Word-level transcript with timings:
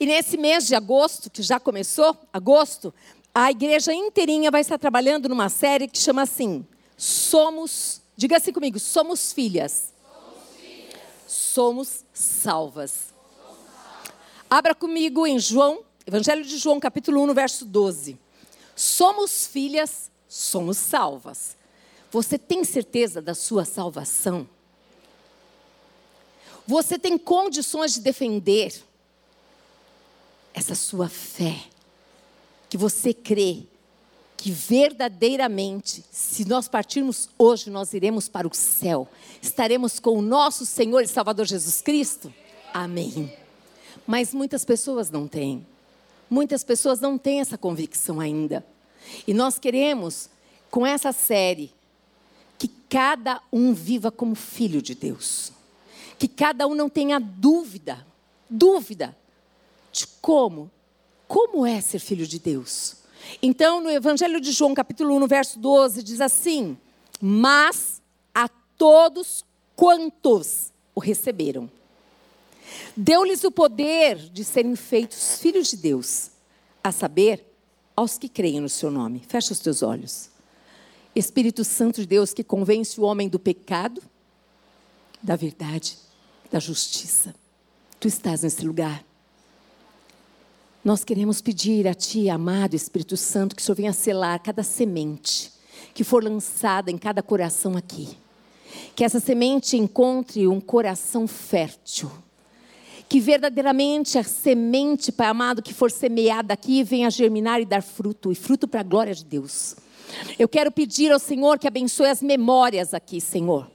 E 0.00 0.06
nesse 0.06 0.36
mês 0.36 0.66
de 0.66 0.74
agosto, 0.74 1.28
que 1.28 1.42
já 1.42 1.58
começou, 1.58 2.16
agosto, 2.32 2.94
a 3.34 3.50
igreja 3.50 3.92
inteirinha 3.92 4.50
vai 4.50 4.60
estar 4.60 4.78
trabalhando 4.78 5.28
numa 5.28 5.48
série 5.48 5.88
que 5.88 5.98
chama 5.98 6.22
assim: 6.22 6.64
Somos, 6.96 8.00
diga 8.16 8.36
assim 8.36 8.52
comigo, 8.52 8.78
somos 8.78 9.32
filhas. 9.32 9.92
Somos, 10.02 10.60
filhas. 10.60 11.00
somos 11.26 12.04
salvas. 12.12 13.14
Abra 14.48 14.74
comigo 14.74 15.26
em 15.26 15.38
João, 15.38 15.84
Evangelho 16.06 16.44
de 16.44 16.56
João, 16.56 16.80
capítulo 16.80 17.20
1, 17.22 17.26
no 17.26 17.34
verso 17.34 17.64
12. 17.64 18.18
Somos 18.74 19.46
filhas, 19.46 20.10
somos 20.28 20.78
salvas. 20.78 21.56
Você 22.10 22.38
tem 22.38 22.64
certeza 22.64 23.20
da 23.20 23.34
sua 23.34 23.64
salvação? 23.64 24.48
Você 26.66 26.98
tem 26.98 27.18
condições 27.18 27.94
de 27.94 28.00
defender 28.00 28.87
essa 30.58 30.74
sua 30.74 31.08
fé? 31.08 31.56
Que 32.68 32.76
você 32.76 33.14
crê 33.14 33.62
que 34.36 34.50
verdadeiramente, 34.52 36.04
se 36.12 36.44
nós 36.44 36.68
partirmos 36.68 37.28
hoje, 37.36 37.70
nós 37.70 37.92
iremos 37.92 38.28
para 38.28 38.46
o 38.46 38.54
céu, 38.54 39.08
estaremos 39.42 39.98
com 39.98 40.16
o 40.16 40.22
nosso 40.22 40.64
Senhor 40.64 41.02
e 41.02 41.08
Salvador 41.08 41.44
Jesus 41.46 41.80
Cristo? 41.80 42.32
Amém. 42.72 43.32
Mas 44.06 44.32
muitas 44.32 44.64
pessoas 44.64 45.10
não 45.10 45.26
têm. 45.26 45.66
Muitas 46.30 46.62
pessoas 46.62 47.00
não 47.00 47.18
têm 47.18 47.40
essa 47.40 47.58
convicção 47.58 48.20
ainda. 48.20 48.64
E 49.26 49.34
nós 49.34 49.58
queremos, 49.58 50.28
com 50.70 50.86
essa 50.86 51.10
série, 51.10 51.72
que 52.58 52.68
cada 52.88 53.40
um 53.52 53.72
viva 53.72 54.10
como 54.10 54.34
filho 54.34 54.80
de 54.80 54.94
Deus. 54.94 55.52
Que 56.18 56.28
cada 56.28 56.66
um 56.66 56.74
não 56.74 56.88
tenha 56.88 57.18
dúvida, 57.18 58.06
dúvida 58.48 59.16
como, 60.28 60.70
como 61.26 61.64
é 61.64 61.80
ser 61.80 62.00
filho 62.00 62.26
de 62.26 62.38
Deus. 62.38 62.96
Então, 63.40 63.80
no 63.80 63.90
Evangelho 63.90 64.38
de 64.42 64.52
João, 64.52 64.74
capítulo 64.74 65.16
1, 65.16 65.26
verso 65.26 65.58
12, 65.58 66.02
diz 66.02 66.20
assim: 66.20 66.76
Mas 67.18 68.02
a 68.34 68.46
todos 68.76 69.42
quantos 69.74 70.70
o 70.94 71.00
receberam, 71.00 71.70
deu-lhes 72.94 73.42
o 73.42 73.50
poder 73.50 74.18
de 74.18 74.44
serem 74.44 74.76
feitos 74.76 75.38
filhos 75.40 75.70
de 75.70 75.78
Deus, 75.78 76.30
a 76.84 76.92
saber, 76.92 77.42
aos 77.96 78.18
que 78.18 78.28
creem 78.28 78.60
no 78.60 78.68
seu 78.68 78.90
nome. 78.90 79.24
Fecha 79.26 79.54
os 79.54 79.60
teus 79.60 79.82
olhos. 79.82 80.28
Espírito 81.16 81.64
Santo 81.64 82.02
de 82.02 82.06
Deus 82.06 82.34
que 82.34 82.44
convence 82.44 83.00
o 83.00 83.04
homem 83.04 83.30
do 83.30 83.38
pecado, 83.38 84.02
da 85.22 85.36
verdade, 85.36 85.96
da 86.52 86.58
justiça. 86.58 87.34
Tu 87.98 88.08
estás 88.08 88.42
nesse 88.42 88.62
lugar. 88.62 89.07
Nós 90.84 91.04
queremos 91.04 91.40
pedir 91.40 91.88
a 91.88 91.94
Ti, 91.94 92.30
amado 92.30 92.74
Espírito 92.74 93.16
Santo, 93.16 93.54
que 93.56 93.62
o 93.62 93.64
Senhor 93.64 93.76
venha 93.76 93.92
selar 93.92 94.38
cada 94.40 94.62
semente 94.62 95.58
que 95.98 96.04
for 96.04 96.22
lançada 96.22 96.92
em 96.92 96.96
cada 96.96 97.22
coração 97.24 97.76
aqui. 97.76 98.08
Que 98.94 99.02
essa 99.02 99.18
semente 99.18 99.76
encontre 99.76 100.46
um 100.46 100.60
coração 100.60 101.26
fértil. 101.26 102.08
Que 103.08 103.18
verdadeiramente 103.18 104.16
a 104.16 104.22
semente, 104.22 105.10
Pai 105.10 105.26
amado, 105.26 105.60
que 105.60 105.74
for 105.74 105.90
semeada 105.90 106.54
aqui, 106.54 106.84
venha 106.84 107.10
germinar 107.10 107.60
e 107.60 107.64
dar 107.64 107.82
fruto, 107.82 108.30
e 108.30 108.36
fruto 108.36 108.68
para 108.68 108.80
a 108.80 108.84
glória 108.84 109.12
de 109.12 109.24
Deus. 109.24 109.74
Eu 110.38 110.48
quero 110.48 110.70
pedir 110.70 111.10
ao 111.10 111.18
Senhor 111.18 111.58
que 111.58 111.66
abençoe 111.66 112.06
as 112.06 112.22
memórias 112.22 112.94
aqui, 112.94 113.20
Senhor. 113.20 113.68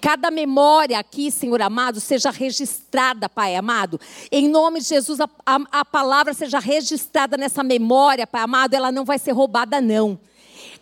Cada 0.00 0.30
memória 0.30 0.98
aqui, 0.98 1.30
Senhor 1.30 1.60
amado, 1.60 2.00
seja 2.00 2.30
registrada, 2.30 3.28
Pai 3.28 3.56
amado. 3.56 4.00
Em 4.30 4.48
nome 4.48 4.80
de 4.80 4.86
Jesus, 4.86 5.20
a, 5.20 5.28
a, 5.44 5.58
a, 5.72 5.84
palavra 5.84 6.32
seja 6.32 6.60
registrada 6.60 7.36
nessa 7.36 7.64
memória, 7.64 8.26
Pai 8.26 8.42
amado. 8.42 8.74
Ela 8.74 8.92
não 8.92 9.04
vai 9.04 9.18
ser 9.18 9.32
roubada, 9.32 9.80
não. 9.80 10.18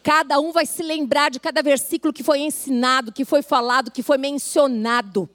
Cada 0.02 0.38
um 0.38 0.52
vai 0.52 0.66
se 0.66 0.82
lembrar 0.82 1.30
de 1.30 1.40
cada 1.40 1.62
versículo 1.62 2.12
que 2.12 2.22
foi 2.22 2.40
ensinado, 2.40 3.10
que 3.10 3.24
foi 3.24 3.42
falado, 3.42 3.90
que 3.90 4.02
foi 4.02 4.18
mencionado. 4.18 5.28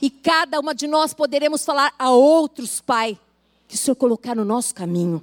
E 0.00 0.08
cada 0.08 0.60
uma 0.60 0.74
de 0.74 0.86
nós 0.86 1.12
poderemos 1.12 1.64
falar 1.64 1.92
a 1.98 2.10
outros, 2.10 2.80
Pai, 2.80 3.18
que 3.66 3.74
o 3.74 3.78
Senhor 3.78 3.96
colocar 3.96 4.34
no 4.34 4.44
nosso 4.44 4.74
caminho. 4.74 5.22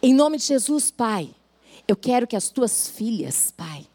Em 0.00 0.14
nome 0.14 0.38
de 0.38 0.44
Jesus, 0.44 0.90
Pai. 0.90 1.30
Eu 1.86 1.96
quero 1.96 2.26
que 2.26 2.36
as 2.36 2.48
tuas 2.48 2.88
filhas, 2.88 3.52
Pai, 3.56 3.86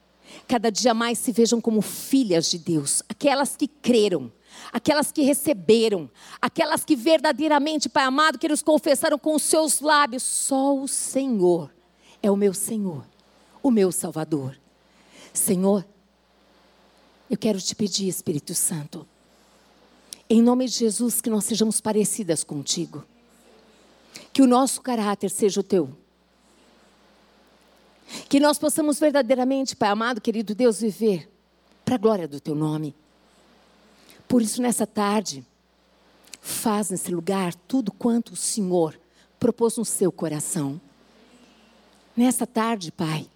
cada 0.47 0.71
dia 0.71 0.93
mais 0.93 1.19
se 1.19 1.31
vejam 1.31 1.59
como 1.59 1.81
filhas 1.81 2.49
de 2.49 2.57
Deus, 2.57 3.03
aquelas 3.09 3.55
que 3.55 3.67
creram, 3.67 4.31
aquelas 4.71 5.11
que 5.11 5.21
receberam, 5.21 6.09
aquelas 6.41 6.83
que 6.85 6.95
verdadeiramente, 6.95 7.89
Pai 7.89 8.05
amado, 8.05 8.39
que 8.39 8.47
eles 8.47 8.63
confessaram 8.63 9.19
com 9.19 9.35
os 9.35 9.43
seus 9.43 9.81
lábios: 9.81 10.23
só 10.23 10.75
o 10.75 10.87
Senhor 10.87 11.71
é 12.23 12.31
o 12.31 12.35
meu 12.35 12.53
Senhor, 12.53 13.05
o 13.61 13.69
meu 13.69 13.91
Salvador. 13.91 14.57
Senhor, 15.33 15.85
eu 17.29 17.37
quero 17.37 17.61
te 17.61 17.75
pedir, 17.75 18.07
Espírito 18.07 18.55
Santo, 18.55 19.05
em 20.29 20.41
nome 20.41 20.67
de 20.67 20.75
Jesus, 20.75 21.21
que 21.21 21.29
nós 21.29 21.45
sejamos 21.45 21.81
parecidas 21.81 22.43
contigo, 22.43 23.05
que 24.31 24.41
o 24.41 24.47
nosso 24.47 24.81
caráter 24.81 25.29
seja 25.29 25.59
o 25.59 25.63
teu 25.63 25.95
que 28.29 28.39
nós 28.39 28.57
possamos 28.57 28.99
verdadeiramente, 28.99 29.75
Pai 29.75 29.89
amado, 29.89 30.21
querido 30.21 30.55
Deus, 30.55 30.79
viver 30.79 31.29
para 31.83 31.95
a 31.95 31.97
glória 31.97 32.27
do 32.27 32.39
Teu 32.39 32.55
nome. 32.55 32.95
Por 34.27 34.41
isso, 34.41 34.61
nessa 34.61 34.85
tarde, 34.85 35.45
faz 36.41 36.89
nesse 36.89 37.11
lugar 37.11 37.53
tudo 37.53 37.91
quanto 37.91 38.33
o 38.33 38.35
Senhor 38.35 38.99
propôs 39.39 39.77
no 39.77 39.85
seu 39.85 40.11
coração. 40.11 40.79
Nessa 42.15 42.47
tarde, 42.47 42.91
Pai, 42.91 43.27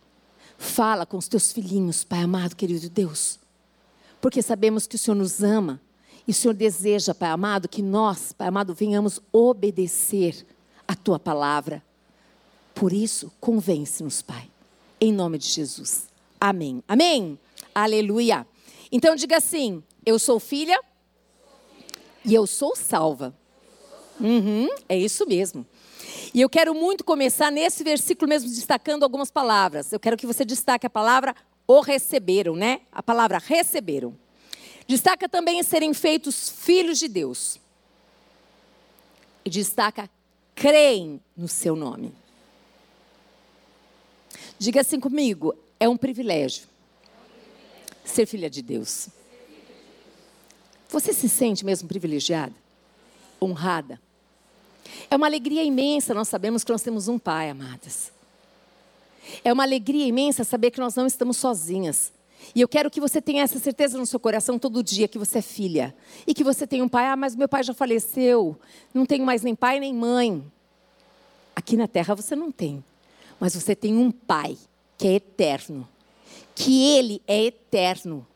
fala 0.57 1.05
com 1.05 1.17
os 1.17 1.27
teus 1.27 1.51
filhinhos, 1.51 2.03
Pai 2.03 2.21
amado, 2.21 2.55
querido 2.55 2.89
Deus, 2.89 3.39
porque 4.19 4.41
sabemos 4.41 4.87
que 4.87 4.95
o 4.95 4.99
Senhor 4.99 5.15
nos 5.15 5.43
ama 5.43 5.79
e 6.27 6.31
o 6.31 6.33
Senhor 6.33 6.53
deseja, 6.53 7.13
Pai 7.13 7.29
amado, 7.29 7.69
que 7.69 7.81
nós, 7.81 8.33
Pai 8.33 8.47
amado, 8.47 8.73
venhamos 8.73 9.21
obedecer 9.31 10.45
a 10.87 10.95
tua 10.95 11.19
palavra. 11.19 11.83
Por 12.73 12.91
isso, 12.91 13.31
convence-nos, 13.39 14.21
Pai 14.21 14.50
em 15.01 15.11
nome 15.11 15.39
de 15.39 15.47
Jesus. 15.47 16.07
Amém. 16.39 16.83
Amém. 16.87 17.39
Aleluia. 17.73 18.45
Então 18.91 19.15
diga 19.15 19.37
assim: 19.37 19.83
eu 20.05 20.19
sou 20.19 20.39
filha 20.39 20.79
e 22.23 22.33
eu 22.35 22.45
sou 22.45 22.75
salva. 22.75 23.35
Uhum, 24.19 24.69
é 24.87 24.95
isso 24.95 25.25
mesmo. 25.27 25.65
E 26.33 26.39
eu 26.39 26.49
quero 26.49 26.75
muito 26.75 27.03
começar 27.03 27.51
nesse 27.51 27.83
versículo 27.83 28.29
mesmo 28.29 28.47
destacando 28.47 29.03
algumas 29.03 29.31
palavras. 29.31 29.91
Eu 29.91 29.99
quero 29.99 30.15
que 30.15 30.27
você 30.27 30.45
destaque 30.45 30.85
a 30.85 30.89
palavra 30.89 31.35
o 31.67 31.81
receberam, 31.81 32.55
né? 32.55 32.81
A 32.91 33.01
palavra 33.01 33.39
receberam. 33.39 34.15
Destaca 34.87 35.27
também 35.27 35.61
serem 35.63 35.93
feitos 35.93 36.49
filhos 36.49 36.99
de 36.99 37.07
Deus. 37.07 37.59
E 39.43 39.49
destaca 39.49 40.09
creem 40.53 41.19
no 41.35 41.47
seu 41.47 41.75
nome. 41.75 42.13
Diga 44.61 44.81
assim 44.81 44.99
comigo: 44.99 45.55
é 45.79 45.89
um 45.89 45.97
privilégio 45.97 46.67
ser 48.05 48.27
filha 48.27 48.47
de 48.47 48.61
Deus. 48.61 49.09
Você 50.87 51.13
se 51.13 51.27
sente 51.27 51.65
mesmo 51.65 51.87
privilegiada? 51.87 52.53
Honrada? 53.41 53.99
É 55.09 55.15
uma 55.15 55.25
alegria 55.25 55.63
imensa 55.63 56.13
nós 56.13 56.27
sabemos 56.27 56.63
que 56.63 56.71
nós 56.71 56.83
temos 56.83 57.07
um 57.07 57.17
Pai, 57.17 57.49
amadas. 57.49 58.11
É 59.43 59.51
uma 59.51 59.63
alegria 59.63 60.05
imensa 60.05 60.43
saber 60.43 60.69
que 60.69 60.79
nós 60.79 60.93
não 60.93 61.07
estamos 61.07 61.37
sozinhas. 61.37 62.13
E 62.53 62.61
eu 62.61 62.67
quero 62.67 62.91
que 62.91 63.01
você 63.01 63.19
tenha 63.19 63.41
essa 63.41 63.57
certeza 63.57 63.97
no 63.97 64.05
seu 64.05 64.19
coração 64.19 64.59
todo 64.59 64.83
dia 64.83 65.07
que 65.07 65.17
você 65.17 65.39
é 65.39 65.41
filha. 65.41 65.95
E 66.27 66.35
que 66.35 66.43
você 66.43 66.67
tem 66.67 66.83
um 66.83 66.87
pai, 66.87 67.07
ah, 67.07 67.15
mas 67.15 67.35
meu 67.35 67.49
pai 67.49 67.63
já 67.63 67.73
faleceu. 67.73 68.55
Não 68.93 69.07
tenho 69.07 69.25
mais 69.25 69.41
nem 69.41 69.55
pai 69.55 69.79
nem 69.79 69.91
mãe. 69.91 70.43
Aqui 71.55 71.75
na 71.75 71.87
terra 71.87 72.13
você 72.13 72.35
não 72.35 72.51
tem. 72.51 72.83
Mas 73.41 73.55
você 73.55 73.75
tem 73.75 73.97
um 73.97 74.11
pai 74.11 74.55
que 74.99 75.07
é 75.07 75.13
eterno. 75.13 75.89
Que 76.53 76.91
ele 76.91 77.23
é 77.27 77.45
eterno. 77.45 78.27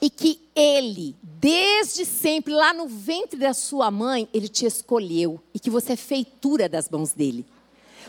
E 0.00 0.08
que 0.08 0.40
ele, 0.56 1.14
desde 1.22 2.06
sempre, 2.06 2.54
lá 2.54 2.72
no 2.72 2.88
ventre 2.88 3.38
da 3.38 3.52
sua 3.52 3.90
mãe, 3.90 4.26
ele 4.32 4.48
te 4.48 4.64
escolheu. 4.64 5.38
E 5.52 5.58
que 5.58 5.68
você 5.68 5.92
é 5.92 5.96
feitura 5.96 6.70
das 6.70 6.88
mãos 6.88 7.12
dele. 7.12 7.44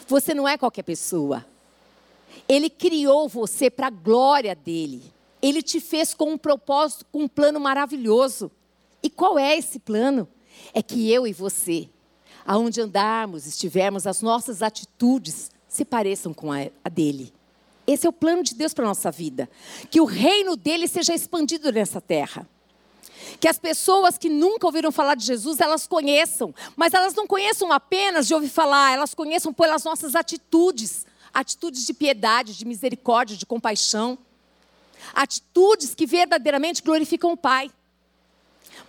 Você 0.08 0.34
não 0.34 0.48
é 0.48 0.58
qualquer 0.58 0.84
pessoa. 0.84 1.46
Ele 2.48 2.70
criou 2.70 3.28
você 3.28 3.70
para 3.70 3.88
a 3.88 3.92
glória 3.92 4.56
dele. 4.56 5.04
Ele 5.42 5.62
te 5.62 5.82
fez 5.82 6.14
com 6.14 6.32
um 6.32 6.38
propósito, 6.38 7.06
com 7.12 7.24
um 7.24 7.28
plano 7.28 7.60
maravilhoso. 7.60 8.50
E 9.04 9.10
qual 9.10 9.38
é 9.38 9.58
esse 9.58 9.80
plano? 9.80 10.26
É 10.74 10.82
que 10.82 11.12
eu 11.12 11.28
e 11.28 11.34
você, 11.34 11.90
aonde 12.46 12.80
andarmos, 12.80 13.46
estivermos, 13.46 14.08
as 14.08 14.22
nossas 14.22 14.62
atitudes 14.62 15.52
se 15.72 15.86
pareçam 15.86 16.34
com 16.34 16.52
a, 16.52 16.90
dele. 16.90 17.34
Esse 17.88 18.06
é 18.06 18.10
o 18.10 18.14
plano 18.14 18.44
de 18.44 18.54
Deus 18.54 18.74
para 18.74 18.84
a 18.84 18.90
nossa 18.90 19.10
vida. 19.10 19.50
Que 19.90 20.02
o 20.02 20.06
reino 20.06 20.58
dele 20.58 20.86
seja 20.86 21.16
expandido 21.16 21.72
nessa 21.72 22.02
terra. 22.02 22.46
Que 23.40 23.48
as 23.48 23.58
pessoas 23.58 24.18
que 24.18 24.30
nunca 24.30 24.68
ouviram 24.68 24.92
falar 24.92 25.16
de 25.16 25.26
Jesus, 25.26 25.62
elas 25.62 25.88
conheçam. 25.88 26.54
Mas 26.76 26.94
elas 26.94 27.16
não 27.16 27.26
conheçam 27.26 27.72
apenas 27.72 28.28
de 28.28 28.34
ouvir 28.34 28.50
falar, 28.50 28.92
elas 28.92 29.14
conheçam 29.14 29.54
pelas 29.54 29.86
nossas 29.86 30.14
atitudes. 30.14 31.06
Atitudes 31.34 31.86
de 31.86 31.94
piedade, 31.94 32.58
de 32.58 32.66
misericórdia, 32.66 33.38
de 33.38 33.46
compaixão. 33.46 34.18
Atitudes 35.14 35.96
que 35.96 36.06
verdadeiramente 36.06 36.84
glorificam 36.84 37.32
o 37.32 37.38
Pai. 37.38 37.72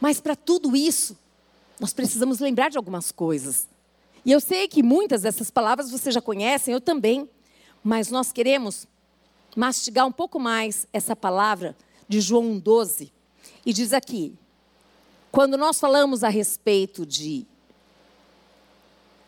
Mas 0.01 0.21
para 0.21 0.35
tudo 0.35 0.75
isso, 0.75 1.17
nós 1.79 1.93
precisamos 1.93 2.41
lembrar 2.41 2.71
de 2.71 2.77
algumas 2.77 3.13
coisas. 3.13 3.69
E 4.25 4.31
eu 4.31 4.41
sei 4.41 4.69
que 4.69 4.83
muitas 4.83 5.23
dessas 5.23 5.51
palavras 5.51 5.91
você 5.91 6.11
já 6.11 6.21
conhece, 6.21 6.71
eu 6.71 6.81
também. 6.81 7.29
Mas 7.83 8.11
nós 8.11 8.33
queremos 8.33 8.87
mastigar 9.57 10.07
um 10.07 10.13
pouco 10.13 10.39
mais 10.39 10.87
essa 10.93 11.17
palavra 11.17 11.77
de 12.09 12.21
João 12.21 12.59
12. 12.59 13.13
E 13.67 13.73
diz 13.73 13.93
aqui: 13.93 14.35
quando 15.31 15.57
nós 15.57 15.81
falamos 15.81 16.23
a 16.23 16.29
respeito 16.29 17.05
de 17.05 17.47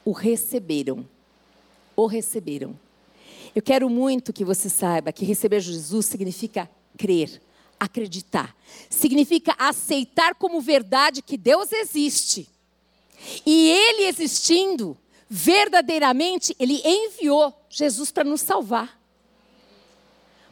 o 0.04 0.12
receberam, 0.12 1.08
o 1.96 2.06
receberam. 2.06 2.78
Eu 3.54 3.62
quero 3.62 3.88
muito 3.88 4.32
que 4.32 4.44
você 4.44 4.68
saiba 4.68 5.12
que 5.12 5.24
receber 5.24 5.60
Jesus 5.60 6.06
significa 6.06 6.68
crer, 6.98 7.40
acreditar. 7.78 8.54
Significa 8.90 9.54
aceitar 9.56 10.34
como 10.34 10.60
verdade 10.60 11.22
que 11.22 11.36
Deus 11.36 11.72
existe. 11.72 12.48
E 13.44 13.70
Ele 13.70 14.04
existindo, 14.04 14.96
verdadeiramente, 15.28 16.54
Ele 16.58 16.80
enviou 16.84 17.52
Jesus 17.68 18.10
para 18.10 18.24
nos 18.24 18.40
salvar. 18.40 19.00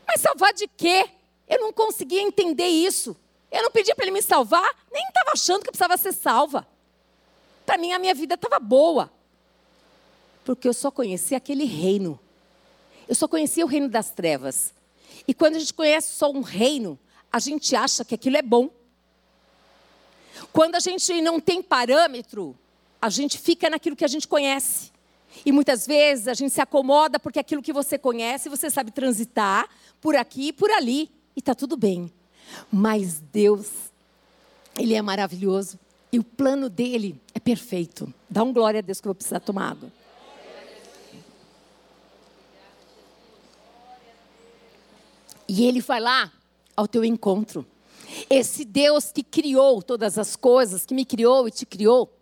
Mas 0.07 0.21
salvar 0.21 0.53
de 0.53 0.67
quê? 0.69 1.09
Eu 1.49 1.61
não 1.61 1.73
conseguia 1.73 2.23
entender 2.23 2.69
isso. 2.69 3.17
Eu 3.51 3.63
não 3.63 3.71
pedi 3.71 3.95
para 3.95 4.05
ele 4.07 4.13
me 4.13 4.23
salvar, 4.23 4.75
nem 4.91 5.05
estava 5.07 5.33
achando 5.33 5.63
que 5.63 5.71
precisava 5.71 5.97
ser 5.99 6.13
salva. 6.13 6.67
Para 7.67 7.77
mim, 7.77 7.93
a 7.93 7.99
minha 7.99 8.15
vida 8.15 8.35
estava 8.35 8.59
boa. 8.59 9.13
Porque 10.45 10.67
eu 10.67 10.73
só 10.73 10.91
conhecia 10.91 11.37
aquele 11.37 11.65
reino. 11.65 12.19
Eu 13.07 13.15
só 13.15 13.29
conhecia 13.29 13.65
o 13.65 13.69
reino 13.69 13.89
das 13.89 14.11
trevas. 14.11 14.73
E 15.29 15.35
quando 15.35 15.57
a 15.57 15.59
gente 15.59 15.75
conhece 15.75 16.15
só 16.15 16.31
um 16.31 16.41
reino, 16.41 16.99
a 17.31 17.39
gente 17.39 17.77
acha 17.77 18.05
que 18.05 18.15
aquilo 18.15 18.39
é 18.39 18.43
bom. 18.43 18.71
Quando 20.53 20.75
a 20.75 20.81
gente 20.81 21.21
não 21.21 21.39
tem 21.39 21.63
parâmetro, 21.63 22.59
a 23.03 23.11
gente 23.11 23.37
fica 23.37 23.69
naquilo 23.69 23.97
que 23.97 24.05
a 24.05 24.09
gente 24.09 24.29
conhece. 24.29 24.93
E 25.45 25.51
muitas 25.51 25.85
vezes 25.85 26.29
a 26.29 26.35
gente 26.35 26.53
se 26.53 26.61
acomoda 26.61 27.19
porque 27.19 27.41
aquilo 27.41 27.61
que 27.61 27.73
você 27.73 27.99
conhece, 27.99 28.49
você 28.49 28.71
sabe 28.71 28.93
transitar 28.93 29.69
por 30.01 30.15
aqui 30.15 30.49
e 30.49 30.53
por 30.53 30.71
ali. 30.71 31.11
E 31.35 31.41
está 31.41 31.53
tudo 31.53 31.77
bem. 31.77 32.13
Mas 32.71 33.19
Deus, 33.19 33.69
Ele 34.79 34.95
é 34.95 35.03
maravilhoso. 35.03 35.81
E 36.13 36.19
o 36.19 36.23
plano 36.23 36.69
dele 36.69 37.21
é 37.35 37.41
perfeito. 37.41 38.13
Dá 38.31 38.45
um 38.45 38.53
glória 38.53 38.79
a 38.79 38.83
Deus 38.83 39.01
que 39.01 39.09
eu 39.09 39.11
vou 39.11 39.17
precisar 39.17 39.41
tomar 39.41 39.71
água. 39.71 39.91
E 45.49 45.67
ele 45.67 45.81
vai 45.81 46.01
lá 46.01 46.33
ao 46.77 46.87
teu 46.87 47.05
encontro. 47.05 47.67
Esse 48.31 48.65
Deus 48.65 49.11
que 49.11 49.23
criou 49.23 49.83
todas 49.83 50.19
as 50.19 50.37
coisas, 50.37 50.87
que 50.87 50.95
me 50.95 51.05
criou 51.05 51.49
e 51.49 51.51
te 51.51 51.67
criou. 51.67 52.22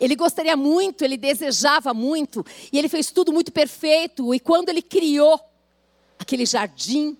Ele 0.00 0.14
gostaria 0.14 0.56
muito, 0.56 1.04
ele 1.04 1.16
desejava 1.16 1.92
muito, 1.92 2.44
e 2.72 2.78
ele 2.78 2.88
fez 2.88 3.10
tudo 3.10 3.32
muito 3.32 3.52
perfeito. 3.52 4.34
E 4.34 4.40
quando 4.40 4.68
ele 4.68 4.82
criou 4.82 5.40
aquele 6.18 6.46
jardim, 6.46 7.16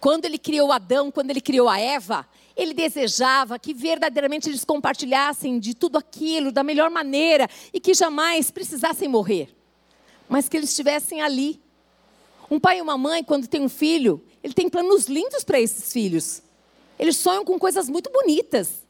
quando 0.00 0.24
ele 0.24 0.38
criou 0.38 0.72
Adão, 0.72 1.10
quando 1.10 1.30
ele 1.30 1.40
criou 1.40 1.68
a 1.68 1.78
Eva, 1.78 2.26
ele 2.56 2.74
desejava 2.74 3.58
que 3.58 3.72
verdadeiramente 3.72 4.48
eles 4.48 4.64
compartilhassem 4.64 5.58
de 5.58 5.74
tudo 5.74 5.96
aquilo 5.96 6.52
da 6.52 6.62
melhor 6.62 6.90
maneira 6.90 7.48
e 7.72 7.80
que 7.80 7.94
jamais 7.94 8.50
precisassem 8.50 9.08
morrer, 9.08 9.48
mas 10.28 10.48
que 10.48 10.56
eles 10.56 10.70
estivessem 10.70 11.22
ali. 11.22 11.60
Um 12.50 12.60
pai 12.60 12.78
e 12.78 12.82
uma 12.82 12.98
mãe, 12.98 13.24
quando 13.24 13.46
tem 13.46 13.62
um 13.62 13.68
filho, 13.68 14.22
ele 14.42 14.52
tem 14.52 14.68
planos 14.68 15.06
lindos 15.06 15.42
para 15.44 15.60
esses 15.60 15.90
filhos. 15.92 16.42
Eles 16.98 17.16
sonham 17.16 17.44
com 17.44 17.58
coisas 17.58 17.88
muito 17.88 18.10
bonitas. 18.10 18.81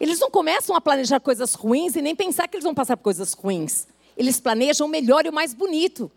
Eles 0.00 0.18
não 0.18 0.30
começam 0.30 0.74
a 0.74 0.80
planejar 0.80 1.20
coisas 1.20 1.54
ruins 1.54 1.96
e 1.96 2.02
nem 2.02 2.14
pensar 2.14 2.48
que 2.48 2.56
eles 2.56 2.64
vão 2.64 2.74
passar 2.74 2.96
por 2.96 3.04
coisas 3.04 3.32
ruins. 3.32 3.86
Eles 4.16 4.40
planejam 4.40 4.86
o 4.86 4.90
melhor 4.90 5.24
e 5.26 5.28
o 5.28 5.32
mais 5.32 5.54
bonito. 5.54 6.10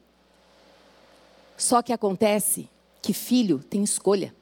Só 1.57 1.81
que 1.81 1.94
acontece 1.94 2.69
que 3.01 3.13
filho 3.13 3.60
tem 3.60 3.83
escolha. 3.83 4.36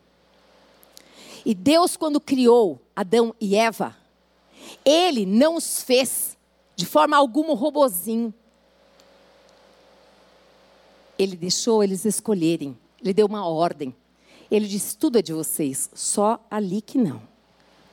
E 1.46 1.54
Deus, 1.54 1.98
quando 1.98 2.22
criou 2.22 2.82
Adão 2.96 3.36
e 3.40 3.56
Eva, 3.56 3.96
Ele 4.86 5.26
não 5.26 5.56
os 5.56 5.84
fez 5.84 6.38
de 6.76 6.86
forma 6.86 7.18
alguma 7.18 7.52
um 7.52 7.56
robozinho. 7.56 8.34
Ele 11.20 11.36
deixou 11.36 11.84
eles 11.84 12.06
escolherem. 12.06 12.78
Ele 13.02 13.14
deu 13.14 13.28
uma 13.28 13.46
ordem. 13.46 13.94
Ele 14.50 14.68
disse: 14.68 14.98
tudo 14.98 15.20
é 15.20 15.22
de 15.22 15.34
vocês, 15.34 15.90
só 15.94 16.44
ali 16.50 16.82
que 16.82 16.98
não. 16.98 17.33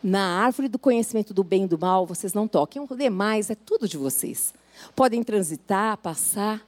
Na 0.02 0.44
árvore 0.44 0.68
do 0.68 0.78
conhecimento 0.78 1.34
do 1.34 1.44
bem 1.44 1.64
e 1.64 1.68
do 1.68 1.78
mal, 1.78 2.06
vocês 2.06 2.32
não 2.32 2.48
toquem. 2.48 2.80
O 2.80 2.96
demais 2.96 3.50
é 3.50 3.54
tudo 3.54 3.86
de 3.86 3.98
vocês. 3.98 4.54
Podem 4.96 5.22
transitar, 5.22 5.98
passar, 5.98 6.66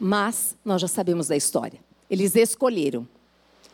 mas 0.00 0.56
nós 0.64 0.80
já 0.80 0.88
sabemos 0.88 1.28
da 1.28 1.36
história. 1.36 1.78
Eles 2.08 2.34
escolheram. 2.36 3.06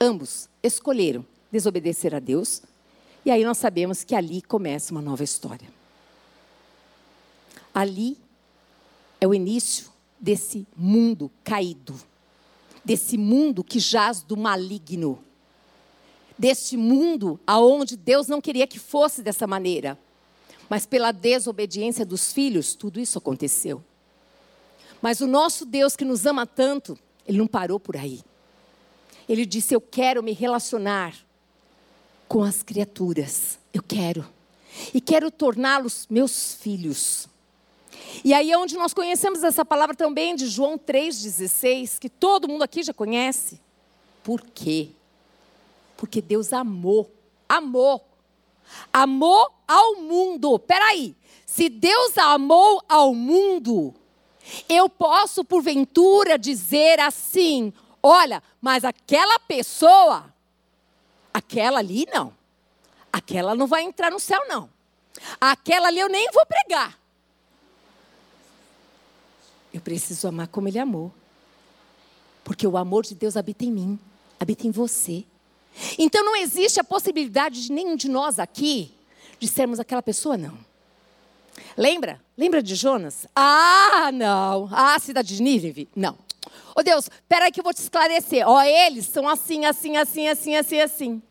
Ambos 0.00 0.48
escolheram 0.62 1.24
desobedecer 1.52 2.14
a 2.14 2.18
Deus. 2.18 2.62
E 3.24 3.30
aí 3.30 3.44
nós 3.44 3.58
sabemos 3.58 4.02
que 4.02 4.14
ali 4.14 4.42
começa 4.42 4.92
uma 4.92 5.00
nova 5.00 5.22
história. 5.22 5.68
Ali 7.72 8.18
é 9.20 9.26
o 9.26 9.32
início 9.32 9.88
desse 10.18 10.66
mundo 10.76 11.30
caído, 11.42 11.94
desse 12.84 13.16
mundo 13.16 13.64
que 13.64 13.78
jaz 13.78 14.22
do 14.22 14.36
maligno, 14.36 15.23
desse 16.38 16.76
mundo 16.76 17.38
aonde 17.46 17.96
Deus 17.96 18.28
não 18.28 18.40
queria 18.40 18.66
que 18.66 18.78
fosse 18.78 19.22
dessa 19.22 19.46
maneira, 19.46 19.98
mas 20.68 20.86
pela 20.86 21.12
desobediência 21.12 22.04
dos 22.04 22.32
filhos, 22.32 22.74
tudo 22.74 22.98
isso 22.98 23.18
aconteceu. 23.18 23.82
Mas 25.00 25.20
o 25.20 25.26
nosso 25.26 25.66
Deus 25.66 25.94
que 25.94 26.04
nos 26.04 26.24
ama 26.24 26.46
tanto, 26.46 26.98
ele 27.26 27.38
não 27.38 27.46
parou 27.46 27.78
por 27.78 27.96
aí. 27.96 28.22
Ele 29.28 29.44
disse: 29.44 29.74
Eu 29.74 29.80
quero 29.80 30.22
me 30.22 30.32
relacionar 30.32 31.14
com 32.26 32.42
as 32.42 32.62
criaturas. 32.62 33.58
Eu 33.72 33.82
quero. 33.82 34.26
E 34.92 35.00
quero 35.00 35.30
torná-los 35.30 36.06
meus 36.10 36.54
filhos. 36.54 37.28
E 38.24 38.32
aí 38.32 38.50
é 38.50 38.58
onde 38.58 38.76
nós 38.76 38.92
conhecemos 38.92 39.42
essa 39.42 39.64
palavra 39.64 39.94
também 39.94 40.34
de 40.34 40.46
João 40.46 40.78
3,16, 40.78 41.98
que 41.98 42.08
todo 42.08 42.48
mundo 42.48 42.62
aqui 42.62 42.82
já 42.82 42.92
conhece. 42.92 43.60
Por 44.22 44.40
quê? 44.40 44.90
Porque 45.96 46.20
Deus 46.20 46.52
amou. 46.52 47.10
Amou. 47.48 48.04
Amou 48.92 49.50
ao 49.66 49.96
mundo. 49.96 50.58
Peraí. 50.58 51.14
Se 51.46 51.68
Deus 51.68 52.18
amou 52.18 52.82
ao 52.88 53.14
mundo, 53.14 53.94
eu 54.68 54.88
posso, 54.88 55.44
porventura, 55.44 56.38
dizer 56.38 56.98
assim: 57.00 57.72
olha, 58.02 58.42
mas 58.60 58.84
aquela 58.84 59.38
pessoa, 59.38 60.32
aquela 61.32 61.78
ali 61.78 62.06
não. 62.12 62.32
Aquela 63.12 63.54
não 63.54 63.68
vai 63.68 63.84
entrar 63.84 64.10
no 64.10 64.18
céu, 64.18 64.42
não. 64.48 64.68
Aquela 65.40 65.86
ali 65.88 66.00
eu 66.00 66.08
nem 66.08 66.28
vou 66.32 66.44
pregar. 66.44 66.98
Eu 69.72 69.80
preciso 69.80 70.26
amar 70.26 70.48
como 70.48 70.66
Ele 70.68 70.78
amou. 70.78 71.12
Porque 72.42 72.66
o 72.66 72.76
amor 72.76 73.04
de 73.04 73.14
Deus 73.14 73.36
habita 73.36 73.64
em 73.64 73.70
mim, 73.70 73.98
habita 74.38 74.66
em 74.66 74.70
você. 74.70 75.24
Então 75.98 76.24
não 76.24 76.36
existe 76.36 76.78
a 76.78 76.84
possibilidade 76.84 77.64
de 77.64 77.72
nenhum 77.72 77.96
de 77.96 78.08
nós 78.08 78.38
aqui 78.38 78.92
de 79.38 79.48
sermos 79.48 79.80
aquela 79.80 80.02
pessoa, 80.02 80.36
não. 80.36 80.56
Lembra? 81.76 82.20
Lembra 82.36 82.62
de 82.62 82.74
Jonas? 82.74 83.26
Ah, 83.34 84.10
não. 84.12 84.68
Ah, 84.72 84.98
cidade 84.98 85.36
de 85.36 85.42
Nínive? 85.42 85.88
Não. 85.94 86.14
Ô 86.76 86.80
oh, 86.80 86.82
Deus, 86.82 87.08
peraí 87.28 87.52
que 87.52 87.60
eu 87.60 87.64
vou 87.64 87.72
te 87.72 87.80
esclarecer. 87.80 88.46
Ó, 88.46 88.56
oh, 88.56 88.62
eles 88.62 89.06
são 89.06 89.28
assim, 89.28 89.64
assim, 89.64 89.96
assim, 89.96 90.28
assim, 90.28 90.56
assim, 90.56 90.80
assim. 90.80 91.22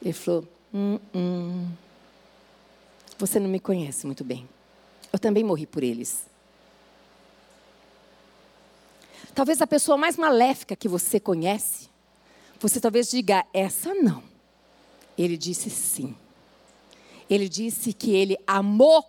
Ele 0.00 0.12
falou: 0.12 0.48
hum, 0.72 0.98
hum. 1.14 1.68
Você 3.18 3.38
não 3.38 3.48
me 3.48 3.60
conhece 3.60 4.06
muito 4.06 4.24
bem. 4.24 4.48
Eu 5.12 5.18
também 5.18 5.44
morri 5.44 5.66
por 5.66 5.82
eles. 5.82 6.24
Talvez 9.34 9.60
a 9.60 9.66
pessoa 9.66 9.98
mais 9.98 10.16
maléfica 10.16 10.74
que 10.74 10.88
você 10.88 11.20
conhece, 11.20 11.89
você 12.60 12.80
talvez 12.80 13.10
diga: 13.10 13.44
essa 13.52 13.94
não. 13.94 14.22
Ele 15.16 15.36
disse 15.36 15.70
sim. 15.70 16.16
Ele 17.28 17.48
disse 17.48 17.92
que 17.92 18.10
ele 18.10 18.36
amou 18.46 19.04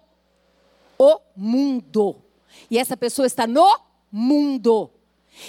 o 0.97 1.19
mundo. 1.35 2.15
E 2.69 2.77
essa 2.77 2.95
pessoa 2.95 3.25
está 3.25 3.47
no 3.47 3.79
mundo. 4.11 4.91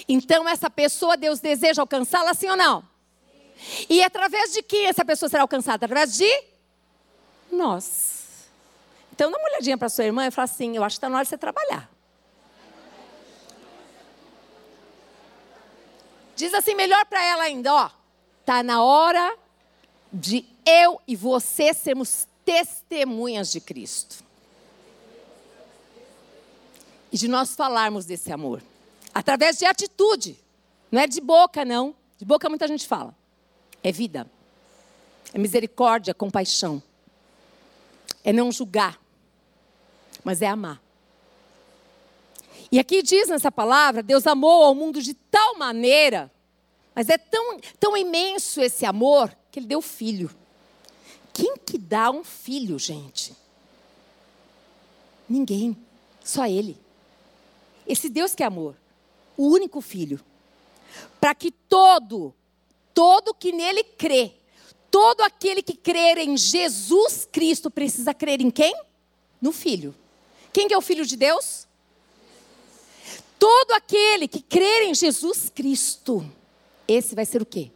Então, 0.09 0.49
essa 0.49 0.71
pessoa, 0.71 1.17
Deus 1.17 1.41
deseja 1.41 1.83
alcançá-la, 1.83 2.33
sim 2.33 2.49
ou 2.49 2.57
não? 2.57 2.81
Sim. 2.81 3.87
E 3.91 4.03
através 4.03 4.53
de 4.53 4.63
que 4.63 4.87
essa 4.87 5.05
pessoa 5.05 5.29
será 5.29 5.43
alcançada? 5.43 5.85
Através 5.85 6.17
de 6.17 6.45
nós. 7.51 8.49
Então 9.13 9.31
dá 9.31 9.37
uma 9.37 9.49
olhadinha 9.51 9.77
para 9.77 9.89
sua 9.89 10.05
irmã 10.05 10.27
e 10.27 10.31
fala 10.31 10.45
assim: 10.45 10.77
eu 10.77 10.83
acho 10.83 10.95
que 10.95 10.99
está 10.99 11.09
na 11.09 11.17
hora 11.17 11.25
de 11.25 11.29
você 11.29 11.39
trabalhar. 11.39 11.92
Diz 16.43 16.53
assim 16.55 16.75
melhor 16.75 17.07
para 17.07 17.25
ela 17.25 17.45
ainda, 17.45 17.73
ó. 17.73 17.89
Tá 18.45 18.65
na 18.65 18.83
hora 18.83 19.39
de 20.13 20.45
eu 20.67 21.01
e 21.07 21.15
você 21.15 21.73
sermos 21.73 22.27
testemunhas 22.45 23.53
de 23.53 23.61
Cristo. 23.61 24.25
E 27.13 27.17
de 27.17 27.29
nós 27.29 27.55
falarmos 27.55 28.07
desse 28.07 28.33
amor. 28.33 28.61
Através 29.15 29.57
de 29.57 29.65
atitude. 29.65 30.37
Não 30.91 31.01
é 31.01 31.07
de 31.07 31.21
boca, 31.21 31.65
não. 31.65 31.95
De 32.19 32.25
boca 32.25 32.49
muita 32.49 32.67
gente 32.67 32.89
fala. 32.89 33.15
É 33.81 33.93
vida. 33.93 34.29
É 35.33 35.39
misericórdia, 35.39 36.13
compaixão. 36.13 36.83
É 38.25 38.33
não 38.33 38.51
julgar. 38.51 39.01
Mas 40.25 40.43
é 40.43 40.49
amar. 40.49 40.83
E 42.73 42.79
aqui 42.79 43.03
diz 43.03 43.29
nessa 43.29 43.53
palavra: 43.53 44.03
Deus 44.03 44.27
amou 44.27 44.63
ao 44.63 44.75
mundo 44.75 45.03
de 45.03 45.13
tal 45.13 45.59
maneira, 45.59 46.33
mas 46.95 47.11
é 47.11 47.19
tão, 47.19 47.61
tão 47.79 47.95
imenso 47.95 48.63
esse 48.63 48.87
amor, 48.87 49.37
que 49.51 49.59
Ele 49.59 49.67
deu 49.67 49.83
filho. 49.83 50.31
Quem 51.35 51.55
que 51.59 51.77
dá 51.77 52.11
um 52.11 52.25
filho, 52.25 52.79
gente? 52.79 53.35
Ninguém, 55.29 55.77
só 56.25 56.47
Ele. 56.47 56.79
Esse 57.87 58.09
Deus 58.09 58.35
que 58.35 58.43
é 58.43 58.47
amor, 58.47 58.75
o 59.37 59.49
único 59.49 59.83
filho, 59.83 60.19
para 61.21 61.35
que 61.35 61.51
todo, 61.51 62.35
todo 62.95 63.35
que 63.35 63.53
nele 63.53 63.85
crê, 63.85 64.33
todo 64.91 65.21
aquele 65.23 65.63
que 65.63 65.75
crer 65.75 66.17
em 66.19 66.39
Jesus 66.39 67.29
Cristo 67.31 67.71
precisa 67.71 68.15
crer 68.15 68.41
em 68.41 68.51
quem? 68.51 68.75
No 69.41 69.53
Filho. 69.53 69.95
Quem 70.53 70.69
que 70.69 70.75
é 70.75 70.79
o 70.79 70.83
Filho 70.83 71.05
de 71.05 71.17
Deus? 71.17 71.67
Todo 73.43 73.73
aquele 73.73 74.29
que 74.29 74.41
crer 74.41 74.85
em 74.85 74.95
Jesus 74.95 75.51
Cristo, 75.53 76.25
esse 76.87 77.13
vai 77.13 77.27
ser 77.27 77.43
o 77.43 77.45
quê? 77.45 77.73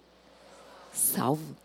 Salvo. 0.93 1.57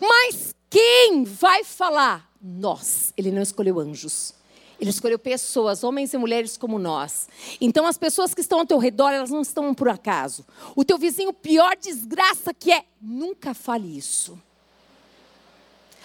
Mas 0.00 0.54
quem 0.70 1.24
vai 1.24 1.64
falar? 1.64 2.30
Nós. 2.40 3.12
Ele 3.16 3.32
não 3.32 3.42
escolheu 3.42 3.80
anjos. 3.80 4.32
Ele 4.78 4.90
escolheu 4.90 5.18
pessoas, 5.18 5.82
homens 5.82 6.14
e 6.14 6.18
mulheres 6.18 6.56
como 6.56 6.78
nós. 6.78 7.28
Então 7.60 7.84
as 7.84 7.98
pessoas 7.98 8.32
que 8.32 8.42
estão 8.42 8.60
ao 8.60 8.66
teu 8.66 8.78
redor, 8.78 9.10
elas 9.10 9.30
não 9.30 9.40
estão 9.40 9.74
por 9.74 9.88
acaso. 9.88 10.46
O 10.76 10.84
teu 10.84 10.96
vizinho, 10.96 11.32
pior 11.32 11.76
desgraça 11.76 12.54
que 12.54 12.70
é, 12.70 12.84
nunca 13.02 13.54
fale 13.54 13.98
isso. 13.98 14.40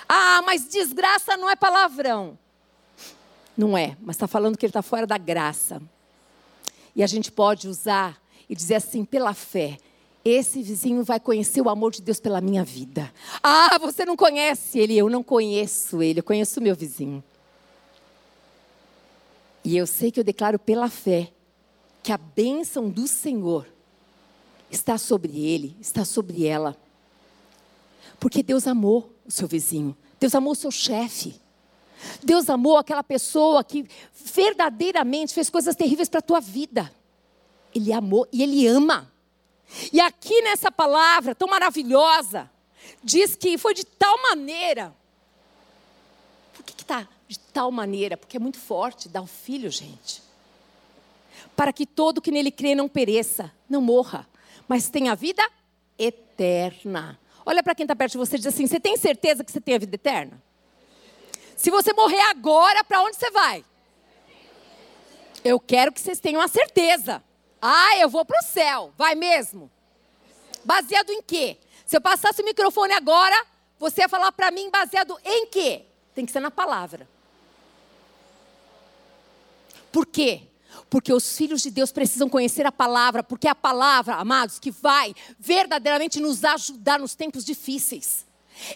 Ah, 0.09 0.41
mas 0.43 0.67
desgraça 0.67 1.38
não 1.38 1.51
é 1.51 1.55
palavrão. 1.55 2.35
Não 3.55 3.77
é, 3.77 3.95
mas 4.01 4.15
está 4.15 4.27
falando 4.27 4.57
que 4.57 4.65
ele 4.65 4.71
está 4.71 4.81
fora 4.81 5.05
da 5.05 5.19
graça. 5.19 5.79
E 6.95 7.03
a 7.03 7.07
gente 7.07 7.31
pode 7.31 7.67
usar 7.67 8.21
e 8.49 8.55
dizer 8.55 8.75
assim, 8.75 9.03
pela 9.03 9.33
fé, 9.33 9.77
esse 10.23 10.63
vizinho 10.63 11.03
vai 11.03 11.19
conhecer 11.19 11.61
o 11.61 11.69
amor 11.69 11.91
de 11.91 12.01
Deus 12.01 12.19
pela 12.19 12.41
minha 12.41 12.63
vida. 12.63 13.11
Ah, 13.43 13.77
você 13.77 14.05
não 14.05 14.15
conhece 14.15 14.79
ele, 14.79 14.97
eu 14.97 15.09
não 15.09 15.21
conheço 15.21 16.01
ele, 16.01 16.19
eu 16.19 16.23
conheço 16.23 16.59
o 16.59 16.63
meu 16.63 16.75
vizinho. 16.75 17.23
E 19.63 19.75
eu 19.75 19.85
sei 19.85 20.11
que 20.11 20.19
eu 20.19 20.23
declaro 20.23 20.57
pela 20.57 20.89
fé 20.89 21.31
que 22.01 22.11
a 22.11 22.17
bênção 22.17 22.89
do 22.89 23.07
Senhor 23.07 23.67
está 24.71 24.97
sobre 24.97 25.43
ele, 25.45 25.75
está 25.81 26.05
sobre 26.05 26.45
ela. 26.45 26.75
Porque 28.19 28.41
Deus 28.41 28.67
amou 28.67 29.13
o 29.25 29.31
seu 29.31 29.47
vizinho, 29.47 29.95
Deus 30.19 30.33
amou 30.33 30.53
o 30.53 30.55
seu 30.55 30.71
chefe. 30.71 31.39
Deus 32.23 32.49
amou 32.49 32.77
aquela 32.77 33.03
pessoa 33.03 33.63
que 33.63 33.87
verdadeiramente 34.13 35.33
fez 35.33 35.49
coisas 35.49 35.75
terríveis 35.75 36.09
para 36.09 36.19
a 36.19 36.23
tua 36.23 36.39
vida. 36.39 36.91
Ele 37.73 37.91
amou 37.91 38.27
e 38.31 38.43
ele 38.43 38.67
ama. 38.67 39.11
E 39.91 39.99
aqui 39.99 40.41
nessa 40.41 40.71
palavra 40.71 41.33
tão 41.33 41.47
maravilhosa, 41.47 42.49
diz 43.03 43.35
que 43.35 43.57
foi 43.57 43.73
de 43.73 43.83
tal 43.83 44.21
maneira. 44.21 44.95
Por 46.53 46.63
que 46.63 46.81
está 46.81 47.07
de 47.27 47.39
tal 47.39 47.71
maneira? 47.71 48.15
Porque 48.15 48.37
é 48.37 48.39
muito 48.39 48.59
forte 48.59 49.09
dar 49.09 49.21
o 49.21 49.27
filho, 49.27 49.69
gente. 49.69 50.21
Para 51.55 51.73
que 51.73 51.85
todo 51.85 52.21
que 52.21 52.31
nele 52.31 52.51
crê 52.51 52.75
não 52.75 52.87
pereça, 52.87 53.51
não 53.69 53.81
morra, 53.81 54.27
mas 54.67 54.89
tenha 54.89 55.15
vida 55.15 55.43
eterna. 55.97 57.19
Olha 57.45 57.61
para 57.63 57.75
quem 57.75 57.83
está 57.83 57.95
perto 57.95 58.13
de 58.13 58.17
você 58.17 58.35
e 58.35 58.39
diz 58.39 58.47
assim: 58.47 58.67
Você 58.67 58.79
tem 58.79 58.97
certeza 58.97 59.43
que 59.43 59.51
você 59.51 59.61
tem 59.61 59.75
a 59.75 59.79
vida 59.79 59.95
eterna? 59.95 60.41
Se 61.55 61.71
você 61.71 61.93
morrer 61.93 62.21
agora, 62.21 62.83
para 62.83 63.01
onde 63.01 63.15
você 63.15 63.31
vai? 63.31 63.63
Eu 65.43 65.59
quero 65.59 65.91
que 65.91 66.01
vocês 66.01 66.19
tenham 66.19 66.41
a 66.41 66.47
certeza. 66.47 67.24
Ah, 67.62 67.97
eu 67.97 68.09
vou 68.09 68.25
para 68.25 68.39
o 68.39 68.43
céu. 68.43 68.93
Vai 68.97 69.15
mesmo? 69.15 69.71
Baseado 70.63 71.12
em 71.12 71.21
quê? 71.21 71.57
Se 71.85 71.95
eu 71.95 72.01
passasse 72.01 72.41
o 72.41 72.45
microfone 72.45 72.93
agora, 72.93 73.45
você 73.79 74.01
ia 74.01 74.09
falar 74.09 74.31
para 74.31 74.51
mim 74.51 74.69
baseado 74.69 75.17
em 75.24 75.45
quê? 75.47 75.85
Tem 76.13 76.25
que 76.25 76.31
ser 76.31 76.39
na 76.39 76.50
palavra. 76.50 77.07
Por 79.91 80.05
quê? 80.05 80.41
Porque 80.89 81.13
os 81.13 81.38
filhos 81.38 81.62
de 81.62 81.71
Deus 81.71 81.91
precisam 81.91 82.27
conhecer 82.27 82.65
a 82.65 82.71
palavra, 82.71 83.24
porque 83.24 83.47
é 83.47 83.51
a 83.51 83.55
palavra, 83.55 84.15
amados, 84.15 84.59
que 84.59 84.71
vai 84.71 85.13
verdadeiramente 85.39 86.19
nos 86.19 86.43
ajudar 86.43 87.00
nos 87.00 87.15
tempos 87.15 87.45
difíceis. 87.45 88.25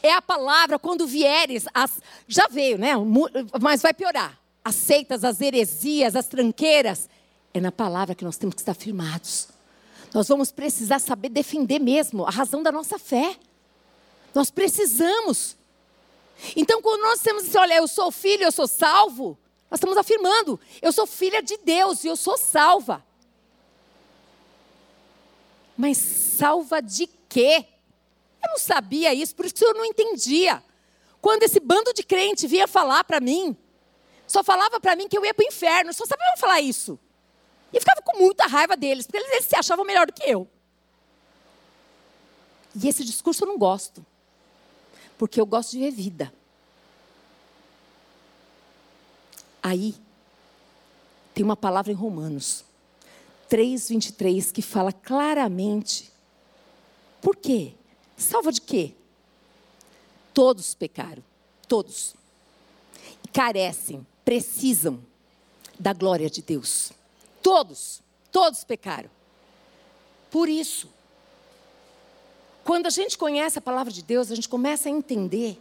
É 0.03 0.13
a 0.13 0.21
palavra, 0.21 0.77
quando 0.77 1.07
vieres, 1.07 1.65
as, 1.73 2.01
já 2.27 2.47
veio, 2.47 2.77
né? 2.77 2.93
Mas 3.61 3.81
vai 3.81 3.93
piorar. 3.93 4.39
As 4.63 4.75
seitas, 4.75 5.23
as 5.23 5.39
heresias, 5.41 6.15
as 6.15 6.27
tranqueiras. 6.27 7.09
É 7.53 7.59
na 7.59 7.71
palavra 7.71 8.13
que 8.13 8.23
nós 8.23 8.37
temos 8.37 8.55
que 8.55 8.61
estar 8.61 8.73
firmados. 8.73 9.47
Nós 10.13 10.27
vamos 10.27 10.51
precisar 10.51 10.99
saber 10.99 11.29
defender 11.29 11.79
mesmo 11.79 12.25
a 12.25 12.29
razão 12.29 12.61
da 12.61 12.71
nossa 12.71 12.99
fé. 12.99 13.35
Nós 14.33 14.49
precisamos. 14.51 15.55
Então, 16.55 16.81
quando 16.81 17.01
nós 17.01 17.21
temos 17.21 17.43
assim, 17.43 17.57
olha, 17.57 17.75
eu 17.75 17.87
sou 17.87 18.11
filho, 18.11 18.43
eu 18.43 18.51
sou 18.51 18.67
salvo, 18.67 19.37
nós 19.69 19.77
estamos 19.77 19.97
afirmando, 19.97 20.59
eu 20.81 20.91
sou 20.91 21.05
filha 21.05 21.43
de 21.43 21.57
Deus 21.57 22.03
e 22.03 22.07
eu 22.07 22.15
sou 22.15 22.37
salva. 22.37 23.03
Mas 25.77 25.97
salva 25.97 26.81
de 26.81 27.07
quê? 27.27 27.65
Eu 28.43 28.49
não 28.49 28.57
sabia 28.57 29.13
isso, 29.13 29.35
por 29.35 29.45
isso 29.45 29.55
que 29.55 29.65
eu 29.65 29.73
não 29.73 29.85
entendia. 29.85 30.63
Quando 31.21 31.43
esse 31.43 31.59
bando 31.59 31.93
de 31.93 32.03
crente 32.03 32.47
vinha 32.47 32.67
falar 32.67 33.03
para 33.03 33.19
mim, 33.19 33.55
só 34.25 34.43
falava 34.43 34.79
para 34.79 34.95
mim 34.95 35.07
que 35.07 35.17
eu 35.17 35.25
ia 35.25 35.33
para 35.33 35.43
o 35.43 35.47
inferno, 35.47 35.93
só 35.93 36.05
sabiam 36.05 36.37
falar 36.37 36.61
isso. 36.61 36.97
E 37.73 37.79
ficava 37.79 38.01
com 38.01 38.17
muita 38.17 38.45
raiva 38.47 38.75
deles, 38.77 39.05
porque 39.05 39.17
eles, 39.17 39.31
eles 39.31 39.45
se 39.45 39.55
achavam 39.55 39.85
melhor 39.85 40.07
do 40.07 40.13
que 40.13 40.23
eu. 40.23 40.47
E 42.81 42.87
esse 42.87 43.03
discurso 43.03 43.43
eu 43.43 43.47
não 43.47 43.57
gosto, 43.57 44.05
porque 45.17 45.39
eu 45.39 45.45
gosto 45.45 45.71
de 45.71 45.79
ver 45.79 45.91
vida. 45.91 46.33
Aí, 49.61 49.95
tem 51.33 51.43
uma 51.43 51.57
palavra 51.57 51.91
em 51.91 51.95
Romanos 51.95 52.63
3,23 53.49 54.51
que 54.51 54.61
fala 54.61 54.93
claramente 54.93 56.11
por 57.21 57.35
quê? 57.35 57.73
Salva 58.19 58.51
de 58.51 58.59
quê? 58.59 58.93
Todos 60.33 60.75
pecaram. 60.75 61.23
Todos. 61.67 62.13
Carecem, 63.31 64.05
precisam 64.25 64.99
da 65.79 65.93
glória 65.93 66.29
de 66.29 66.41
Deus. 66.41 66.91
Todos. 67.41 68.01
Todos 68.29 68.65
pecaram. 68.65 69.09
Por 70.29 70.49
isso, 70.49 70.89
quando 72.63 72.87
a 72.87 72.89
gente 72.89 73.17
conhece 73.17 73.57
a 73.57 73.61
palavra 73.61 73.91
de 73.91 74.03
Deus, 74.03 74.29
a 74.31 74.35
gente 74.35 74.49
começa 74.49 74.89
a 74.89 74.91
entender 74.91 75.57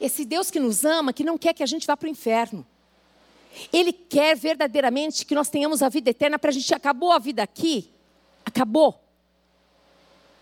esse 0.00 0.24
Deus 0.24 0.50
que 0.50 0.58
nos 0.58 0.84
ama, 0.84 1.12
que 1.12 1.22
não 1.22 1.38
quer 1.38 1.54
que 1.54 1.62
a 1.62 1.66
gente 1.66 1.86
vá 1.86 1.96
para 1.96 2.08
o 2.08 2.10
inferno. 2.10 2.66
Ele 3.72 3.92
quer 3.92 4.36
verdadeiramente 4.36 5.24
que 5.24 5.34
nós 5.34 5.48
tenhamos 5.48 5.80
a 5.80 5.88
vida 5.88 6.10
eterna 6.10 6.40
para 6.40 6.50
a 6.50 6.52
gente. 6.52 6.74
Acabou 6.74 7.12
a 7.12 7.20
vida 7.20 7.40
aqui? 7.40 7.92
Acabou. 8.44 9.00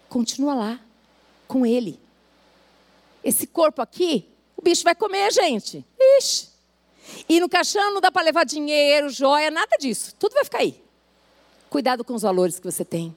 Continua 0.09 0.55
lá 0.55 0.81
com 1.53 1.67
ele. 1.67 2.01
Esse 3.23 3.47
corpo 3.47 3.83
aqui, 3.83 4.27
o 4.57 4.63
bicho 4.63 4.83
vai 4.83 4.95
comer, 4.95 5.31
gente. 5.31 5.85
Ixi. 6.19 6.49
E 7.29 7.39
no 7.39 7.49
caixão 7.49 7.93
não 7.93 8.01
dá 8.01 8.11
para 8.11 8.23
levar 8.23 8.45
dinheiro, 8.45 9.11
joia, 9.11 9.51
nada 9.51 9.77
disso. 9.79 10.15
Tudo 10.19 10.33
vai 10.33 10.45
ficar 10.45 10.59
aí. 10.61 10.83
Cuidado 11.69 12.03
com 12.05 12.15
os 12.15 12.23
valores 12.23 12.59
que 12.59 12.65
você 12.65 12.85
tem. 12.85 13.15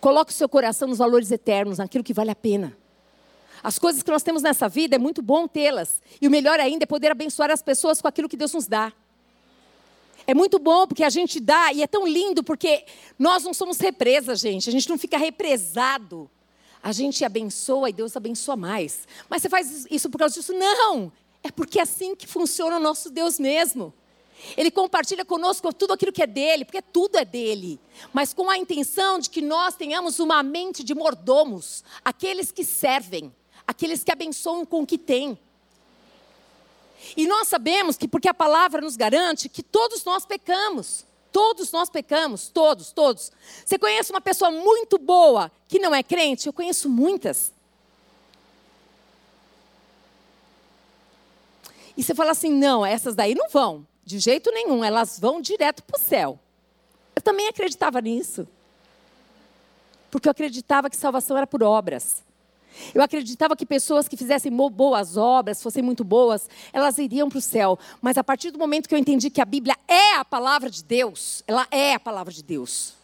Coloque 0.00 0.32
o 0.32 0.34
seu 0.34 0.48
coração 0.48 0.88
nos 0.88 0.98
valores 0.98 1.30
eternos, 1.30 1.78
naquilo 1.78 2.02
que 2.02 2.14
vale 2.14 2.30
a 2.30 2.34
pena. 2.34 2.76
As 3.62 3.78
coisas 3.78 4.02
que 4.02 4.10
nós 4.10 4.22
temos 4.22 4.42
nessa 4.42 4.68
vida 4.68 4.96
é 4.96 4.98
muito 4.98 5.20
bom 5.20 5.46
tê-las. 5.46 6.00
E 6.20 6.26
o 6.26 6.30
melhor 6.30 6.58
ainda 6.58 6.84
é 6.84 6.86
poder 6.86 7.10
abençoar 7.10 7.50
as 7.50 7.60
pessoas 7.60 8.00
com 8.00 8.08
aquilo 8.08 8.28
que 8.28 8.36
Deus 8.36 8.54
nos 8.54 8.66
dá. 8.66 8.92
É 10.26 10.34
muito 10.34 10.58
bom 10.58 10.86
porque 10.86 11.04
a 11.04 11.10
gente 11.10 11.38
dá, 11.38 11.72
e 11.72 11.82
é 11.82 11.86
tão 11.86 12.06
lindo 12.06 12.42
porque 12.42 12.84
nós 13.18 13.44
não 13.44 13.52
somos 13.52 13.78
represa, 13.78 14.34
gente. 14.34 14.68
A 14.68 14.72
gente 14.72 14.88
não 14.88 14.98
fica 14.98 15.18
represado 15.18 16.30
a 16.86 16.92
gente 16.92 17.24
abençoa 17.24 17.90
e 17.90 17.92
Deus 17.92 18.16
abençoa 18.16 18.54
mais. 18.54 19.08
Mas 19.28 19.42
você 19.42 19.48
faz 19.48 19.86
isso 19.90 20.08
por 20.08 20.18
causa 20.18 20.34
disso? 20.36 20.52
Não! 20.52 21.10
É 21.42 21.50
porque 21.50 21.80
é 21.80 21.82
assim 21.82 22.14
que 22.14 22.28
funciona 22.28 22.76
o 22.76 22.80
nosso 22.80 23.10
Deus 23.10 23.40
mesmo. 23.40 23.92
Ele 24.56 24.70
compartilha 24.70 25.24
conosco 25.24 25.72
tudo 25.72 25.94
aquilo 25.94 26.12
que 26.12 26.22
é 26.22 26.28
dele, 26.28 26.64
porque 26.64 26.80
tudo 26.80 27.18
é 27.18 27.24
dele, 27.24 27.80
mas 28.12 28.32
com 28.32 28.48
a 28.48 28.56
intenção 28.56 29.18
de 29.18 29.28
que 29.28 29.42
nós 29.42 29.74
tenhamos 29.74 30.20
uma 30.20 30.44
mente 30.44 30.84
de 30.84 30.94
mordomos, 30.94 31.82
aqueles 32.04 32.52
que 32.52 32.64
servem, 32.64 33.34
aqueles 33.66 34.04
que 34.04 34.12
abençoam 34.12 34.64
com 34.64 34.82
o 34.82 34.86
que 34.86 34.96
têm. 34.96 35.36
E 37.16 37.26
nós 37.26 37.48
sabemos 37.48 37.96
que, 37.96 38.06
porque 38.06 38.28
a 38.28 38.34
palavra 38.34 38.80
nos 38.80 38.94
garante 38.94 39.48
que 39.48 39.62
todos 39.62 40.04
nós 40.04 40.24
pecamos. 40.24 41.05
Todos 41.36 41.70
nós 41.70 41.90
pecamos, 41.90 42.48
todos, 42.48 42.92
todos. 42.92 43.30
Você 43.62 43.78
conhece 43.78 44.10
uma 44.10 44.22
pessoa 44.22 44.50
muito 44.50 44.96
boa 44.96 45.52
que 45.68 45.78
não 45.78 45.94
é 45.94 46.02
crente? 46.02 46.46
Eu 46.46 46.52
conheço 46.54 46.88
muitas. 46.88 47.52
E 51.94 52.02
você 52.02 52.14
fala 52.14 52.30
assim: 52.30 52.50
não, 52.50 52.86
essas 52.86 53.14
daí 53.14 53.34
não 53.34 53.50
vão. 53.50 53.86
De 54.02 54.18
jeito 54.18 54.50
nenhum, 54.50 54.82
elas 54.82 55.20
vão 55.20 55.38
direto 55.38 55.82
para 55.82 55.98
o 55.98 56.02
céu. 56.02 56.38
Eu 57.14 57.20
também 57.20 57.48
acreditava 57.48 58.00
nisso. 58.00 58.48
Porque 60.10 60.28
eu 60.28 60.32
acreditava 60.32 60.88
que 60.88 60.96
salvação 60.96 61.36
era 61.36 61.46
por 61.46 61.62
obras. 61.62 62.24
Eu 62.94 63.02
acreditava 63.02 63.56
que 63.56 63.64
pessoas 63.64 64.06
que 64.08 64.16
fizessem 64.16 64.52
boas 64.52 65.16
obras, 65.16 65.62
fossem 65.62 65.82
muito 65.82 66.04
boas, 66.04 66.48
elas 66.72 66.98
iriam 66.98 67.28
para 67.28 67.38
o 67.38 67.42
céu. 67.42 67.78
Mas 68.00 68.18
a 68.18 68.24
partir 68.24 68.50
do 68.50 68.58
momento 68.58 68.88
que 68.88 68.94
eu 68.94 68.98
entendi 68.98 69.30
que 69.30 69.40
a 69.40 69.44
Bíblia 69.44 69.76
é 69.88 70.14
a 70.14 70.24
palavra 70.24 70.70
de 70.70 70.84
Deus, 70.84 71.42
ela 71.46 71.66
é 71.70 71.94
a 71.94 72.00
palavra 72.00 72.32
de 72.32 72.42
Deus. 72.42 72.94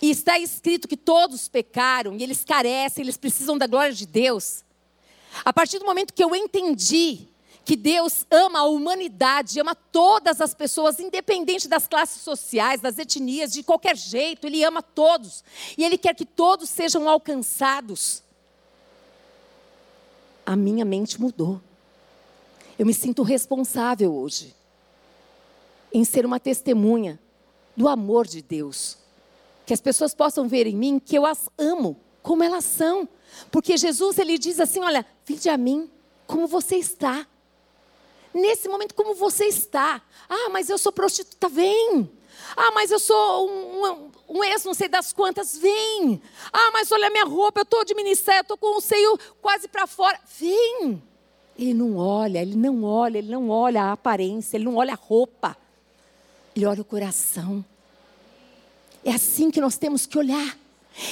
E 0.00 0.10
está 0.10 0.38
escrito 0.38 0.88
que 0.88 0.96
todos 0.96 1.48
pecaram 1.48 2.16
e 2.16 2.22
eles 2.22 2.44
carecem, 2.44 3.02
eles 3.02 3.16
precisam 3.16 3.58
da 3.58 3.66
glória 3.66 3.92
de 3.92 4.06
Deus. 4.06 4.64
A 5.44 5.52
partir 5.52 5.78
do 5.78 5.84
momento 5.84 6.12
que 6.12 6.22
eu 6.22 6.34
entendi 6.34 7.28
que 7.64 7.76
Deus 7.76 8.26
ama 8.30 8.60
a 8.60 8.64
humanidade, 8.64 9.60
ama 9.60 9.74
todas 9.74 10.40
as 10.40 10.52
pessoas, 10.52 10.98
independente 10.98 11.68
das 11.68 11.86
classes 11.86 12.22
sociais, 12.22 12.80
das 12.80 12.98
etnias, 12.98 13.52
de 13.52 13.62
qualquer 13.62 13.96
jeito, 13.96 14.46
Ele 14.46 14.64
ama 14.64 14.82
todos. 14.82 15.44
E 15.78 15.84
Ele 15.84 15.96
quer 15.96 16.14
que 16.14 16.26
todos 16.26 16.68
sejam 16.68 17.08
alcançados. 17.08 18.22
A 20.44 20.56
minha 20.56 20.84
mente 20.84 21.20
mudou. 21.20 21.60
Eu 22.78 22.86
me 22.86 22.94
sinto 22.94 23.22
responsável 23.22 24.14
hoje 24.14 24.54
em 25.92 26.04
ser 26.04 26.24
uma 26.24 26.40
testemunha 26.40 27.20
do 27.76 27.88
amor 27.88 28.26
de 28.26 28.42
Deus. 28.42 28.98
Que 29.66 29.74
as 29.74 29.80
pessoas 29.80 30.14
possam 30.14 30.48
ver 30.48 30.66
em 30.66 30.76
mim 30.76 30.98
que 30.98 31.16
eu 31.16 31.24
as 31.24 31.48
amo 31.56 32.00
como 32.22 32.42
elas 32.42 32.64
são. 32.64 33.08
Porque 33.50 33.76
Jesus 33.76 34.18
ele 34.18 34.38
diz 34.38 34.58
assim: 34.58 34.80
Olha, 34.80 35.06
vinde 35.24 35.48
a 35.48 35.56
mim 35.56 35.90
como 36.26 36.46
você 36.46 36.76
está 36.76 37.26
nesse 38.34 38.68
momento 38.68 38.94
como 38.94 39.14
você 39.14 39.46
está. 39.46 40.02
Ah, 40.28 40.48
mas 40.50 40.70
eu 40.70 40.78
sou 40.78 40.92
prostituta, 40.92 41.48
vem. 41.48 42.10
Ah, 42.56 42.70
mas 42.72 42.90
eu 42.90 42.98
sou 42.98 43.48
um, 43.48 43.86
um, 43.86 44.10
um 44.38 44.44
ex, 44.44 44.64
não 44.64 44.74
sei 44.74 44.88
das 44.88 45.12
quantas, 45.12 45.56
vem. 45.56 46.20
Ah, 46.52 46.70
mas 46.72 46.90
olha 46.92 47.06
a 47.06 47.10
minha 47.10 47.24
roupa, 47.24 47.60
eu 47.60 47.64
estou 47.64 47.84
de 47.84 47.94
minissérie, 47.94 48.40
eu 48.40 48.42
estou 48.42 48.58
com 48.58 48.76
o 48.76 48.80
seio 48.80 49.18
quase 49.40 49.68
para 49.68 49.86
fora, 49.86 50.18
vem. 50.38 51.02
Ele 51.58 51.74
não 51.74 51.96
olha, 51.96 52.40
ele 52.40 52.56
não 52.56 52.82
olha, 52.82 53.18
ele 53.18 53.30
não 53.30 53.50
olha 53.50 53.84
a 53.84 53.92
aparência, 53.92 54.56
ele 54.56 54.64
não 54.64 54.76
olha 54.76 54.92
a 54.92 54.96
roupa. 54.96 55.56
Ele 56.54 56.66
olha 56.66 56.82
o 56.82 56.84
coração. 56.84 57.64
É 59.04 59.12
assim 59.12 59.50
que 59.50 59.60
nós 59.60 59.76
temos 59.76 60.06
que 60.06 60.18
olhar. 60.18 60.58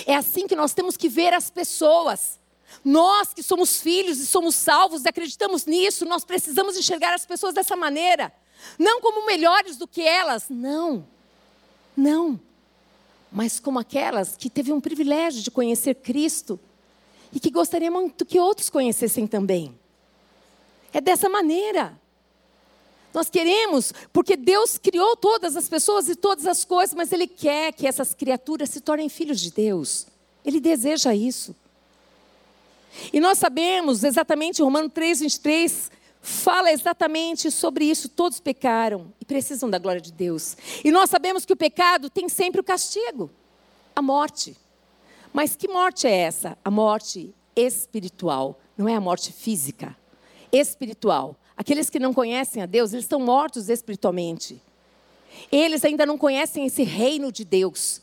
É 0.06 0.14
assim 0.14 0.46
que 0.46 0.54
nós 0.54 0.72
temos 0.72 0.96
que 0.96 1.08
ver 1.08 1.32
as 1.32 1.50
pessoas. 1.50 2.38
Nós 2.84 3.34
que 3.34 3.42
somos 3.42 3.80
filhos 3.80 4.20
e 4.20 4.26
somos 4.26 4.54
salvos 4.54 5.04
e 5.04 5.08
acreditamos 5.08 5.66
nisso, 5.66 6.04
nós 6.04 6.24
precisamos 6.24 6.76
enxergar 6.76 7.12
as 7.12 7.26
pessoas 7.26 7.52
dessa 7.52 7.76
maneira. 7.76 8.32
Não 8.78 9.00
como 9.00 9.26
melhores 9.26 9.76
do 9.76 9.88
que 9.88 10.02
elas, 10.02 10.46
não. 10.48 11.06
Não. 11.96 12.40
Mas 13.30 13.60
como 13.60 13.78
aquelas 13.78 14.36
que 14.36 14.50
teve 14.50 14.72
um 14.72 14.80
privilégio 14.80 15.42
de 15.42 15.50
conhecer 15.50 15.94
Cristo 15.96 16.58
e 17.32 17.38
que 17.38 17.50
gostaria 17.50 17.90
muito 17.90 18.24
que 18.24 18.38
outros 18.38 18.68
conhecessem 18.68 19.26
também. 19.26 19.78
É 20.92 21.00
dessa 21.00 21.28
maneira. 21.28 21.98
Nós 23.12 23.28
queremos, 23.28 23.92
porque 24.12 24.36
Deus 24.36 24.78
criou 24.78 25.16
todas 25.16 25.56
as 25.56 25.68
pessoas 25.68 26.08
e 26.08 26.14
todas 26.14 26.46
as 26.46 26.64
coisas, 26.64 26.94
mas 26.94 27.12
Ele 27.12 27.26
quer 27.26 27.72
que 27.72 27.86
essas 27.86 28.14
criaturas 28.14 28.70
se 28.70 28.80
tornem 28.80 29.08
filhos 29.08 29.40
de 29.40 29.50
Deus. 29.50 30.06
Ele 30.44 30.60
deseja 30.60 31.14
isso. 31.14 31.54
E 33.12 33.20
nós 33.20 33.38
sabemos 33.38 34.04
exatamente, 34.04 34.62
Romano 34.62 34.88
3, 34.88 35.20
23, 35.20 35.90
fala 36.20 36.70
exatamente 36.70 37.50
sobre 37.50 37.84
isso. 37.84 38.08
Todos 38.08 38.40
pecaram 38.40 39.12
e 39.20 39.24
precisam 39.24 39.68
da 39.70 39.78
glória 39.78 40.00
de 40.00 40.12
Deus. 40.12 40.56
E 40.84 40.90
nós 40.90 41.10
sabemos 41.10 41.44
que 41.44 41.52
o 41.52 41.56
pecado 41.56 42.10
tem 42.10 42.28
sempre 42.28 42.60
o 42.60 42.64
castigo 42.64 43.30
a 43.94 44.02
morte. 44.02 44.56
Mas 45.32 45.54
que 45.54 45.68
morte 45.68 46.06
é 46.06 46.16
essa? 46.16 46.58
A 46.64 46.70
morte 46.70 47.34
espiritual, 47.54 48.58
não 48.76 48.88
é 48.88 48.94
a 48.94 49.00
morte 49.00 49.32
física. 49.32 49.96
Espiritual. 50.50 51.36
Aqueles 51.56 51.90
que 51.90 51.98
não 51.98 52.14
conhecem 52.14 52.62
a 52.62 52.66
Deus, 52.66 52.92
eles 52.92 53.04
estão 53.04 53.20
mortos 53.20 53.68
espiritualmente. 53.68 54.60
Eles 55.52 55.84
ainda 55.84 56.06
não 56.06 56.18
conhecem 56.18 56.64
esse 56.64 56.82
reino 56.82 57.30
de 57.30 57.44
Deus. 57.44 58.00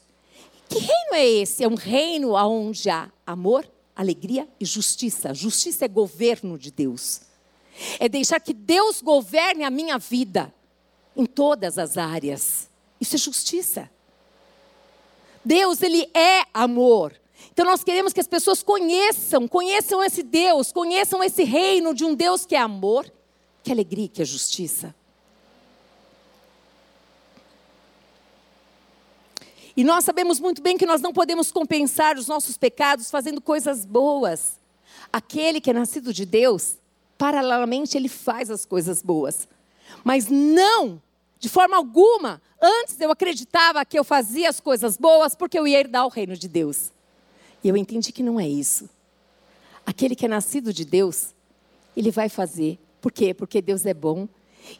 Que 0.69 0.79
reino 0.79 1.13
é 1.13 1.25
esse? 1.25 1.63
É 1.63 1.67
um 1.67 1.75
reino 1.75 2.33
onde 2.33 2.89
há 2.89 3.09
amor, 3.25 3.67
alegria 3.95 4.47
e 4.59 4.65
justiça. 4.65 5.33
Justiça 5.33 5.85
é 5.85 5.87
governo 5.87 6.57
de 6.57 6.71
Deus. 6.71 7.21
É 7.99 8.09
deixar 8.09 8.39
que 8.39 8.53
Deus 8.53 9.01
governe 9.01 9.63
a 9.63 9.69
minha 9.69 9.97
vida 9.97 10.53
em 11.15 11.25
todas 11.25 11.77
as 11.77 11.97
áreas. 11.97 12.69
Isso 12.99 13.15
é 13.15 13.19
justiça. 13.19 13.89
Deus, 15.43 15.81
ele 15.81 16.09
é 16.13 16.43
amor. 16.53 17.13
Então 17.51 17.65
nós 17.65 17.83
queremos 17.83 18.13
que 18.13 18.19
as 18.19 18.27
pessoas 18.27 18.61
conheçam, 18.61 19.47
conheçam 19.47 20.03
esse 20.03 20.21
Deus, 20.21 20.71
conheçam 20.71 21.23
esse 21.23 21.43
reino 21.43 21.93
de 21.93 22.03
um 22.05 22.13
Deus 22.13 22.45
que 22.45 22.55
é 22.55 22.59
amor, 22.59 23.11
que 23.63 23.71
é 23.71 23.73
alegria, 23.73 24.07
que 24.07 24.21
é 24.21 24.25
justiça. 24.25 24.93
E 29.75 29.83
nós 29.83 30.03
sabemos 30.03 30.39
muito 30.39 30.59
bem 30.61 30.75
que 30.75 30.87
nós 30.87 31.01
não 31.01 31.13
podemos 31.13 31.51
compensar 31.51 32.17
os 32.17 32.27
nossos 32.27 32.57
pecados 32.57 33.11
fazendo 33.11 33.39
coisas 33.39 33.85
boas. 33.85 34.59
Aquele 35.13 35.61
que 35.61 35.69
é 35.69 35.73
nascido 35.73 36.11
de 36.11 36.25
Deus, 36.25 36.77
paralelamente, 37.17 37.97
ele 37.97 38.07
faz 38.07 38.49
as 38.49 38.65
coisas 38.65 39.01
boas. 39.01 39.47
Mas 40.03 40.27
não, 40.27 41.01
de 41.39 41.49
forma 41.49 41.75
alguma, 41.75 42.41
antes 42.61 42.99
eu 42.99 43.11
acreditava 43.11 43.83
que 43.85 43.97
eu 43.97 44.03
fazia 44.03 44.49
as 44.49 44.59
coisas 44.59 44.97
boas 44.97 45.35
porque 45.35 45.57
eu 45.57 45.67
ia 45.67 45.79
herdar 45.79 46.05
o 46.05 46.09
reino 46.09 46.35
de 46.35 46.47
Deus. 46.47 46.91
E 47.63 47.69
eu 47.69 47.77
entendi 47.77 48.11
que 48.11 48.23
não 48.23 48.39
é 48.39 48.47
isso. 48.47 48.89
Aquele 49.85 50.15
que 50.15 50.25
é 50.25 50.29
nascido 50.29 50.73
de 50.73 50.85
Deus, 50.85 51.33
ele 51.95 52.11
vai 52.11 52.29
fazer. 52.29 52.77
Por 53.01 53.11
quê? 53.11 53.33
Porque 53.33 53.61
Deus 53.61 53.85
é 53.85 53.93
bom. 53.93 54.27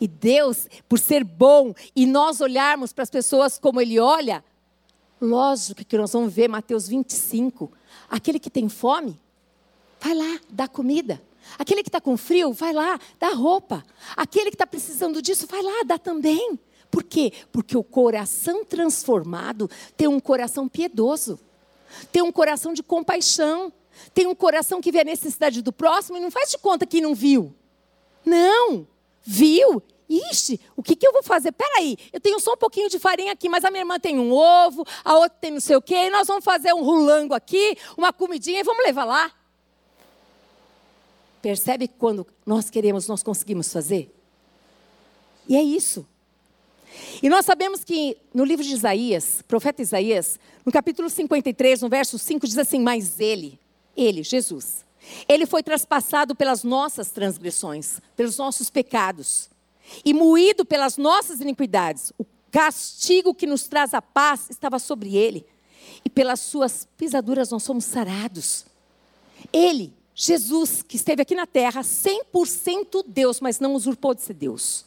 E 0.02 0.08
Deus, 0.08 0.68
por 0.88 1.00
ser 1.00 1.24
bom, 1.24 1.74
e 1.96 2.06
nós 2.06 2.42
olharmos 2.42 2.92
para 2.92 3.04
as 3.04 3.10
pessoas 3.10 3.58
como 3.58 3.80
Ele 3.80 4.00
olha, 4.00 4.44
Lógico 5.20 5.84
que 5.84 5.98
nós 5.98 6.14
vamos 6.14 6.34
ver 6.34 6.48
Mateus 6.48 6.88
25. 6.88 7.72
Aquele 8.10 8.40
que 8.40 8.50
tem 8.50 8.70
fome, 8.70 9.20
vai 10.00 10.14
lá, 10.14 10.40
dá 10.50 10.68
comida. 10.68 11.22
Aquele 11.58 11.84
que 11.84 11.90
está 11.90 12.02
com 12.02 12.18
frio, 12.18 12.54
vai 12.54 12.74
lá, 12.74 13.00
dá 13.20 13.30
roupa. 13.30 13.84
Aquele 14.16 14.50
que 14.50 14.56
está 14.56 14.68
precisando 14.68 15.22
disso, 15.22 15.48
vai 15.48 15.62
lá, 15.62 15.84
dá 15.86 15.98
também. 15.98 16.60
Por 16.90 17.04
quê? 17.04 17.34
Porque 17.52 17.78
o 17.78 17.84
coração 17.84 18.64
transformado 18.64 19.70
tem 19.96 20.08
um 20.08 20.20
coração 20.20 20.68
piedoso, 20.68 21.40
tem 22.12 22.22
um 22.22 22.32
coração 22.32 22.74
de 22.74 22.82
compaixão, 22.82 23.72
tem 24.14 24.28
um 24.28 24.36
coração 24.36 24.80
que 24.80 24.92
vê 24.92 25.02
a 25.02 25.04
necessidade 25.04 25.62
do 25.62 25.74
próximo 25.74 26.18
e 26.18 26.22
não 26.22 26.32
faz 26.32 26.52
de 26.52 26.58
conta 26.58 26.86
que 26.86 27.02
não 27.02 27.14
viu. 27.14 27.54
Não, 28.26 28.88
viu 29.22 29.82
Ixi, 30.10 30.60
o 30.76 30.82
que, 30.82 30.96
que 30.96 31.06
eu 31.06 31.12
vou 31.12 31.22
fazer? 31.22 31.52
Peraí, 31.52 31.98
eu 32.14 32.20
tenho 32.20 32.40
só 32.40 32.54
um 32.54 32.58
pouquinho 32.58 32.90
de 32.90 32.98
farinha 32.98 33.34
aqui, 33.34 33.50
mas 33.50 33.66
a 33.66 33.70
minha 33.70 33.82
irmã 33.82 34.00
tem 34.00 34.18
um 34.18 34.32
ovo, 34.32 34.86
a 35.04 35.16
outra 35.16 35.38
tem 35.42 35.52
não 35.52 35.60
sei 35.60 35.76
o 35.76 35.82
quê, 35.82 36.10
nós 36.10 36.28
vamos 36.28 36.46
fazer 36.46 36.74
um 36.74 36.82
rulango 36.82 37.34
aqui, 37.34 37.78
uma 37.98 38.14
comidinha 38.14 38.62
e 38.62 38.64
vamos 38.64 38.86
levar 38.86 39.04
lá. 39.04 39.32
Percebe 41.42 41.88
quando 41.88 42.26
nós 42.46 42.70
queremos, 42.70 43.08
nós 43.08 43.24
conseguimos 43.24 43.72
fazer? 43.72 44.14
E 45.48 45.56
é 45.56 45.64
isso. 45.64 46.06
E 47.22 47.30
nós 47.30 47.46
sabemos 47.46 47.84
que 47.84 48.18
no 48.34 48.44
livro 48.44 48.64
de 48.64 48.74
Isaías, 48.74 49.42
profeta 49.48 49.82
Isaías, 49.82 50.40
no 50.66 50.72
capítulo 50.72 51.10
53, 51.10 51.82
no 51.82 51.90
verso 51.90 52.18
5, 52.18 52.48
diz 52.48 52.58
assim: 52.58 52.80
Mas 52.80 53.20
ele, 53.20 53.60
ele, 53.96 54.24
Jesus, 54.24 54.86
ele 55.28 55.46
foi 55.46 55.64
traspassado 55.64 56.36
pelas 56.36 56.64
nossas 56.64 57.12
transgressões, 57.12 58.00
pelos 58.16 58.38
nossos 58.38 58.70
pecados 58.70 59.50
e 60.04 60.14
moído 60.14 60.66
pelas 60.66 60.98
nossas 60.98 61.40
iniquidades. 61.40 62.12
O 62.18 62.26
castigo 62.52 63.34
que 63.34 63.48
nos 63.48 63.68
traz 63.68 63.94
a 63.94 64.02
paz 64.02 64.50
estava 64.50 64.80
sobre 64.80 65.16
ele, 65.16 65.46
e 66.04 66.10
pelas 66.10 66.40
suas 66.40 66.88
pisaduras 66.98 67.52
nós 67.52 67.64
somos 67.64 67.86
sarados. 67.86 68.66
Ele, 69.52 69.94
Jesus, 70.20 70.82
que 70.82 70.96
esteve 70.96 71.22
aqui 71.22 71.36
na 71.36 71.46
terra, 71.46 71.82
100% 71.82 73.06
Deus, 73.06 73.40
mas 73.40 73.60
não 73.60 73.76
usurpou 73.76 74.16
de 74.16 74.24
ser 74.24 74.34
Deus. 74.34 74.84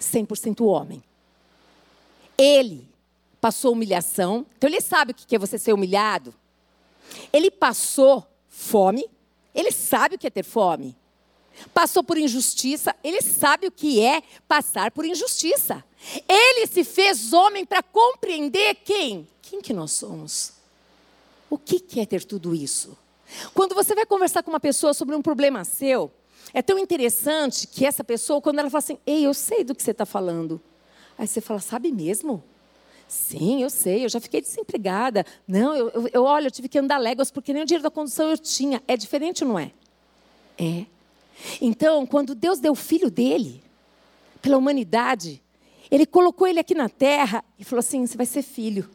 100% 0.00 0.64
homem. 0.64 1.02
Ele 2.38 2.88
passou 3.42 3.74
humilhação. 3.74 4.46
Então 4.56 4.70
ele 4.70 4.80
sabe 4.80 5.12
o 5.12 5.14
que 5.14 5.36
é 5.36 5.38
você 5.38 5.58
ser 5.58 5.74
humilhado. 5.74 6.34
Ele 7.30 7.50
passou 7.50 8.26
fome. 8.48 9.04
Ele 9.54 9.70
sabe 9.70 10.14
o 10.14 10.18
que 10.18 10.26
é 10.26 10.30
ter 10.30 10.44
fome. 10.44 10.96
Passou 11.74 12.02
por 12.02 12.16
injustiça. 12.16 12.96
Ele 13.04 13.20
sabe 13.20 13.66
o 13.66 13.70
que 13.70 14.00
é 14.00 14.22
passar 14.48 14.92
por 14.92 15.04
injustiça. 15.04 15.84
Ele 16.26 16.66
se 16.66 16.84
fez 16.84 17.34
homem 17.34 17.66
para 17.66 17.82
compreender 17.82 18.76
quem? 18.76 19.28
Quem 19.42 19.60
que 19.60 19.74
nós 19.74 19.92
somos? 19.92 20.54
O 21.50 21.58
que 21.58 22.00
é 22.00 22.06
ter 22.06 22.24
tudo 22.24 22.54
isso? 22.54 22.96
Quando 23.54 23.74
você 23.74 23.94
vai 23.94 24.06
conversar 24.06 24.42
com 24.42 24.50
uma 24.50 24.60
pessoa 24.60 24.94
sobre 24.94 25.14
um 25.14 25.22
problema 25.22 25.64
seu, 25.64 26.10
é 26.52 26.62
tão 26.62 26.78
interessante 26.78 27.66
que 27.66 27.86
essa 27.86 28.02
pessoa, 28.02 28.40
quando 28.40 28.58
ela 28.58 28.70
fala 28.70 28.80
assim, 28.80 28.98
ei, 29.06 29.26
eu 29.26 29.34
sei 29.34 29.62
do 29.62 29.74
que 29.74 29.82
você 29.82 29.92
está 29.92 30.04
falando. 30.04 30.60
Aí 31.16 31.26
você 31.26 31.40
fala, 31.40 31.60
sabe 31.60 31.92
mesmo? 31.92 32.42
Sim, 33.06 33.62
eu 33.62 33.70
sei, 33.70 34.04
eu 34.04 34.08
já 34.08 34.20
fiquei 34.20 34.40
desempregada. 34.40 35.24
Não, 35.46 35.74
eu, 35.74 35.90
eu, 35.90 36.08
eu 36.12 36.24
olha, 36.24 36.46
eu 36.46 36.50
tive 36.50 36.68
que 36.68 36.78
andar 36.78 36.98
léguas 36.98 37.30
porque 37.30 37.52
nem 37.52 37.62
o 37.62 37.66
dinheiro 37.66 37.82
da 37.82 37.90
condução 37.90 38.30
eu 38.30 38.38
tinha. 38.38 38.82
É 38.86 38.96
diferente 38.96 39.44
não 39.44 39.58
é? 39.58 39.72
É. 40.58 40.86
Então, 41.60 42.06
quando 42.06 42.34
Deus 42.34 42.58
deu 42.58 42.72
o 42.72 42.76
filho 42.76 43.10
dele, 43.10 43.62
pela 44.40 44.56
humanidade, 44.56 45.42
ele 45.90 46.06
colocou 46.06 46.46
ele 46.46 46.60
aqui 46.60 46.74
na 46.74 46.88
terra 46.88 47.44
e 47.58 47.64
falou 47.64 47.80
assim: 47.80 48.06
você 48.06 48.16
vai 48.16 48.26
ser 48.26 48.42
filho. 48.42 48.88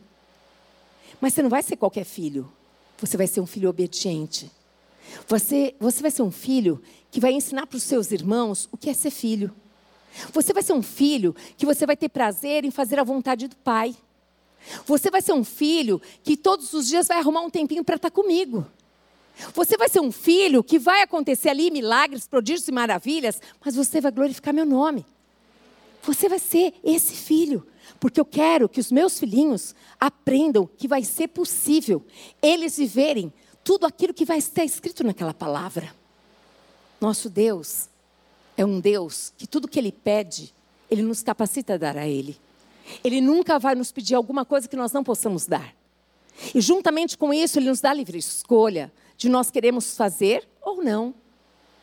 Mas 1.19 1.33
você 1.33 1.41
não 1.41 1.49
vai 1.49 1.63
ser 1.63 1.75
qualquer 1.75 2.05
filho. 2.05 2.51
Você 2.97 3.17
vai 3.17 3.27
ser 3.27 3.41
um 3.41 3.45
filho 3.45 3.69
obediente. 3.69 4.49
Você, 5.27 5.75
você 5.79 6.01
vai 6.01 6.11
ser 6.11 6.21
um 6.21 6.31
filho 6.31 6.81
que 7.11 7.19
vai 7.19 7.31
ensinar 7.33 7.67
para 7.67 7.77
os 7.77 7.83
seus 7.83 8.11
irmãos 8.11 8.67
o 8.71 8.77
que 8.77 8.89
é 8.89 8.93
ser 8.93 9.11
filho. 9.11 9.53
Você 10.31 10.53
vai 10.53 10.63
ser 10.63 10.73
um 10.73 10.81
filho 10.81 11.35
que 11.57 11.65
você 11.65 11.85
vai 11.85 11.97
ter 11.97 12.09
prazer 12.09 12.63
em 12.63 12.71
fazer 12.71 12.99
a 12.99 13.03
vontade 13.03 13.47
do 13.47 13.55
Pai. 13.57 13.95
Você 14.85 15.11
vai 15.11 15.21
ser 15.21 15.33
um 15.33 15.43
filho 15.43 16.01
que 16.23 16.35
todos 16.35 16.73
os 16.73 16.87
dias 16.87 17.07
vai 17.07 17.17
arrumar 17.17 17.41
um 17.41 17.49
tempinho 17.49 17.83
para 17.83 17.97
estar 17.97 18.11
comigo. 18.11 18.65
Você 19.53 19.77
vai 19.77 19.89
ser 19.89 19.99
um 19.99 20.11
filho 20.11 20.63
que 20.63 20.79
vai 20.79 21.01
acontecer 21.01 21.49
ali 21.49 21.69
milagres, 21.69 22.27
prodígios 22.27 22.67
e 22.67 22.71
maravilhas, 22.71 23.41
mas 23.63 23.75
você 23.75 23.99
vai 23.99 24.11
glorificar 24.11 24.53
meu 24.53 24.65
nome. 24.65 25.05
Você 26.03 26.29
vai 26.29 26.39
ser 26.39 26.73
esse 26.83 27.13
filho, 27.13 27.65
porque 27.99 28.19
eu 28.19 28.25
quero 28.25 28.69
que 28.69 28.79
os 28.79 28.91
meus 28.91 29.19
filhinhos 29.19 29.75
aprendam 29.99 30.69
que 30.77 30.87
vai 30.87 31.03
ser 31.03 31.29
possível 31.29 32.03
eles 32.41 32.77
viverem 32.77 33.31
tudo 33.63 33.85
aquilo 33.85 34.13
que 34.13 34.25
vai 34.25 34.37
estar 34.37 34.63
escrito 34.63 35.03
naquela 35.03 35.33
palavra. 35.33 35.93
Nosso 37.01 37.29
Deus 37.29 37.89
é 38.55 38.63
um 38.63 38.79
Deus 38.79 39.33
que 39.37 39.47
tudo 39.47 39.67
que 39.67 39.79
Ele 39.79 39.91
pede, 39.91 40.53
Ele 40.89 41.01
nos 41.01 41.23
capacita 41.23 41.73
a 41.73 41.77
dar 41.77 41.97
a 41.97 42.07
Ele. 42.07 42.37
Ele 43.03 43.19
nunca 43.19 43.57
vai 43.57 43.75
nos 43.75 43.91
pedir 43.91 44.15
alguma 44.15 44.45
coisa 44.45 44.67
que 44.67 44.75
nós 44.75 44.91
não 44.91 45.03
possamos 45.03 45.45
dar. 45.45 45.75
E 46.53 46.61
juntamente 46.61 47.17
com 47.17 47.33
isso, 47.33 47.59
Ele 47.59 47.69
nos 47.69 47.81
dá 47.81 47.93
livre 47.93 48.17
escolha 48.17 48.91
de 49.17 49.29
nós 49.29 49.49
queremos 49.49 49.95
fazer 49.95 50.47
ou 50.61 50.83
não. 50.83 51.13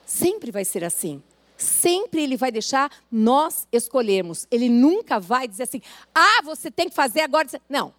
Sempre 0.06 0.50
vai 0.50 0.64
ser 0.64 0.84
assim. 0.84 1.22
Sempre 1.62 2.22
Ele 2.22 2.36
vai 2.36 2.50
deixar 2.50 2.90
nós 3.10 3.66
escolhermos. 3.72 4.46
Ele 4.50 4.68
nunca 4.68 5.18
vai 5.20 5.46
dizer 5.46 5.64
assim: 5.64 5.80
ah, 6.14 6.42
você 6.44 6.70
tem 6.70 6.88
que 6.88 6.94
fazer 6.94 7.20
agora. 7.20 7.48
Não. 7.68 7.94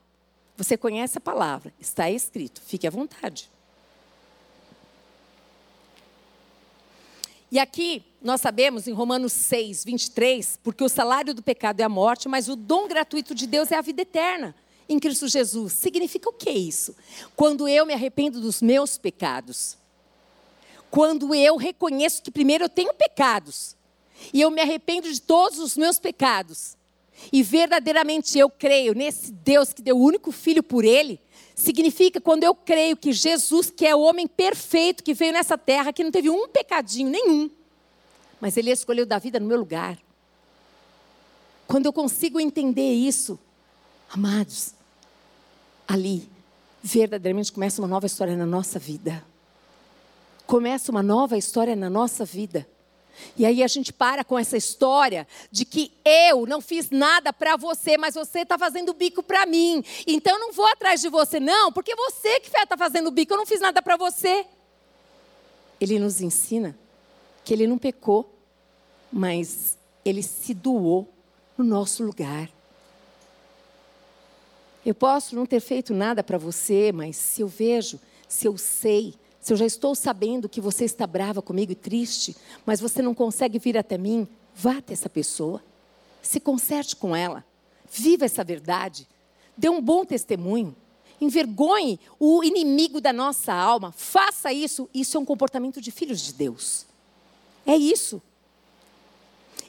Você 0.56 0.78
conhece 0.78 1.18
a 1.18 1.22
palavra, 1.22 1.74
está 1.80 2.12
escrito, 2.12 2.62
fique 2.62 2.86
à 2.86 2.90
vontade. 2.90 3.50
E 7.52 7.60
aqui 7.60 8.04
nós 8.22 8.42
sabemos 8.42 8.88
em 8.88 8.94
Romanos 8.94 9.34
6, 9.34 9.84
23, 9.86 10.60
porque 10.64 10.84
o 10.84 10.90
salário 10.90 11.34
do 11.34 11.44
pecado 11.44 11.80
é 11.82 11.84
a 11.84 11.90
morte, 11.90 12.28
mas 12.28 12.50
o 12.50 12.56
dom 12.56 12.88
gratuito 12.88 13.36
de 13.36 13.46
Deus 13.46 13.72
é 13.72 13.76
a 13.76 13.82
vida 13.82 14.02
eterna 14.02 14.56
em 14.88 15.00
Cristo 15.00 15.28
Jesus. 15.28 15.74
Significa 15.74 16.30
o 16.30 16.34
que 16.34 16.50
isso? 16.50 16.96
Quando 17.36 17.68
eu 17.68 17.86
me 17.86 17.94
arrependo 17.94 18.42
dos 18.42 18.62
meus 18.62 18.98
pecados. 18.98 19.78
Quando 20.94 21.34
eu 21.34 21.58
reconheço 21.58 22.22
que 22.22 22.30
primeiro 22.30 22.66
eu 22.66 22.70
tenho 22.70 22.94
pecados. 22.94 23.76
E 24.32 24.40
eu 24.40 24.52
me 24.52 24.62
arrependo 24.62 25.12
de 25.12 25.20
todos 25.20 25.58
os 25.58 25.76
meus 25.76 25.98
pecados. 25.98 26.78
E 27.32 27.42
verdadeiramente 27.42 28.38
eu 28.38 28.48
creio 28.48 28.94
nesse 28.94 29.32
Deus 29.32 29.74
que 29.74 29.82
deu 29.82 29.98
o 29.98 30.04
único 30.04 30.32
filho 30.32 30.62
por 30.62 30.86
ele, 30.86 31.20
significa 31.56 32.22
quando 32.22 32.44
eu 32.44 32.54
creio 32.54 32.96
que 32.96 33.12
Jesus, 33.12 33.72
que 33.72 33.88
é 33.88 33.96
o 33.96 34.02
homem 34.02 34.28
perfeito 34.28 35.04
que 35.04 35.16
veio 35.16 35.34
nessa 35.34 35.58
terra, 35.58 35.92
que 35.92 36.04
não 36.04 36.12
teve 36.12 36.30
um 36.30 36.48
pecadinho 36.48 37.10
nenhum, 37.10 37.50
mas 38.40 38.56
ele 38.56 38.70
escolheu 38.70 39.04
dar 39.04 39.18
vida 39.18 39.40
no 39.40 39.48
meu 39.48 39.58
lugar. 39.58 39.98
Quando 41.66 41.88
eu 41.88 41.94
consigo 41.94 42.40
entender 42.40 42.94
isso, 42.94 43.40
amados, 44.12 44.76
ali 45.88 46.30
verdadeiramente 46.84 47.52
começa 47.52 47.82
uma 47.82 47.88
nova 47.88 48.06
história 48.06 48.38
na 48.38 48.46
nossa 48.46 48.78
vida. 48.78 49.33
Começa 50.46 50.92
uma 50.92 51.04
nova 51.04 51.38
história 51.38 51.76
na 51.76 51.90
nossa 51.90 52.26
vida. 52.26 52.68
E 53.38 53.46
aí 53.46 53.64
a 53.64 53.68
gente 53.68 53.94
para 53.94 54.24
com 54.24 54.38
essa 54.38 54.58
história 54.58 55.28
de 55.52 55.66
que 55.66 55.92
eu 56.04 56.46
não 56.46 56.62
fiz 56.62 56.90
nada 56.90 57.32
para 57.32 57.56
você, 57.56 57.98
mas 57.98 58.16
você 58.16 58.40
está 58.40 58.58
fazendo 58.58 58.94
bico 58.94 59.24
para 59.24 59.46
mim. 59.46 59.84
Então 60.06 60.40
não 60.40 60.52
vou 60.52 60.66
atrás 60.68 61.02
de 61.02 61.10
você, 61.10 61.40
não, 61.40 61.72
porque 61.72 61.96
você 61.96 62.40
que 62.40 62.48
está 62.48 62.78
fazendo 62.78 63.12
bico, 63.12 63.34
eu 63.34 63.38
não 63.38 63.46
fiz 63.46 63.60
nada 63.60 63.82
para 63.82 63.96
você. 63.96 64.46
Ele 65.80 66.00
nos 66.00 66.22
ensina 66.22 66.78
que 67.44 67.54
ele 67.54 67.68
não 67.68 67.78
pecou, 67.78 68.34
mas 69.12 69.78
ele 70.04 70.24
se 70.24 70.54
doou 70.54 71.08
no 71.58 71.64
nosso 71.64 72.04
lugar. 72.04 72.50
Eu 74.86 74.94
posso 74.94 75.36
não 75.36 75.46
ter 75.46 75.60
feito 75.60 75.94
nada 75.94 76.24
para 76.24 76.38
você, 76.38 76.92
mas 76.92 77.16
se 77.16 77.42
eu 77.42 77.48
vejo, 77.48 78.00
se 78.28 78.48
eu 78.48 78.58
sei, 78.58 79.14
se 79.44 79.52
eu 79.52 79.58
já 79.58 79.66
estou 79.66 79.94
sabendo 79.94 80.48
que 80.48 80.62
você 80.62 80.86
está 80.86 81.06
brava 81.06 81.42
comigo 81.42 81.74
e 81.74 81.76
triste, 81.76 82.34
mas 82.66 82.80
você 82.80 83.02
não 83.02 83.14
consegue 83.14 83.60
vir 83.60 83.78
até 83.78 83.98
mim, 83.98 84.26
vá 84.56 84.78
até 84.78 84.94
essa 84.94 85.10
pessoa. 85.10 85.62
Se 86.22 86.40
conserte 86.40 86.96
com 86.96 87.14
ela. 87.14 87.44
Viva 87.92 88.24
essa 88.24 88.42
verdade. 88.42 89.06
Dê 89.58 89.68
um 89.68 89.82
bom 89.82 90.06
testemunho. 90.06 90.74
Envergonhe 91.20 92.00
o 92.18 92.42
inimigo 92.42 93.02
da 93.02 93.12
nossa 93.12 93.54
alma. 93.54 93.92
Faça 93.92 94.54
isso. 94.54 94.90
Isso 94.94 95.18
é 95.18 95.20
um 95.20 95.26
comportamento 95.26 95.82
de 95.82 95.92
filhos 95.92 96.22
de 96.22 96.32
Deus. 96.32 96.86
É 97.66 97.76
isso. 97.76 98.22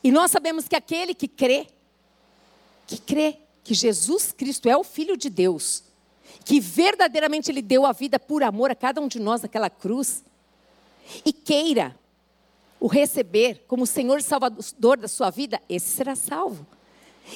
E 0.05 0.13
nós 0.13 0.31
sabemos 0.31 0.69
que 0.69 0.77
aquele 0.77 1.15
que 1.15 1.27
crê, 1.27 1.67
que 2.87 2.99
crê 2.99 3.39
que 3.65 3.75
Jesus 3.75 4.31
Cristo 4.31 4.69
é 4.69 4.77
o 4.77 4.85
Filho 4.85 5.17
de 5.17 5.29
Deus, 5.29 5.83
que 6.45 6.61
verdadeiramente 6.61 7.51
Ele 7.51 7.63
deu 7.63 7.87
a 7.87 7.93
vida 7.93 8.19
por 8.19 8.43
amor 8.43 8.71
a 8.71 8.75
cada 8.75 9.01
um 9.01 9.09
de 9.09 9.19
nós 9.19 9.43
naquela 9.43 9.71
cruz, 9.71 10.23
e 11.25 11.33
queira 11.33 11.95
o 12.81 12.87
receber 12.87 13.65
como 13.67 13.87
Senhor 13.87 14.19
e 14.19 14.23
Salvador 14.23 14.99
da 14.99 15.09
sua 15.09 15.31
vida, 15.31 15.61
esse 15.69 15.89
será 15.89 16.15
salvo. 16.15 16.67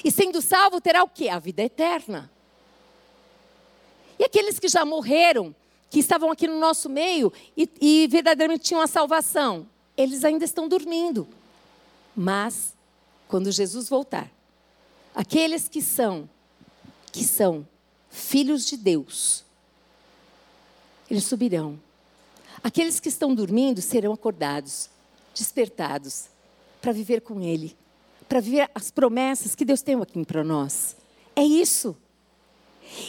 E 0.04 0.10
sendo 0.10 0.42
salvo, 0.42 0.80
terá 0.80 1.02
o 1.02 1.08
quê? 1.08 1.28
A 1.28 1.38
vida 1.38 1.62
eterna. 1.62 2.30
E 4.18 4.24
aqueles 4.24 4.58
que 4.58 4.68
já 4.68 4.84
morreram, 4.84 5.54
que 5.90 6.00
estavam 6.00 6.30
aqui 6.30 6.46
no 6.46 6.58
nosso 6.58 6.88
meio 6.88 7.32
e, 7.56 7.68
e 7.80 8.06
verdadeiramente 8.08 8.64
tinham 8.64 8.82
a 8.82 8.86
salvação, 8.86 9.66
eles 9.96 10.24
ainda 10.24 10.44
estão 10.44 10.68
dormindo. 10.68 11.26
Mas, 12.14 12.74
quando 13.26 13.50
Jesus 13.50 13.88
voltar, 13.88 14.30
aqueles 15.14 15.68
que 15.68 15.80
são, 15.80 16.28
que 17.12 17.24
são 17.24 17.66
filhos 18.10 18.66
de 18.66 18.76
Deus, 18.76 19.44
eles 21.10 21.24
subirão. 21.24 21.78
Aqueles 22.62 22.98
que 23.00 23.08
estão 23.08 23.34
dormindo 23.34 23.80
serão 23.80 24.12
acordados, 24.12 24.90
despertados, 25.34 26.26
para 26.80 26.92
viver 26.92 27.20
com 27.20 27.40
Ele, 27.40 27.76
para 28.28 28.40
viver 28.40 28.70
as 28.74 28.90
promessas 28.90 29.54
que 29.54 29.64
Deus 29.64 29.82
tem 29.82 30.00
aqui 30.00 30.24
para 30.24 30.44
nós. 30.44 30.96
É 31.34 31.42
isso. 31.42 31.96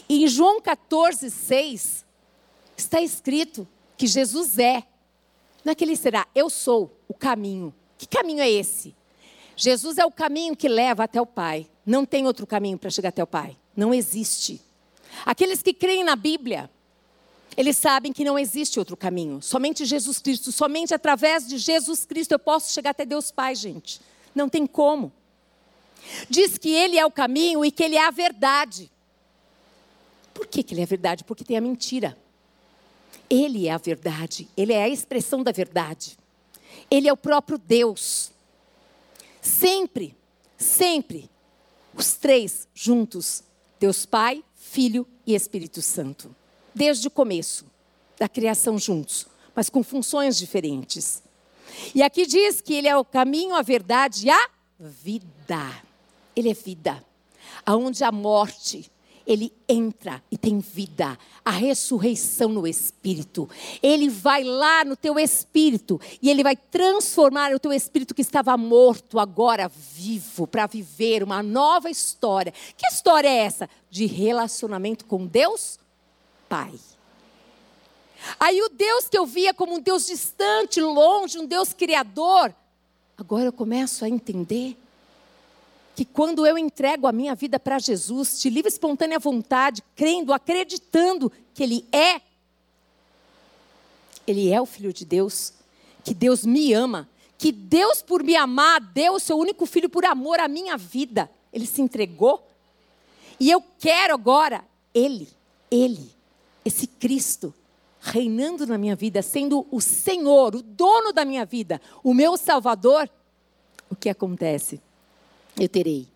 E 0.07 0.23
em 0.23 0.27
João 0.27 0.61
14, 0.61 1.29
6, 1.29 2.05
está 2.77 3.01
escrito 3.01 3.67
que 3.97 4.07
Jesus 4.07 4.57
é. 4.57 4.83
Não 5.63 5.71
é 5.71 5.75
que 5.75 5.83
ele 5.83 5.95
será, 5.95 6.27
eu 6.33 6.49
sou 6.49 6.95
o 7.07 7.13
caminho. 7.13 7.73
Que 7.97 8.07
caminho 8.07 8.41
é 8.41 8.49
esse? 8.49 8.95
Jesus 9.55 9.97
é 9.97 10.05
o 10.05 10.11
caminho 10.11 10.55
que 10.55 10.69
leva 10.69 11.03
até 11.03 11.21
o 11.21 11.25
Pai. 11.25 11.69
Não 11.85 12.05
tem 12.05 12.25
outro 12.25 12.47
caminho 12.47 12.77
para 12.77 12.89
chegar 12.89 13.09
até 13.09 13.21
o 13.21 13.27
Pai. 13.27 13.57
Não 13.75 13.93
existe. 13.93 14.61
Aqueles 15.25 15.61
que 15.61 15.73
creem 15.73 16.03
na 16.03 16.15
Bíblia, 16.15 16.69
eles 17.57 17.77
sabem 17.77 18.13
que 18.13 18.23
não 18.23 18.37
existe 18.37 18.79
outro 18.79 18.95
caminho, 18.95 19.41
somente 19.41 19.85
Jesus 19.85 20.19
Cristo, 20.19 20.51
somente 20.51 20.93
através 20.93 21.47
de 21.47 21.57
Jesus 21.57 22.05
Cristo 22.05 22.31
eu 22.31 22.39
posso 22.39 22.71
chegar 22.71 22.91
até 22.91 23.05
Deus 23.05 23.31
Pai, 23.31 23.55
gente. 23.55 23.99
Não 24.33 24.47
tem 24.47 24.65
como. 24.65 25.11
Diz 26.29 26.57
que 26.57 26.69
Ele 26.69 26.97
é 26.97 27.05
o 27.05 27.11
caminho 27.11 27.65
e 27.65 27.71
que 27.71 27.83
Ele 27.83 27.95
é 27.95 28.05
a 28.05 28.11
verdade. 28.11 28.89
Por 30.33 30.47
que, 30.47 30.63
que 30.63 30.73
Ele 30.73 30.81
é 30.81 30.83
a 30.83 30.87
verdade? 30.87 31.23
Porque 31.23 31.43
tem 31.43 31.57
a 31.57 31.61
mentira. 31.61 32.17
Ele 33.29 33.67
é 33.67 33.71
a 33.71 33.77
verdade, 33.77 34.49
ele 34.57 34.73
é 34.73 34.83
a 34.83 34.89
expressão 34.89 35.43
da 35.43 35.51
verdade. 35.51 36.17
Ele 36.89 37.07
é 37.07 37.13
o 37.13 37.17
próprio 37.17 37.59
Deus. 37.59 38.31
Sempre, 39.39 40.17
sempre, 40.57 41.29
os 41.93 42.13
três 42.13 42.67
juntos: 42.73 43.43
Deus 43.79 44.05
Pai, 44.05 44.43
Filho 44.69 45.07
e 45.25 45.33
Espírito 45.33 45.81
Santo. 45.81 46.35
Desde 46.75 47.07
o 47.07 47.11
começo 47.11 47.65
da 48.19 48.29
criação 48.29 48.77
juntos, 48.77 49.25
mas 49.55 49.67
com 49.67 49.81
funções 49.81 50.37
diferentes. 50.37 51.23
E 51.95 52.03
aqui 52.03 52.27
diz 52.27 52.61
que 52.61 52.75
ele 52.75 52.87
é 52.87 52.95
o 52.95 53.03
caminho, 53.03 53.55
a 53.55 53.63
verdade 53.63 54.27
e 54.27 54.29
a 54.29 54.49
vida. 54.79 55.83
Ele 56.35 56.51
é 56.51 56.53
vida. 56.53 57.03
Aonde 57.65 58.03
a 58.03 58.11
morte, 58.11 58.91
ele 59.29 59.53
entra 59.67 60.23
e 60.31 60.37
tem 60.39 60.57
vida, 60.57 61.15
a 61.45 61.51
ressurreição 61.51 62.49
no 62.49 62.65
espírito. 62.65 63.47
Ele 63.81 64.09
vai 64.09 64.43
lá 64.43 64.83
no 64.83 64.95
teu 64.95 65.19
espírito 65.19 66.01
e 66.19 66.31
ele 66.31 66.41
vai 66.41 66.55
transformar 66.55 67.53
o 67.53 67.59
teu 67.59 67.71
espírito 67.71 68.15
que 68.15 68.23
estava 68.23 68.57
morto 68.57 69.19
agora 69.19 69.69
vivo 69.69 70.47
para 70.47 70.65
viver 70.65 71.21
uma 71.21 71.43
nova 71.43 71.91
história. 71.91 72.51
Que 72.75 72.87
história 72.87 73.29
é 73.29 73.37
essa? 73.37 73.69
De 73.87 74.07
relacionamento 74.07 75.05
com 75.05 75.27
Deus 75.27 75.77
Pai. 76.49 76.73
Aí 78.39 78.59
o 78.63 78.69
Deus 78.69 79.07
que 79.07 79.17
eu 79.17 79.27
via 79.27 79.53
como 79.53 79.75
um 79.75 79.79
Deus 79.79 80.07
distante, 80.07 80.81
longe, 80.81 81.37
um 81.37 81.45
Deus 81.45 81.71
criador, 81.71 82.51
agora 83.15 83.43
eu 83.43 83.53
começo 83.53 84.03
a 84.03 84.09
entender 84.09 84.75
que 85.99 86.05
quando 86.05 86.47
eu 86.47 86.57
entrego 86.57 87.07
a 87.07 87.11
minha 87.11 87.35
vida 87.35 87.59
para 87.59 87.77
Jesus, 87.77 88.39
de 88.39 88.49
livre 88.49 88.69
e 88.69 88.71
espontânea 88.71 89.19
vontade, 89.19 89.83
crendo, 89.97 90.31
acreditando 90.31 91.29
que 91.53 91.61
Ele 91.61 91.85
é, 91.91 92.21
Ele 94.25 94.49
é 94.49 94.61
o 94.61 94.65
Filho 94.65 94.93
de 94.93 95.03
Deus, 95.03 95.51
que 96.01 96.13
Deus 96.13 96.45
me 96.45 96.73
ama, 96.73 97.09
que 97.37 97.51
Deus, 97.51 98.01
por 98.01 98.23
me 98.23 98.33
amar, 98.37 98.79
deu 98.79 99.15
o 99.15 99.19
seu 99.19 99.37
único 99.37 99.65
filho 99.65 99.89
por 99.89 100.05
amor 100.05 100.39
à 100.39 100.47
minha 100.47 100.77
vida. 100.77 101.29
Ele 101.51 101.65
se 101.65 101.81
entregou. 101.81 102.47
E 103.37 103.51
eu 103.51 103.61
quero 103.77 104.13
agora 104.13 104.63
Ele, 104.93 105.27
Ele, 105.69 106.15
esse 106.63 106.87
Cristo, 106.87 107.53
reinando 107.99 108.65
na 108.65 108.77
minha 108.77 108.95
vida, 108.95 109.21
sendo 109.21 109.67
o 109.69 109.81
Senhor, 109.81 110.55
o 110.55 110.61
dono 110.61 111.11
da 111.11 111.25
minha 111.25 111.43
vida, 111.43 111.81
o 112.01 112.13
meu 112.13 112.37
Salvador. 112.37 113.09
O 113.89 113.97
que 113.97 114.07
acontece? 114.07 114.79
Eu 115.63 115.69
terei 115.69 116.07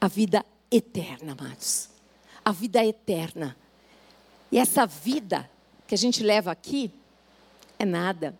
a 0.00 0.08
vida 0.08 0.44
eterna, 0.70 1.32
amados. 1.32 1.88
A 2.44 2.52
vida 2.52 2.84
eterna. 2.84 3.56
E 4.50 4.58
essa 4.58 4.86
vida 4.86 5.48
que 5.86 5.94
a 5.94 5.98
gente 5.98 6.22
leva 6.22 6.50
aqui 6.50 6.90
é 7.78 7.84
nada. 7.84 8.38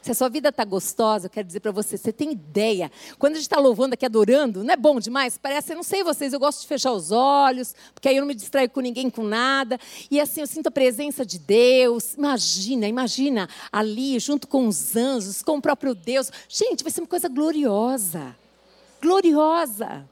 Se 0.00 0.10
a 0.10 0.14
sua 0.14 0.28
vida 0.28 0.48
está 0.48 0.64
gostosa, 0.64 1.26
eu 1.26 1.30
quero 1.30 1.46
dizer 1.46 1.60
para 1.60 1.70
você, 1.70 1.96
você 1.96 2.12
tem 2.12 2.32
ideia. 2.32 2.90
Quando 3.20 3.34
a 3.34 3.36
gente 3.36 3.44
está 3.44 3.60
louvando 3.60 3.94
aqui, 3.94 4.04
adorando, 4.04 4.64
não 4.64 4.74
é 4.74 4.76
bom 4.76 4.98
demais? 4.98 5.38
Parece, 5.38 5.72
eu 5.72 5.76
não 5.76 5.84
sei 5.84 6.02
vocês, 6.02 6.32
eu 6.32 6.40
gosto 6.40 6.62
de 6.62 6.66
fechar 6.66 6.92
os 6.92 7.12
olhos, 7.12 7.72
porque 7.94 8.08
aí 8.08 8.16
eu 8.16 8.22
não 8.22 8.26
me 8.26 8.34
distraio 8.34 8.68
com 8.68 8.80
ninguém, 8.80 9.08
com 9.08 9.22
nada. 9.22 9.78
E 10.10 10.20
assim, 10.20 10.40
eu 10.40 10.46
sinto 10.48 10.66
a 10.66 10.72
presença 10.72 11.24
de 11.24 11.38
Deus. 11.38 12.14
Imagina, 12.14 12.88
imagina 12.88 13.48
ali, 13.70 14.18
junto 14.18 14.48
com 14.48 14.66
os 14.66 14.96
anjos, 14.96 15.40
com 15.40 15.58
o 15.58 15.62
próprio 15.62 15.94
Deus. 15.94 16.32
Gente, 16.48 16.82
vai 16.82 16.90
ser 16.90 17.02
uma 17.02 17.06
coisa 17.06 17.28
gloriosa 17.28 18.36
gloriosa. 19.02 20.08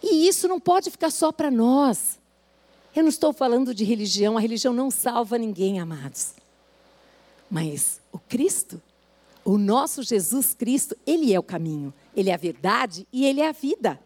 E 0.00 0.28
isso 0.28 0.46
não 0.46 0.60
pode 0.60 0.90
ficar 0.90 1.10
só 1.10 1.32
para 1.32 1.50
nós. 1.50 2.18
Eu 2.94 3.02
não 3.02 3.10
estou 3.10 3.32
falando 3.32 3.74
de 3.74 3.84
religião, 3.84 4.38
a 4.38 4.40
religião 4.40 4.72
não 4.72 4.90
salva 4.90 5.36
ninguém, 5.36 5.80
amados. 5.80 6.34
Mas 7.50 8.00
o 8.12 8.18
Cristo, 8.18 8.80
o 9.44 9.58
nosso 9.58 10.02
Jesus 10.02 10.54
Cristo, 10.54 10.96
Ele 11.06 11.34
é 11.34 11.38
o 11.38 11.42
caminho, 11.42 11.92
Ele 12.16 12.30
é 12.30 12.34
a 12.34 12.38
verdade 12.38 13.06
e 13.12 13.26
Ele 13.26 13.40
é 13.40 13.48
a 13.48 13.52
vida. 13.52 14.00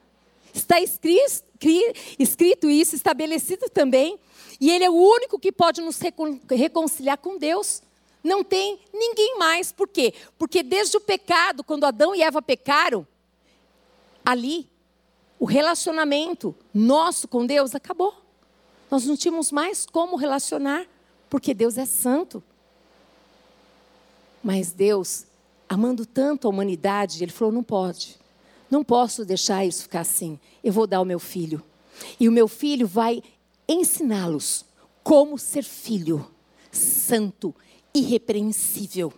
Está 0.55 0.81
escrito, 0.81 2.71
isso, 2.71 2.97
estabelecido 2.97 3.69
também, 3.69 4.19
e 4.59 4.71
Ele 4.71 4.85
é 4.85 4.91
o 4.91 4.95
único 4.95 5.39
que 5.39 5.53
pode 5.53 5.83
nos 5.83 6.01
reconciliar 6.49 7.19
com 7.19 7.37
Deus. 7.39 7.83
Não 8.27 8.43
tem 8.43 8.81
ninguém 8.93 9.39
mais. 9.39 9.71
Por 9.71 9.87
quê? 9.87 10.13
Porque 10.37 10.61
desde 10.61 10.97
o 10.97 11.01
pecado, 11.01 11.63
quando 11.63 11.85
Adão 11.85 12.13
e 12.13 12.23
Eva 12.23 12.43
pecaram, 12.43 13.07
ali, 14.25 14.69
o 15.39 15.45
relacionamento 15.45 16.53
nosso 16.75 17.29
com 17.29 17.47
Deus 17.47 17.73
acabou. 17.73 18.13
Nós 18.91 19.07
não 19.07 19.17
tínhamos 19.17 19.53
mais 19.53 19.87
como 19.87 20.17
relacionar, 20.17 20.89
porque 21.31 21.55
Deus 21.55 21.79
é 21.79 21.87
santo. 21.87 22.43
Mas 24.43 24.73
Deus, 24.73 25.25
amando 25.69 26.05
tanto 26.05 26.49
a 26.49 26.51
humanidade, 26.51 27.23
Ele 27.23 27.31
falou: 27.31 27.53
não 27.53 27.63
pode, 27.63 28.19
não 28.69 28.83
posso 28.83 29.25
deixar 29.25 29.65
isso 29.65 29.85
ficar 29.85 30.01
assim. 30.01 30.37
Eu 30.65 30.73
vou 30.73 30.89
dar 30.89 31.01
o 31.01 31.05
meu 31.05 31.21
filho. 31.21 31.63
E 32.19 32.29
o 32.29 32.33
meu 32.33 32.49
filho 32.49 32.89
vai 32.89 33.23
ensiná-los 33.69 34.65
como 35.05 35.39
ser 35.39 35.63
filho 35.63 36.29
santo, 36.73 37.55
irrepreensível. 37.97 39.13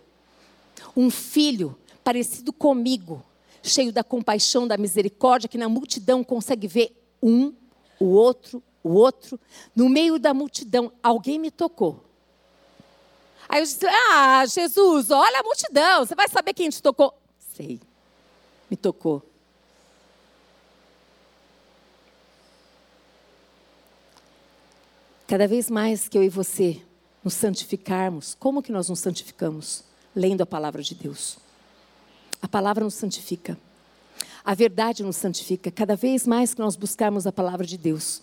Um 0.95 1.09
filho 1.09 1.77
parecido 2.03 2.53
comigo, 2.53 3.23
cheio 3.61 3.91
da 3.91 4.03
compaixão, 4.03 4.67
da 4.67 4.77
misericórdia, 4.77 5.49
que 5.49 5.57
na 5.57 5.67
multidão 5.67 6.23
consegue 6.23 6.67
ver 6.67 6.95
um, 7.21 7.53
o 7.99 8.05
outro, 8.05 8.63
o 8.81 8.89
outro. 8.93 9.39
No 9.75 9.89
meio 9.89 10.17
da 10.17 10.33
multidão, 10.33 10.91
alguém 11.03 11.37
me 11.37 11.51
tocou. 11.51 12.03
Aí 13.47 13.59
eu 13.61 13.65
disse: 13.65 13.85
Ah, 13.85 14.45
Jesus, 14.45 15.11
olha 15.11 15.39
a 15.39 15.43
multidão, 15.43 16.05
você 16.05 16.15
vai 16.15 16.29
saber 16.29 16.53
quem 16.53 16.69
te 16.69 16.81
tocou? 16.81 17.13
Sei, 17.55 17.81
me 18.69 18.77
tocou. 18.77 19.23
Cada 25.27 25.47
vez 25.47 25.69
mais 25.69 26.09
que 26.09 26.17
eu 26.17 26.23
e 26.23 26.29
você 26.29 26.81
nos 27.23 27.33
santificarmos, 27.33 28.35
como 28.39 28.61
que 28.61 28.71
nós 28.71 28.89
nos 28.89 28.99
santificamos? 28.99 29.83
Lendo 30.15 30.41
a 30.41 30.45
palavra 30.45 30.81
de 30.81 30.95
Deus. 30.95 31.37
A 32.41 32.47
palavra 32.47 32.83
nos 32.83 32.93
santifica. 32.93 33.57
A 34.43 34.53
verdade 34.53 35.03
nos 35.03 35.17
santifica. 35.17 35.69
Cada 35.69 35.95
vez 35.95 36.25
mais 36.25 36.53
que 36.53 36.59
nós 36.61 36.75
buscarmos 36.75 37.27
a 37.27 37.31
palavra 37.31 37.65
de 37.65 37.77
Deus, 37.77 38.21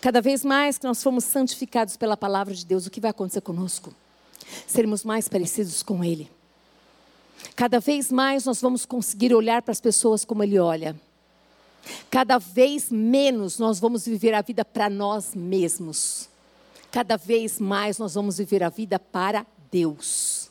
cada 0.00 0.20
vez 0.20 0.44
mais 0.44 0.78
que 0.78 0.84
nós 0.84 1.02
formos 1.02 1.24
santificados 1.24 1.96
pela 1.96 2.16
palavra 2.16 2.54
de 2.54 2.66
Deus, 2.66 2.86
o 2.86 2.90
que 2.90 3.00
vai 3.00 3.10
acontecer 3.10 3.40
conosco? 3.40 3.94
Seremos 4.66 5.04
mais 5.04 5.28
parecidos 5.28 5.82
com 5.82 6.04
Ele. 6.04 6.30
Cada 7.56 7.78
vez 7.80 8.10
mais 8.10 8.44
nós 8.44 8.60
vamos 8.60 8.84
conseguir 8.84 9.34
olhar 9.34 9.62
para 9.62 9.72
as 9.72 9.80
pessoas 9.80 10.24
como 10.24 10.42
Ele 10.42 10.58
olha. 10.58 10.96
Cada 12.10 12.38
vez 12.38 12.90
menos 12.90 13.58
nós 13.58 13.78
vamos 13.78 14.04
viver 14.06 14.34
a 14.34 14.42
vida 14.42 14.64
para 14.64 14.90
nós 14.90 15.34
mesmos 15.34 16.28
cada 16.94 17.16
vez 17.16 17.58
mais 17.58 17.98
nós 17.98 18.14
vamos 18.14 18.38
viver 18.38 18.62
a 18.62 18.68
vida 18.68 19.00
para 19.00 19.44
Deus. 19.68 20.48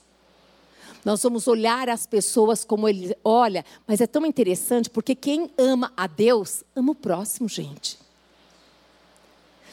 Nós 1.06 1.24
vamos 1.24 1.48
olhar 1.48 1.88
as 1.88 2.06
pessoas 2.06 2.66
como 2.66 2.90
ele 2.90 3.16
olha, 3.24 3.64
mas 3.88 4.02
é 4.02 4.08
tão 4.08 4.26
interessante 4.26 4.90
porque 4.90 5.16
quem 5.16 5.50
ama 5.58 5.94
a 5.96 6.06
Deus 6.06 6.66
ama 6.76 6.92
o 6.92 6.96
próximo, 6.96 7.48
gente. 7.48 7.98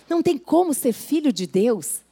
Não 0.09 0.22
tem 0.22 0.38
como 0.38 0.72
ser 0.72 0.92
filho 0.92 1.33
de 1.33 1.44
Deus 1.44 2.02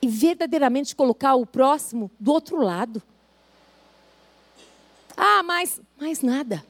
e 0.00 0.08
verdadeiramente 0.08 0.96
colocar 0.96 1.34
o 1.34 1.44
próximo 1.44 2.10
do 2.18 2.32
outro 2.32 2.56
lado. 2.56 3.02
Ah, 5.14 5.42
mas 5.42 5.78
mais 6.00 6.22
nada. 6.22 6.64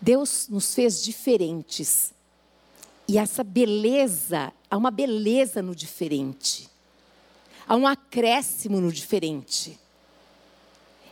Deus 0.00 0.46
nos 0.48 0.72
fez 0.72 1.02
diferentes. 1.02 2.14
E 3.10 3.18
essa 3.18 3.42
beleza, 3.42 4.52
há 4.70 4.76
uma 4.76 4.92
beleza 4.92 5.60
no 5.60 5.74
diferente. 5.74 6.70
Há 7.66 7.74
um 7.74 7.84
acréscimo 7.84 8.80
no 8.80 8.92
diferente. 8.92 9.76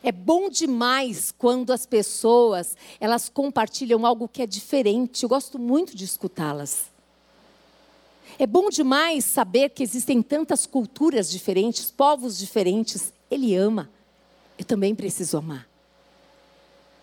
É 0.01 0.13
bom 0.13 0.49
demais 0.49 1.35
quando 1.37 1.73
as 1.73 1.87
pessoas, 1.87 2.77
elas 3.01 3.29
compartilham 3.29 4.07
algo 4.07 4.29
que 4.29 4.43
é 4.43 4.47
diferente. 4.47 5.25
Eu 5.25 5.29
gosto 5.29 5.59
muito 5.59 5.97
de 5.97 6.05
escutá-las. 6.05 6.85
É 8.39 8.47
bom 8.47 8.71
demais 8.71 9.25
saber 9.25 9.71
que 9.71 9.83
existem 9.83 10.23
tantas 10.23 10.67
culturas 10.67 11.29
diferentes, 11.29 11.91
povos 11.91 12.39
diferentes. 12.39 13.13
Ele 13.29 13.57
ama. 13.57 13.91
Eu 14.57 14.65
também 14.65 14.95
preciso 14.95 15.37
amar. 15.37 15.69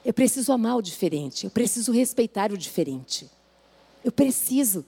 Eu 0.06 0.14
preciso 0.14 0.54
amar 0.54 0.78
o 0.78 0.82
diferente. 0.82 1.44
Eu 1.44 1.52
preciso 1.52 1.92
respeitar 1.92 2.54
o 2.54 2.58
diferente. 2.58 3.30
Eu 4.06 4.12
preciso. 4.14 4.86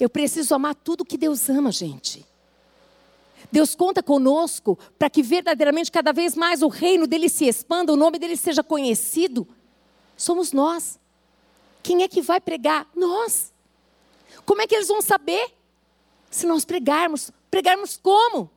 Eu 0.00 0.10
preciso 0.10 0.52
amar 0.56 0.74
tudo 0.74 1.04
que 1.04 1.16
Deus 1.16 1.48
ama, 1.48 1.70
gente. 1.70 2.26
Deus 3.52 3.76
conta 3.76 4.02
conosco 4.02 4.76
para 4.98 5.08
que 5.08 5.22
verdadeiramente 5.22 5.92
cada 5.92 6.12
vez 6.12 6.34
mais 6.34 6.62
o 6.62 6.68
reino 6.68 7.06
dele 7.06 7.28
se 7.28 7.44
expanda, 7.44 7.92
o 7.92 7.96
nome 7.96 8.18
dele 8.18 8.36
seja 8.36 8.64
conhecido. 8.64 9.46
Somos 10.16 10.52
nós. 10.52 10.98
Quem 11.82 12.02
é 12.02 12.08
que 12.08 12.20
vai 12.20 12.40
pregar? 12.40 12.88
Nós. 12.96 13.52
Como 14.44 14.60
é 14.60 14.66
que 14.66 14.74
eles 14.74 14.88
vão 14.88 15.00
saber? 15.00 15.54
se 16.34 16.46
nós 16.46 16.64
pregarmos. 16.64 17.30
Pregarmos 17.50 17.96
como? 17.96 18.50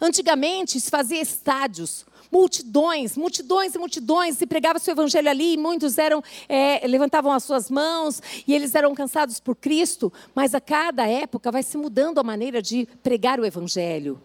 Antigamente 0.00 0.80
se 0.80 0.90
fazia 0.90 1.20
estádios, 1.20 2.04
multidões, 2.32 3.14
multidões 3.14 3.74
e 3.74 3.78
multidões, 3.78 4.40
e 4.40 4.46
pregava 4.46 4.78
seu 4.78 4.92
evangelho 4.92 5.28
ali, 5.28 5.52
e 5.52 5.56
muitos 5.58 5.98
eram, 5.98 6.24
é, 6.48 6.84
levantavam 6.86 7.30
as 7.30 7.44
suas 7.44 7.70
mãos, 7.70 8.22
e 8.48 8.54
eles 8.54 8.74
eram 8.74 8.94
cansados 8.94 9.38
por 9.38 9.54
Cristo, 9.54 10.10
mas 10.34 10.54
a 10.54 10.60
cada 10.60 11.06
época 11.06 11.52
vai 11.52 11.62
se 11.62 11.76
mudando 11.76 12.18
a 12.18 12.22
maneira 12.22 12.62
de 12.62 12.88
pregar 13.02 13.38
o 13.38 13.44
evangelho. 13.44 14.18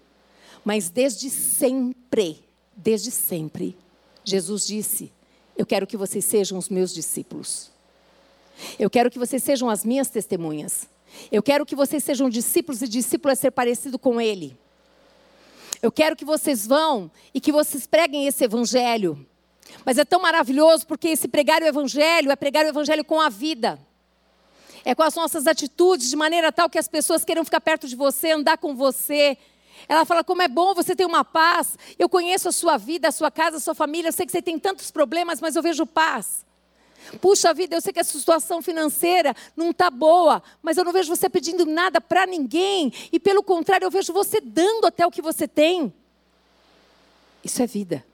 Mas 0.63 0.89
desde 0.89 1.29
sempre, 1.29 2.41
desde 2.75 3.11
sempre, 3.11 3.75
Jesus 4.23 4.65
disse: 4.65 5.11
Eu 5.57 5.65
quero 5.65 5.85
que 5.85 5.97
vocês 5.97 6.23
sejam 6.23 6.57
os 6.57 6.69
meus 6.69 6.93
discípulos. 6.93 7.69
Eu 8.79 8.89
quero 8.89 9.11
que 9.11 9.19
vocês 9.19 9.43
sejam 9.43 9.69
as 9.69 9.83
minhas 9.83 10.09
testemunhas. 10.09 10.87
Eu 11.31 11.43
quero 11.43 11.65
que 11.65 11.75
vocês 11.75 12.03
sejam 12.03 12.29
discípulos 12.29 12.81
e 12.81 12.87
discípulo 12.87 13.31
é 13.31 13.35
ser 13.35 13.51
parecido 13.51 13.99
com 13.99 14.19
Ele. 14.19 14.57
Eu 15.81 15.91
quero 15.91 16.15
que 16.15 16.25
vocês 16.25 16.65
vão 16.65 17.11
e 17.33 17.39
que 17.39 17.51
vocês 17.51 17.85
preguem 17.85 18.27
esse 18.27 18.43
evangelho. 18.43 19.27
Mas 19.85 19.97
é 19.97 20.05
tão 20.05 20.21
maravilhoso 20.21 20.87
porque 20.87 21.09
esse 21.09 21.27
pregar 21.27 21.61
o 21.61 21.65
evangelho 21.65 22.31
é 22.31 22.35
pregar 22.35 22.65
o 22.65 22.69
evangelho 22.69 23.03
com 23.03 23.19
a 23.19 23.29
vida. 23.29 23.79
É 24.83 24.95
com 24.95 25.03
as 25.03 25.15
nossas 25.15 25.47
atitudes, 25.47 26.09
de 26.09 26.15
maneira 26.15 26.51
tal 26.51 26.69
que 26.69 26.79
as 26.79 26.87
pessoas 26.87 27.25
queiram 27.25 27.43
ficar 27.43 27.61
perto 27.61 27.87
de 27.87 27.95
você, 27.95 28.31
andar 28.31 28.57
com 28.57 28.75
você. 28.75 29.37
Ela 29.87 30.05
fala 30.05 30.23
como 30.23 30.41
é 30.41 30.47
bom 30.47 30.73
você 30.73 30.95
ter 30.95 31.05
uma 31.05 31.23
paz. 31.25 31.77
Eu 31.99 32.07
conheço 32.07 32.47
a 32.47 32.51
sua 32.51 32.77
vida, 32.77 33.09
a 33.09 33.11
sua 33.11 33.29
casa, 33.29 33.57
a 33.57 33.59
sua 33.59 33.75
família. 33.75 34.09
Eu 34.09 34.13
sei 34.13 34.25
que 34.25 34.31
você 34.31 34.41
tem 34.41 34.57
tantos 34.57 34.89
problemas, 34.89 35.41
mas 35.41 35.55
eu 35.55 35.61
vejo 35.61 35.85
paz. 35.85 36.46
Puxa 37.21 37.53
vida, 37.53 37.75
eu 37.75 37.81
sei 37.81 37.93
que 37.93 37.99
a 37.99 38.03
situação 38.03 38.61
financeira 38.61 39.35
não 39.55 39.71
está 39.71 39.89
boa, 39.89 40.43
mas 40.61 40.77
eu 40.77 40.83
não 40.83 40.91
vejo 40.91 41.15
você 41.15 41.29
pedindo 41.29 41.65
nada 41.65 42.01
para 42.01 42.25
ninguém. 42.25 42.91
E 43.11 43.19
pelo 43.19 43.41
contrário, 43.41 43.85
eu 43.85 43.91
vejo 43.91 44.11
você 44.11 44.41
dando 44.41 44.85
até 44.85 45.05
o 45.05 45.11
que 45.11 45.21
você 45.21 45.47
tem. 45.47 45.93
Isso 47.43 47.61
é 47.61 47.67
vida. 47.67 48.05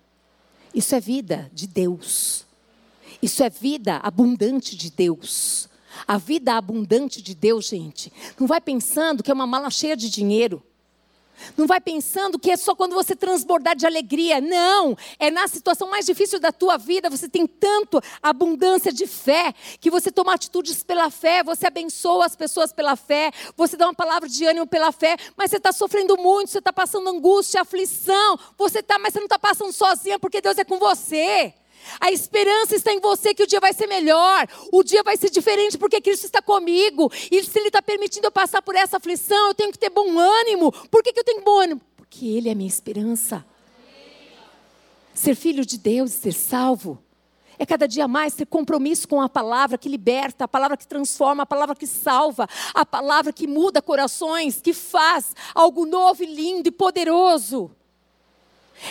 Isso 0.74 0.96
é 0.96 1.00
vida 1.00 1.50
de 1.54 1.68
Deus. 1.68 2.46
Isso 3.22 3.44
é 3.44 3.50
vida 3.50 3.98
abundante 3.98 4.76
de 4.76 4.92
Deus. 4.92 5.70
A 6.08 6.18
vida 6.18 6.56
abundante 6.56 7.22
de 7.22 7.36
Deus, 7.36 7.68
gente, 7.68 8.12
não 8.40 8.48
vai 8.48 8.60
pensando 8.60 9.24
que 9.24 9.32
é 9.32 9.34
uma 9.34 9.48
mala 9.48 9.70
cheia 9.70 9.96
de 9.96 10.10
dinheiro. 10.10 10.64
Não 11.58 11.68
vai 11.68 11.80
pensando 11.80 12.40
que 12.40 12.52
é 12.52 12.58
só 12.58 12.76
quando 12.76 12.94
você 12.94 13.16
transbordar 13.16 13.76
de 13.76 13.86
alegria. 13.86 14.40
Não, 14.40 14.98
é 15.20 15.30
na 15.30 15.48
situação 15.48 15.90
mais 15.90 16.06
difícil 16.06 16.40
da 16.40 16.52
tua 16.52 16.78
vida, 16.78 17.10
você 17.10 17.28
tem 17.28 17.46
tanto 17.46 18.02
abundância 18.22 18.92
de 18.92 19.08
fé, 19.08 19.54
que 19.80 19.90
você 19.90 20.12
toma 20.12 20.34
atitudes 20.34 20.84
pela 20.84 21.10
fé, 21.10 21.44
você 21.44 21.68
abençoa 21.68 22.26
as 22.26 22.36
pessoas 22.36 22.72
pela 22.72 22.96
fé, 22.96 23.32
você 23.56 23.76
dá 23.76 23.88
uma 23.88 23.94
palavra 23.94 24.28
de 24.28 24.46
ânimo 24.46 24.68
pela 24.68 24.92
fé, 24.92 25.18
mas 25.36 25.52
você 25.52 25.58
está 25.58 25.72
sofrendo 25.72 26.18
muito, 26.18 26.52
você 26.52 26.60
está 26.60 26.74
passando 26.74 27.10
angústia, 27.10 27.62
aflição, 27.62 28.38
você 28.58 28.80
está, 28.80 28.98
mas 29.00 29.14
você 29.14 29.20
não 29.20 29.26
está 29.26 29.40
passando 29.40 29.72
sozinha 29.72 30.20
porque 30.20 30.42
Deus 30.42 30.58
é 30.58 30.64
com 30.64 30.80
você. 30.80 31.54
A 32.00 32.12
esperança 32.12 32.76
está 32.76 32.94
em 32.94 33.00
você 33.00 33.34
que 33.34 33.44
o 33.44 33.48
dia 33.48 33.60
vai 33.60 33.74
ser 33.74 33.88
melhor, 33.88 34.48
o 34.72 34.84
dia 34.84 35.04
vai 35.04 35.18
ser 35.18 35.30
diferente 35.30 35.78
porque 35.78 36.02
Cristo 36.02 36.26
está 36.26 36.42
comigo. 36.42 37.12
E 37.32 37.44
se 37.44 37.58
Ele 37.60 37.68
está 37.68 37.82
permitindo 37.82 38.28
eu 38.28 38.32
passar 38.32 38.62
por 38.62 38.76
essa 38.76 38.98
aflição, 38.98 39.48
eu 39.48 39.54
tenho 39.54 39.72
que 39.72 39.80
ter 39.80 39.90
bom 39.90 40.18
ânimo. 40.18 40.72
Por 40.90 41.04
que, 41.04 41.14
que 41.14 41.20
eu 41.20 41.24
tenho 41.24 41.44
bom 41.44 41.60
ânimo? 41.60 41.82
Porque 41.96 42.26
Ele 42.26 42.50
é 42.50 42.52
a 42.52 42.56
minha 42.56 42.68
esperança. 42.68 43.46
Ser 45.14 45.36
filho 45.36 45.66
de 45.66 45.78
Deus, 45.78 46.12
ser 46.12 46.34
salvo, 46.34 47.04
é 47.58 47.66
cada 47.66 47.88
dia 47.88 48.08
mais 48.08 48.34
ter 48.34 48.46
compromisso 48.46 49.08
com 49.08 49.22
a 49.22 49.30
palavra 49.30 49.78
que 49.78 49.88
liberta, 49.88 50.46
a 50.46 50.48
palavra 50.48 50.76
que 50.76 50.88
transforma, 50.88 51.44
a 51.44 51.46
palavra 51.46 51.76
que 51.76 51.88
salva, 51.88 52.48
a 52.74 52.86
palavra 52.86 53.32
que 53.32 53.48
muda 53.48 53.82
corações, 53.82 54.60
que 54.60 54.74
faz 54.74 55.36
algo 55.54 55.86
novo 55.86 56.24
e 56.24 56.26
lindo 56.26 56.68
e 56.68 56.72
poderoso. 56.72 57.72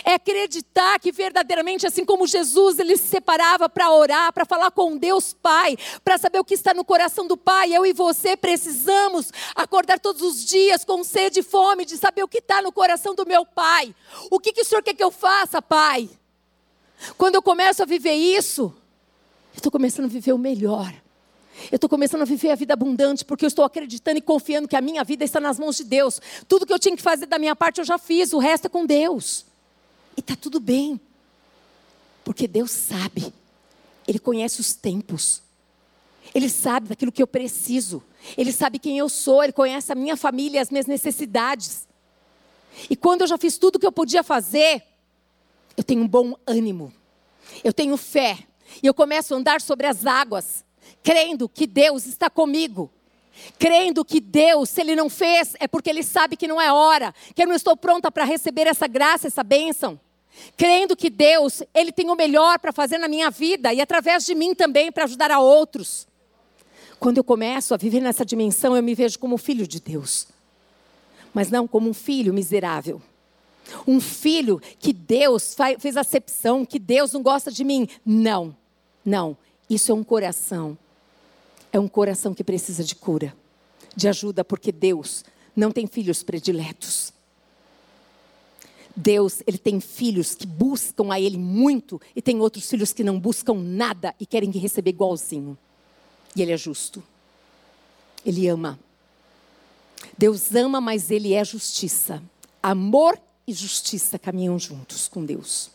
É 0.04 0.14
acreditar 0.14 0.98
que 0.98 1.12
verdadeiramente, 1.12 1.86
assim 1.86 2.04
como 2.04 2.26
Jesus, 2.26 2.78
ele 2.78 2.96
se 2.96 3.08
separava 3.08 3.68
para 3.68 3.90
orar, 3.90 4.32
para 4.32 4.44
falar 4.44 4.70
com 4.70 4.96
Deus 4.96 5.32
Pai, 5.32 5.76
para 6.04 6.18
saber 6.18 6.38
o 6.38 6.44
que 6.44 6.54
está 6.54 6.72
no 6.72 6.84
coração 6.84 7.26
do 7.26 7.36
Pai. 7.36 7.72
Eu 7.72 7.84
e 7.84 7.92
você 7.92 8.36
precisamos 8.36 9.32
acordar 9.54 9.98
todos 9.98 10.22
os 10.22 10.44
dias 10.44 10.84
com 10.84 11.04
sede 11.04 11.40
e 11.40 11.42
fome 11.42 11.84
de 11.84 11.96
saber 11.96 12.22
o 12.22 12.28
que 12.28 12.38
está 12.38 12.62
no 12.62 12.72
coração 12.72 13.14
do 13.14 13.26
meu 13.26 13.44
Pai. 13.44 13.94
O 14.30 14.38
que, 14.38 14.52
que 14.52 14.62
o 14.62 14.64
Senhor 14.64 14.82
quer 14.82 14.94
que 14.94 15.04
eu 15.04 15.10
faça, 15.10 15.60
Pai? 15.60 16.08
Quando 17.18 17.34
eu 17.34 17.42
começo 17.42 17.82
a 17.82 17.86
viver 17.86 18.14
isso, 18.14 18.74
eu 19.52 19.58
estou 19.58 19.72
começando 19.72 20.06
a 20.06 20.08
viver 20.08 20.32
o 20.32 20.38
melhor. 20.38 20.92
Eu 21.70 21.76
estou 21.76 21.88
começando 21.88 22.22
a 22.22 22.24
viver 22.24 22.50
a 22.50 22.54
vida 22.54 22.72
abundante 22.72 23.24
porque 23.24 23.44
eu 23.44 23.48
estou 23.48 23.64
acreditando 23.64 24.18
e 24.18 24.22
confiando 24.22 24.66
que 24.66 24.76
a 24.76 24.80
minha 24.80 25.04
vida 25.04 25.24
está 25.24 25.38
nas 25.38 25.58
mãos 25.58 25.76
de 25.76 25.84
Deus. 25.84 26.20
Tudo 26.48 26.66
que 26.66 26.72
eu 26.72 26.78
tinha 26.78 26.96
que 26.96 27.02
fazer 27.02 27.26
da 27.26 27.38
minha 27.38 27.54
parte 27.54 27.78
eu 27.78 27.84
já 27.84 27.98
fiz, 27.98 28.32
o 28.32 28.38
resto 28.38 28.66
é 28.66 28.68
com 28.68 28.86
Deus. 28.86 29.44
E 30.16 30.20
está 30.20 30.36
tudo 30.36 30.60
bem. 30.60 31.00
Porque 32.24 32.46
Deus 32.46 32.70
sabe. 32.70 33.32
Ele 34.06 34.18
conhece 34.18 34.60
os 34.60 34.74
tempos. 34.74 35.42
Ele 36.34 36.48
sabe 36.48 36.88
daquilo 36.88 37.12
que 37.12 37.22
eu 37.22 37.26
preciso. 37.26 38.02
Ele 38.36 38.52
sabe 38.52 38.78
quem 38.78 38.98
eu 38.98 39.08
sou. 39.08 39.42
Ele 39.42 39.52
conhece 39.52 39.92
a 39.92 39.94
minha 39.94 40.16
família, 40.16 40.60
as 40.60 40.70
minhas 40.70 40.86
necessidades. 40.86 41.86
E 42.88 42.96
quando 42.96 43.22
eu 43.22 43.26
já 43.26 43.36
fiz 43.36 43.58
tudo 43.58 43.76
o 43.76 43.78
que 43.78 43.86
eu 43.86 43.92
podia 43.92 44.22
fazer, 44.22 44.82
eu 45.76 45.84
tenho 45.84 46.02
um 46.02 46.08
bom 46.08 46.34
ânimo. 46.46 46.92
Eu 47.62 47.72
tenho 47.72 47.96
fé. 47.96 48.38
E 48.82 48.86
eu 48.86 48.94
começo 48.94 49.34
a 49.34 49.36
andar 49.36 49.60
sobre 49.60 49.86
as 49.86 50.06
águas, 50.06 50.64
crendo 51.02 51.48
que 51.48 51.66
Deus 51.66 52.06
está 52.06 52.30
comigo 52.30 52.90
crendo 53.58 54.04
que 54.04 54.20
Deus, 54.20 54.70
se 54.70 54.80
Ele 54.80 54.94
não 54.94 55.08
fez, 55.08 55.54
é 55.58 55.66
porque 55.66 55.90
Ele 55.90 56.02
sabe 56.02 56.36
que 56.36 56.48
não 56.48 56.60
é 56.60 56.72
hora, 56.72 57.14
que 57.34 57.42
eu 57.42 57.46
não 57.46 57.54
estou 57.54 57.76
pronta 57.76 58.10
para 58.10 58.24
receber 58.24 58.66
essa 58.66 58.86
graça, 58.86 59.26
essa 59.26 59.42
bênção. 59.42 59.98
Crendo 60.56 60.96
que 60.96 61.10
Deus, 61.10 61.62
Ele 61.74 61.92
tem 61.92 62.08
o 62.10 62.14
melhor 62.14 62.58
para 62.58 62.72
fazer 62.72 62.98
na 62.98 63.08
minha 63.08 63.30
vida 63.30 63.72
e 63.72 63.80
através 63.80 64.24
de 64.24 64.34
mim 64.34 64.54
também 64.54 64.90
para 64.90 65.04
ajudar 65.04 65.30
a 65.30 65.40
outros. 65.40 66.06
Quando 66.98 67.18
eu 67.18 67.24
começo 67.24 67.74
a 67.74 67.76
viver 67.76 68.00
nessa 68.00 68.24
dimensão, 68.24 68.76
eu 68.76 68.82
me 68.82 68.94
vejo 68.94 69.18
como 69.18 69.36
filho 69.36 69.66
de 69.66 69.80
Deus, 69.80 70.28
mas 71.34 71.50
não 71.50 71.66
como 71.66 71.90
um 71.90 71.94
filho 71.94 72.32
miserável. 72.32 73.02
Um 73.86 74.00
filho 74.00 74.60
que 74.78 74.92
Deus 74.92 75.56
fez 75.78 75.96
acepção, 75.96 76.64
que 76.64 76.78
Deus 76.78 77.12
não 77.12 77.22
gosta 77.22 77.50
de 77.50 77.64
mim. 77.64 77.88
Não, 78.04 78.54
não. 79.04 79.36
Isso 79.68 79.90
é 79.90 79.94
um 79.94 80.04
coração 80.04 80.76
é 81.72 81.80
um 81.80 81.88
coração 81.88 82.34
que 82.34 82.44
precisa 82.44 82.84
de 82.84 82.94
cura, 82.94 83.34
de 83.96 84.08
ajuda, 84.08 84.44
porque 84.44 84.70
Deus 84.70 85.24
não 85.56 85.72
tem 85.72 85.86
filhos 85.86 86.22
prediletos. 86.22 87.12
Deus, 88.94 89.42
ele 89.46 89.56
tem 89.56 89.80
filhos 89.80 90.34
que 90.34 90.46
buscam 90.46 91.10
a 91.10 91.18
ele 91.18 91.38
muito 91.38 92.00
e 92.14 92.20
tem 92.20 92.40
outros 92.40 92.68
filhos 92.68 92.92
que 92.92 93.02
não 93.02 93.18
buscam 93.18 93.54
nada 93.54 94.14
e 94.20 94.26
querem 94.26 94.50
receber 94.50 94.90
igualzinho. 94.90 95.56
E 96.36 96.42
ele 96.42 96.52
é 96.52 96.56
justo. 96.56 97.02
Ele 98.24 98.46
ama. 98.48 98.78
Deus 100.16 100.54
ama, 100.54 100.80
mas 100.80 101.10
ele 101.10 101.32
é 101.32 101.42
justiça. 101.42 102.22
Amor 102.62 103.18
e 103.46 103.52
justiça 103.52 104.18
caminham 104.18 104.58
juntos 104.58 105.08
com 105.08 105.24
Deus. 105.24 105.70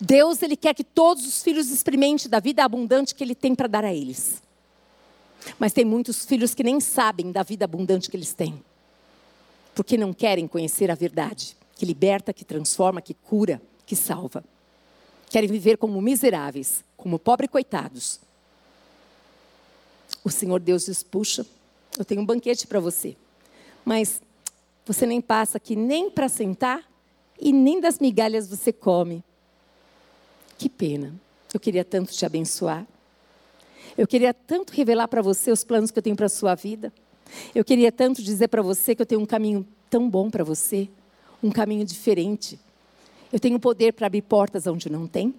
Deus, 0.00 0.42
ele 0.42 0.56
quer 0.56 0.74
que 0.74 0.84
todos 0.84 1.26
os 1.26 1.42
filhos 1.42 1.70
experimentem 1.70 2.28
da 2.28 2.40
vida 2.40 2.64
abundante 2.64 3.14
que 3.14 3.22
ele 3.22 3.34
tem 3.34 3.54
para 3.54 3.68
dar 3.68 3.84
a 3.84 3.92
eles. 3.92 4.40
Mas 5.58 5.72
tem 5.72 5.84
muitos 5.84 6.24
filhos 6.24 6.54
que 6.54 6.62
nem 6.62 6.80
sabem 6.80 7.32
da 7.32 7.42
vida 7.42 7.64
abundante 7.64 8.10
que 8.10 8.16
eles 8.16 8.32
têm, 8.32 8.62
porque 9.74 9.96
não 9.96 10.12
querem 10.12 10.46
conhecer 10.46 10.90
a 10.90 10.94
verdade, 10.94 11.56
que 11.76 11.86
liberta, 11.86 12.32
que 12.32 12.44
transforma, 12.44 13.00
que 13.00 13.14
cura, 13.14 13.60
que 13.86 13.96
salva. 13.96 14.44
Querem 15.28 15.48
viver 15.48 15.78
como 15.78 16.00
miseráveis, 16.02 16.84
como 16.96 17.18
pobres 17.18 17.50
coitados. 17.50 18.20
O 20.22 20.30
Senhor 20.30 20.60
Deus 20.60 20.86
diz: 20.86 21.02
puxa, 21.02 21.46
eu 21.98 22.04
tenho 22.04 22.20
um 22.20 22.26
banquete 22.26 22.66
para 22.66 22.80
você, 22.80 23.16
mas 23.84 24.20
você 24.84 25.06
nem 25.06 25.20
passa 25.20 25.56
aqui 25.56 25.76
nem 25.76 26.10
para 26.10 26.28
sentar 26.28 26.84
e 27.40 27.52
nem 27.52 27.80
das 27.80 27.98
migalhas 27.98 28.48
você 28.48 28.72
come. 28.72 29.24
Que 30.58 30.68
pena. 30.68 31.14
Eu 31.54 31.58
queria 31.58 31.84
tanto 31.84 32.12
te 32.12 32.26
abençoar. 32.26 32.86
Eu 33.96 34.06
queria 34.06 34.32
tanto 34.32 34.72
revelar 34.72 35.08
para 35.08 35.22
você 35.22 35.50
os 35.50 35.64
planos 35.64 35.90
que 35.90 35.98
eu 35.98 36.02
tenho 36.02 36.16
para 36.16 36.26
a 36.26 36.30
sua 36.30 36.54
vida. 36.54 36.92
Eu 37.54 37.64
queria 37.64 37.92
tanto 37.92 38.22
dizer 38.22 38.48
para 38.48 38.62
você 38.62 38.94
que 38.94 39.02
eu 39.02 39.06
tenho 39.06 39.20
um 39.20 39.26
caminho 39.26 39.66
tão 39.88 40.08
bom 40.08 40.30
para 40.30 40.44
você, 40.44 40.88
um 41.42 41.50
caminho 41.50 41.84
diferente. 41.84 42.58
Eu 43.32 43.38
tenho 43.38 43.58
poder 43.58 43.92
para 43.92 44.06
abrir 44.06 44.22
portas 44.22 44.66
onde 44.66 44.90
não 44.90 45.06
tem. 45.06 45.34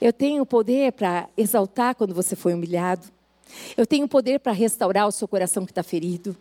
Eu 0.00 0.12
tenho 0.12 0.44
poder 0.44 0.92
para 0.92 1.28
exaltar 1.36 1.94
quando 1.94 2.14
você 2.14 2.36
foi 2.36 2.54
humilhado. 2.54 3.06
Eu 3.76 3.86
tenho 3.86 4.06
poder 4.06 4.40
para 4.40 4.52
restaurar 4.52 5.08
o 5.08 5.12
seu 5.12 5.26
coração 5.26 5.64
que 5.64 5.72
está 5.72 5.82
ferido. 5.82 6.36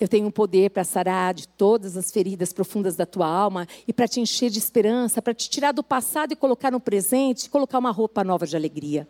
Eu 0.00 0.06
tenho 0.06 0.30
poder 0.30 0.70
para 0.70 0.84
sarar 0.84 1.34
de 1.34 1.48
todas 1.48 1.96
as 1.96 2.10
feridas 2.10 2.52
profundas 2.52 2.94
da 2.94 3.04
tua 3.04 3.26
alma 3.26 3.66
e 3.86 3.92
para 3.92 4.06
te 4.06 4.20
encher 4.20 4.48
de 4.48 4.58
esperança, 4.58 5.20
para 5.20 5.34
te 5.34 5.50
tirar 5.50 5.72
do 5.72 5.82
passado 5.82 6.32
e 6.32 6.36
colocar 6.36 6.70
no 6.70 6.78
presente, 6.78 7.50
colocar 7.50 7.78
uma 7.78 7.90
roupa 7.90 8.22
nova 8.22 8.46
de 8.46 8.54
alegria. 8.56 9.06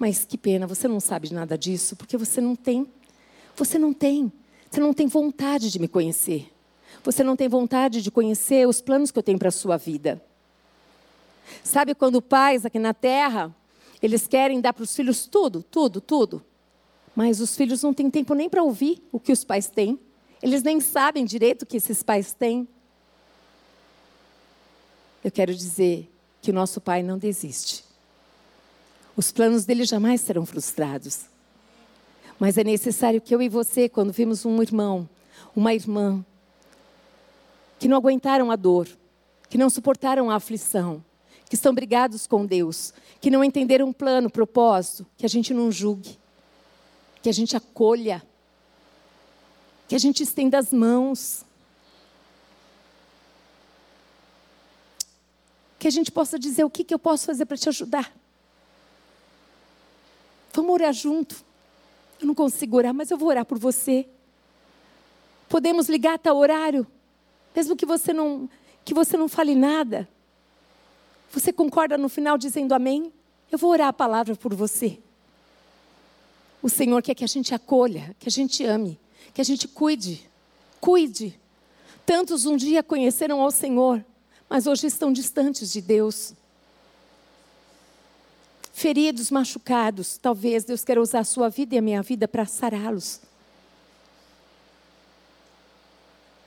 Mas 0.00 0.24
que 0.24 0.38
pena, 0.38 0.66
você 0.66 0.88
não 0.88 0.98
sabe 0.98 1.30
nada 1.30 1.58
disso, 1.58 1.94
porque 1.94 2.16
você 2.16 2.40
não 2.40 2.56
tem. 2.56 2.88
Você 3.54 3.78
não 3.78 3.92
tem. 3.92 4.32
Você 4.70 4.80
não 4.80 4.94
tem 4.94 5.06
vontade 5.06 5.70
de 5.70 5.78
me 5.78 5.86
conhecer. 5.86 6.50
Você 7.04 7.22
não 7.22 7.36
tem 7.36 7.46
vontade 7.50 8.00
de 8.00 8.10
conhecer 8.10 8.66
os 8.66 8.80
planos 8.80 9.10
que 9.10 9.18
eu 9.18 9.22
tenho 9.22 9.38
para 9.38 9.50
a 9.50 9.52
sua 9.52 9.76
vida. 9.76 10.18
Sabe 11.62 11.94
quando 11.94 12.22
pais 12.22 12.64
aqui 12.64 12.78
na 12.78 12.94
terra, 12.94 13.54
eles 14.00 14.26
querem 14.26 14.58
dar 14.58 14.72
para 14.72 14.84
os 14.84 14.96
filhos 14.96 15.26
tudo, 15.26 15.62
tudo, 15.62 16.00
tudo. 16.00 16.42
Mas 17.14 17.38
os 17.38 17.54
filhos 17.54 17.82
não 17.82 17.92
têm 17.92 18.08
tempo 18.08 18.32
nem 18.32 18.48
para 18.48 18.62
ouvir 18.62 19.06
o 19.12 19.20
que 19.20 19.32
os 19.32 19.44
pais 19.44 19.66
têm. 19.66 20.00
Eles 20.42 20.62
nem 20.62 20.80
sabem 20.80 21.26
direito 21.26 21.62
o 21.62 21.66
que 21.66 21.76
esses 21.76 22.02
pais 22.02 22.32
têm. 22.32 22.66
Eu 25.22 25.30
quero 25.30 25.54
dizer 25.54 26.10
que 26.40 26.50
o 26.50 26.54
nosso 26.54 26.80
pai 26.80 27.02
não 27.02 27.18
desiste. 27.18 27.89
Os 29.16 29.32
planos 29.32 29.64
dele 29.64 29.84
jamais 29.84 30.20
serão 30.20 30.46
frustrados. 30.46 31.26
Mas 32.38 32.56
é 32.56 32.64
necessário 32.64 33.20
que 33.20 33.34
eu 33.34 33.42
e 33.42 33.48
você, 33.48 33.88
quando 33.88 34.12
vimos 34.12 34.44
um 34.46 34.62
irmão, 34.62 35.08
uma 35.54 35.74
irmã, 35.74 36.24
que 37.78 37.88
não 37.88 37.96
aguentaram 37.96 38.50
a 38.50 38.56
dor, 38.56 38.88
que 39.48 39.58
não 39.58 39.68
suportaram 39.68 40.30
a 40.30 40.36
aflição, 40.36 41.04
que 41.48 41.54
estão 41.54 41.74
brigados 41.74 42.26
com 42.26 42.46
Deus, 42.46 42.94
que 43.20 43.30
não 43.30 43.42
entenderam 43.42 43.88
um 43.88 43.92
plano, 43.92 44.28
um 44.28 44.30
propósito, 44.30 45.06
que 45.16 45.26
a 45.26 45.28
gente 45.28 45.52
não 45.52 45.70
julgue, 45.70 46.18
que 47.22 47.28
a 47.28 47.32
gente 47.32 47.56
acolha, 47.56 48.22
que 49.88 49.94
a 49.96 49.98
gente 49.98 50.22
estenda 50.22 50.56
as 50.56 50.72
mãos. 50.72 51.44
Que 55.80 55.88
a 55.88 55.90
gente 55.90 56.12
possa 56.12 56.38
dizer 56.38 56.62
o 56.62 56.70
que, 56.70 56.84
que 56.84 56.94
eu 56.94 56.98
posso 56.98 57.26
fazer 57.26 57.44
para 57.44 57.56
te 57.56 57.68
ajudar. 57.68 58.19
Vamos 60.52 60.72
orar 60.72 60.92
junto. 60.92 61.44
Eu 62.20 62.26
não 62.26 62.34
consigo 62.34 62.76
orar, 62.76 62.92
mas 62.92 63.10
eu 63.10 63.16
vou 63.16 63.28
orar 63.28 63.44
por 63.44 63.58
você. 63.58 64.06
Podemos 65.48 65.88
ligar 65.88 66.14
até 66.14 66.32
o 66.32 66.36
horário, 66.36 66.86
mesmo 67.54 67.74
que 67.74 67.86
você 67.86 68.12
não 68.12 68.48
que 68.84 68.94
você 68.94 69.16
não 69.16 69.28
fale 69.28 69.54
nada. 69.54 70.08
Você 71.32 71.52
concorda 71.52 71.96
no 71.96 72.08
final 72.08 72.36
dizendo 72.36 72.74
amém? 72.74 73.12
Eu 73.50 73.58
vou 73.58 73.70
orar 73.70 73.88
a 73.88 73.92
palavra 73.92 74.34
por 74.34 74.54
você. 74.54 74.98
O 76.62 76.68
Senhor 76.68 77.02
quer 77.02 77.14
que 77.14 77.24
a 77.24 77.28
gente 77.28 77.54
acolha, 77.54 78.14
que 78.18 78.28
a 78.28 78.30
gente 78.30 78.64
ame, 78.64 78.98
que 79.32 79.40
a 79.40 79.44
gente 79.44 79.66
cuide. 79.68 80.28
Cuide. 80.80 81.38
Tantos 82.04 82.46
um 82.46 82.56
dia 82.56 82.82
conheceram 82.82 83.40
ao 83.40 83.50
Senhor, 83.50 84.04
mas 84.48 84.66
hoje 84.66 84.86
estão 84.86 85.12
distantes 85.12 85.72
de 85.72 85.80
Deus. 85.80 86.34
Feridos, 88.80 89.30
machucados, 89.30 90.16
talvez 90.16 90.64
Deus 90.64 90.82
queira 90.82 91.02
usar 91.02 91.18
a 91.18 91.24
sua 91.24 91.50
vida 91.50 91.74
e 91.74 91.78
a 91.78 91.82
minha 91.82 92.00
vida 92.02 92.26
para 92.26 92.46
sará-los. 92.46 93.20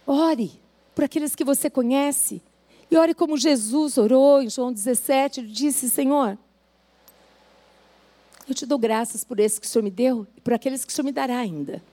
Ore 0.07 0.59
por 0.95 1.03
aqueles 1.03 1.35
que 1.35 1.43
você 1.43 1.69
conhece. 1.69 2.41
E 2.89 2.97
ore 2.97 3.13
como 3.13 3.37
Jesus 3.37 3.99
orou 3.99 4.41
em 4.41 4.49
João 4.49 4.73
17. 4.73 5.41
Ele 5.41 5.51
disse: 5.51 5.87
Senhor, 5.91 6.35
eu 8.49 8.55
te 8.55 8.65
dou 8.65 8.79
graças 8.79 9.23
por 9.23 9.39
esse 9.39 9.61
que 9.61 9.67
o 9.67 9.69
Senhor 9.69 9.83
me 9.83 9.91
deu 9.91 10.25
e 10.35 10.41
por 10.41 10.53
aqueles 10.53 10.83
que 10.83 10.91
o 10.91 10.95
Senhor 10.95 11.05
me 11.05 11.11
dará 11.11 11.37
ainda. 11.37 11.83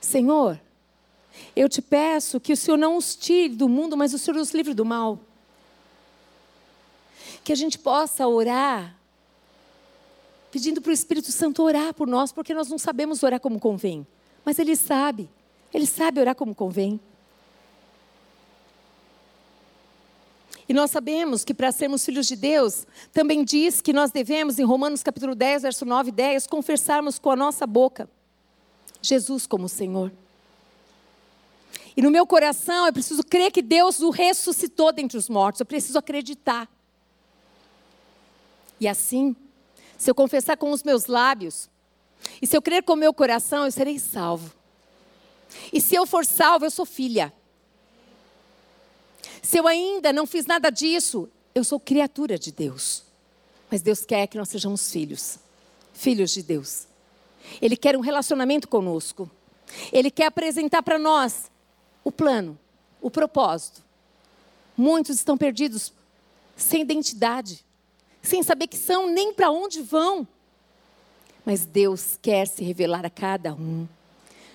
Senhor, 0.00 0.60
eu 1.54 1.68
te 1.68 1.80
peço 1.80 2.40
que 2.40 2.52
o 2.52 2.56
Senhor 2.56 2.76
não 2.76 2.96
os 2.96 3.14
tire 3.14 3.54
do 3.54 3.68
mundo, 3.68 3.96
mas 3.96 4.12
o 4.12 4.18
Senhor 4.18 4.36
os 4.40 4.50
livre 4.50 4.74
do 4.74 4.84
mal. 4.84 5.20
Que 7.44 7.52
a 7.52 7.56
gente 7.56 7.78
possa 7.78 8.26
orar, 8.26 8.96
pedindo 10.50 10.80
para 10.80 10.90
o 10.90 10.92
Espírito 10.92 11.32
Santo 11.32 11.62
orar 11.62 11.92
por 11.94 12.06
nós, 12.06 12.32
porque 12.32 12.54
nós 12.54 12.68
não 12.68 12.78
sabemos 12.78 13.22
orar 13.22 13.40
como 13.40 13.58
convém. 13.58 14.06
Mas 14.44 14.58
Ele 14.58 14.76
sabe, 14.76 15.28
Ele 15.72 15.86
sabe 15.86 16.20
orar 16.20 16.34
como 16.34 16.54
convém. 16.54 17.00
E 20.68 20.74
nós 20.74 20.90
sabemos 20.90 21.44
que 21.44 21.52
para 21.52 21.72
sermos 21.72 22.04
filhos 22.04 22.26
de 22.26 22.36
Deus, 22.36 22.86
também 23.12 23.44
diz 23.44 23.80
que 23.80 23.92
nós 23.92 24.10
devemos, 24.10 24.58
em 24.58 24.64
Romanos 24.64 25.02
capítulo 25.02 25.34
10, 25.34 25.62
verso 25.62 25.84
9 25.84 26.08
e 26.08 26.12
10, 26.12 26.46
confessarmos 26.46 27.18
com 27.18 27.30
a 27.30 27.36
nossa 27.36 27.66
boca 27.66 28.08
Jesus 29.02 29.46
como 29.46 29.68
Senhor. 29.68 30.12
E 31.96 32.00
no 32.00 32.10
meu 32.10 32.26
coração 32.26 32.86
eu 32.86 32.92
preciso 32.92 33.22
crer 33.22 33.50
que 33.50 33.60
Deus 33.60 34.00
o 34.00 34.10
ressuscitou 34.10 34.92
dentre 34.92 35.18
os 35.18 35.28
mortos, 35.28 35.60
eu 35.60 35.66
preciso 35.66 35.98
acreditar. 35.98 36.68
E 38.82 38.88
assim, 38.88 39.36
se 39.96 40.10
eu 40.10 40.14
confessar 40.14 40.56
com 40.56 40.72
os 40.72 40.82
meus 40.82 41.06
lábios, 41.06 41.70
e 42.40 42.48
se 42.48 42.56
eu 42.56 42.60
crer 42.60 42.82
com 42.82 42.94
o 42.94 42.96
meu 42.96 43.14
coração, 43.14 43.64
eu 43.64 43.70
serei 43.70 43.96
salvo. 43.96 44.52
E 45.72 45.80
se 45.80 45.94
eu 45.94 46.04
for 46.04 46.26
salvo, 46.26 46.64
eu 46.64 46.70
sou 46.70 46.84
filha. 46.84 47.32
Se 49.40 49.56
eu 49.56 49.68
ainda 49.68 50.12
não 50.12 50.26
fiz 50.26 50.46
nada 50.46 50.68
disso, 50.68 51.28
eu 51.54 51.62
sou 51.62 51.78
criatura 51.78 52.36
de 52.36 52.50
Deus. 52.50 53.04
Mas 53.70 53.82
Deus 53.82 54.04
quer 54.04 54.26
que 54.26 54.36
nós 54.36 54.48
sejamos 54.48 54.90
filhos, 54.90 55.38
filhos 55.92 56.32
de 56.32 56.42
Deus. 56.42 56.88
Ele 57.60 57.76
quer 57.76 57.96
um 57.96 58.00
relacionamento 58.00 58.66
conosco. 58.66 59.30
Ele 59.92 60.10
quer 60.10 60.26
apresentar 60.26 60.82
para 60.82 60.98
nós 60.98 61.52
o 62.02 62.10
plano, 62.10 62.58
o 63.00 63.12
propósito. 63.12 63.80
Muitos 64.76 65.18
estão 65.18 65.38
perdidos, 65.38 65.92
sem 66.56 66.82
identidade, 66.82 67.64
sem 68.22 68.42
saber 68.42 68.68
que 68.68 68.76
são 68.76 69.10
nem 69.10 69.34
para 69.34 69.50
onde 69.50 69.82
vão. 69.82 70.26
Mas 71.44 71.66
Deus 71.66 72.18
quer 72.22 72.46
se 72.46 72.62
revelar 72.62 73.04
a 73.04 73.10
cada 73.10 73.52
um, 73.52 73.86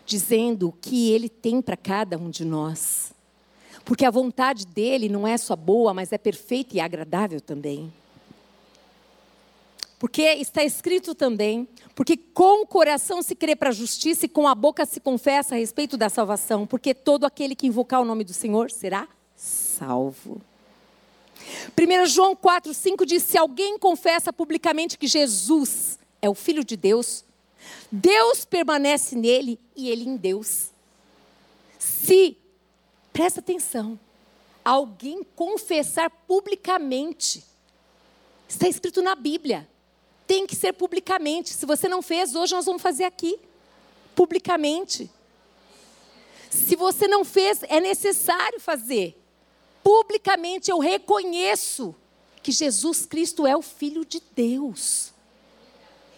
dizendo 0.05 0.70
o 0.70 0.72
que 0.72 1.11
Ele 1.11 1.28
tem 1.28 1.61
para 1.61 1.76
cada 1.76 2.18
um 2.18 2.30
de 2.30 2.45
nós. 2.45 3.11
Porque 3.84 4.05
a 4.05 4.11
vontade 4.11 4.65
dele 4.65 5.09
não 5.09 5.28
é 5.28 5.38
só 5.38 5.55
boa, 5.55 5.93
mas 5.93 6.11
é 6.11 6.18
perfeita 6.18 6.76
e 6.76 6.80
agradável 6.80 7.41
também. 7.41 7.91
Porque 9.99 10.22
está 10.22 10.63
escrito 10.63 11.15
também, 11.15 11.68
porque 11.95 12.15
com 12.15 12.61
o 12.61 12.68
coração 12.68 13.22
se 13.24 13.34
crê 13.34 13.55
para 13.55 13.70
a 13.70 13.74
justiça 13.74 14.26
e 14.26 14.30
com 14.30 14.47
a 14.47 14.53
boca 14.53 14.86
se 14.86 14.99
confessa 14.99 15.55
a 15.55 15.57
respeito 15.57 15.97
da 15.97 16.07
salvação, 16.07 16.68
porque 16.68 16.93
todo 16.93 17.26
aquele 17.26 17.55
que 17.55 17.65
invocar 17.65 18.01
o 18.01 18.05
nome 18.05 18.24
do 18.24 18.34
Senhor 18.34 18.70
será 18.70 19.07
salvo. 19.36 20.39
1 21.80 22.06
João 22.08 22.36
4, 22.36 22.74
5 22.74 23.06
diz: 23.06 23.24
Se 23.24 23.38
alguém 23.38 23.78
confessa 23.78 24.32
publicamente 24.34 24.98
que 24.98 25.08
Jesus 25.08 25.98
é 26.22 26.30
o 26.30 26.36
Filho 26.36 26.64
de 26.64 26.76
Deus, 26.76 27.24
Deus 27.91 28.45
permanece 28.45 29.16
nele 29.16 29.60
e 29.76 29.89
ele 29.89 30.04
em 30.04 30.16
Deus. 30.18 30.72
Se 31.78 32.38
Presta 33.18 33.39
atenção. 33.39 34.00
Alguém 34.64 35.24
confessar 35.36 36.08
publicamente. 36.28 37.43
Está 38.48 38.68
escrito 38.68 39.02
na 39.02 39.16
Bíblia. 39.16 39.68
Tem 40.28 40.45
que 40.45 40.56
ser 40.56 40.74
publicamente. 40.74 41.50
Se 41.50 41.66
você 41.66 41.89
não 41.89 42.04
fez, 42.04 42.36
hoje 42.36 42.54
nós 42.54 42.66
vamos 42.66 42.80
fazer 42.80 43.06
aqui. 43.06 43.39
Publicamente. 44.16 45.10
Se 46.52 46.76
você 46.76 47.08
não 47.08 47.26
fez, 47.26 47.64
é 47.64 47.80
necessário 47.80 48.60
fazer. 48.60 49.20
Publicamente 49.88 50.70
eu 50.70 50.80
reconheço 50.80 51.96
que 52.44 52.52
Jesus 52.52 53.06
Cristo 53.06 53.48
é 53.48 53.56
o 53.56 53.62
Filho 53.62 54.04
de 54.04 54.22
Deus. 54.36 55.14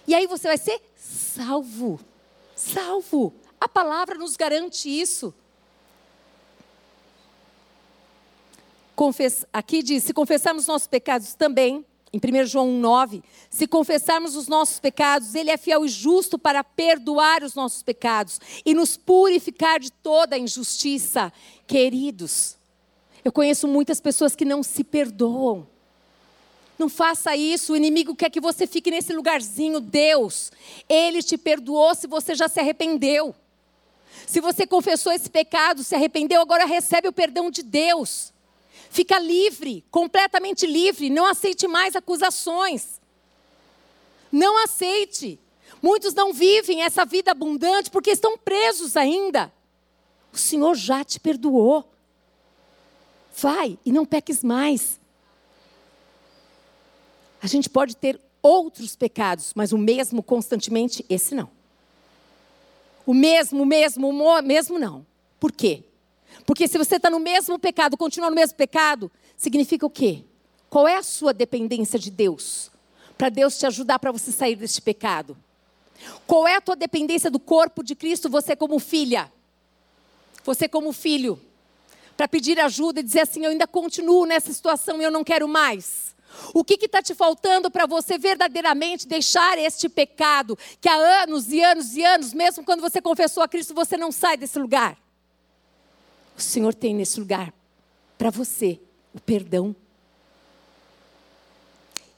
E 0.08 0.16
aí 0.16 0.26
você 0.26 0.48
vai 0.48 0.58
ser 0.58 0.82
salvo. 0.98 2.00
Salvo. 2.56 3.32
A 3.62 3.70
palavra 3.70 4.18
nos 4.18 4.36
garante 4.36 4.90
isso. 4.90 5.32
Aqui 9.54 9.84
diz: 9.84 10.02
se 10.02 10.16
confessarmos 10.16 10.66
nossos 10.66 10.88
pecados 10.88 11.36
também, 11.36 11.86
em 12.12 12.18
1 12.18 12.48
João 12.48 12.72
9, 12.72 13.22
se 13.52 13.68
confessarmos 13.68 14.36
os 14.36 14.48
nossos 14.48 14.80
pecados, 14.80 15.36
Ele 15.36 15.52
é 15.52 15.58
fiel 15.58 15.86
e 15.86 15.90
justo 15.90 16.40
para 16.40 16.64
perdoar 16.64 17.44
os 17.44 17.54
nossos 17.54 17.84
pecados 17.84 18.42
e 18.66 18.74
nos 18.74 18.98
purificar 18.98 19.80
de 19.80 19.92
toda 19.92 20.36
a 20.36 20.40
injustiça. 20.40 21.32
Queridos, 21.68 22.58
eu 23.24 23.32
conheço 23.32 23.68
muitas 23.68 24.00
pessoas 24.00 24.36
que 24.36 24.46
não 24.46 24.64
se 24.64 24.84
perdoam. 24.84 25.68
Não 26.78 26.88
faça 26.88 27.36
isso, 27.36 27.74
o 27.74 27.76
inimigo 27.76 28.16
quer 28.16 28.30
que 28.30 28.40
você 28.40 28.66
fique 28.66 28.90
nesse 28.90 29.12
lugarzinho. 29.12 29.82
Deus, 29.82 30.52
Ele 30.88 31.22
te 31.22 31.38
perdoou 31.38 31.94
se 31.94 32.08
você 32.08 32.34
já 32.34 32.48
se 32.48 32.60
arrependeu. 32.60 33.36
Se 34.26 34.40
você 34.40 34.66
confessou 34.66 35.12
esse 35.12 35.30
pecado, 35.30 35.84
se 35.84 35.94
arrependeu, 35.94 36.42
agora 36.42 36.66
recebe 36.66 37.08
o 37.08 37.14
perdão 37.14 37.52
de 37.52 37.64
Deus. 37.64 38.32
Fica 38.90 39.20
livre, 39.20 39.84
completamente 39.92 40.66
livre. 40.66 41.10
Não 41.10 41.26
aceite 41.26 41.68
mais 41.68 41.96
acusações. 41.96 43.00
Não 44.32 44.64
aceite. 44.64 45.40
Muitos 45.82 46.14
não 46.14 46.34
vivem 46.34 46.82
essa 46.82 47.06
vida 47.06 47.32
abundante 47.32 47.90
porque 47.92 48.12
estão 48.12 48.38
presos 48.38 48.96
ainda. 48.96 49.52
O 50.32 50.38
Senhor 50.38 50.76
já 50.76 51.04
te 51.04 51.20
perdoou. 51.20 51.86
Vai 53.42 53.78
e 53.86 53.92
não 53.92 54.06
peques 54.06 54.44
mais. 54.44 55.00
A 57.42 57.48
gente 57.48 57.70
pode 57.70 57.96
ter 57.96 58.20
outros 58.42 58.96
pecados, 58.96 59.54
mas 59.56 59.72
o 59.72 59.78
mesmo 59.78 60.22
constantemente, 60.22 61.06
esse 61.10 61.34
não. 61.34 61.50
O 63.06 63.14
mesmo, 63.14 63.64
o 63.64 63.66
mesmo, 63.66 64.10
o 64.10 64.42
mesmo 64.42 64.78
não. 64.78 65.06
Por 65.40 65.52
quê? 65.52 65.84
Porque 66.46 66.68
se 66.68 66.78
você 66.78 66.98
está 66.98 67.10
no 67.10 67.20
mesmo 67.20 67.58
pecado, 67.58 67.98
continua 67.98 68.30
no 68.30 68.36
mesmo 68.36 68.56
pecado, 68.56 69.12
significa 69.38 69.86
o 69.86 69.90
quê? 69.90 70.24
Qual 70.70 70.88
é 70.88 70.96
a 70.96 71.04
sua 71.04 71.34
dependência 71.34 71.98
de 71.98 72.12
Deus? 72.12 72.70
Para 73.18 73.30
Deus 73.30 73.58
te 73.58 73.66
ajudar 73.66 74.00
para 74.00 74.12
você 74.12 74.32
sair 74.32 74.56
deste 74.56 74.82
pecado. 74.82 75.36
Qual 76.28 76.48
é 76.48 76.56
a 76.56 76.62
tua 76.62 76.76
dependência 76.76 77.30
do 77.32 77.40
corpo 77.40 77.84
de 77.84 77.96
Cristo, 77.96 78.30
você 78.30 78.56
como 78.56 78.80
filha? 78.80 79.32
Você 80.44 80.70
como 80.70 80.94
filho? 80.94 81.40
Para 82.20 82.28
pedir 82.28 82.60
ajuda 82.60 83.00
e 83.00 83.04
dizer 83.04 83.22
assim: 83.22 83.46
eu 83.46 83.52
ainda 83.52 83.66
continuo 83.66 84.26
nessa 84.26 84.52
situação 84.52 85.00
e 85.00 85.06
eu 85.06 85.10
não 85.10 85.24
quero 85.24 85.48
mais. 85.48 86.14
O 86.54 86.66
que 86.66 86.74
está 86.74 87.02
te 87.02 87.16
faltando 87.16 87.72
para 87.72 87.86
você 87.86 88.18
verdadeiramente 88.18 89.08
deixar 89.08 89.58
este 89.58 89.88
pecado 89.88 90.60
que 90.82 90.90
há 90.90 90.96
anos 90.96 91.50
e 91.50 91.64
anos 91.64 91.96
e 91.96 92.04
anos, 92.04 92.34
mesmo 92.34 92.66
quando 92.66 92.82
você 92.82 93.02
confessou 93.02 93.42
a 93.42 93.48
Cristo, 93.48 93.74
você 93.74 93.96
não 93.96 94.12
sai 94.12 94.36
desse 94.36 94.60
lugar? 94.60 94.98
O 96.38 96.42
Senhor 96.42 96.74
tem 96.74 96.94
nesse 96.94 97.22
lugar 97.22 97.54
para 98.18 98.30
você 98.30 98.82
o 99.14 99.22
perdão. 99.22 99.74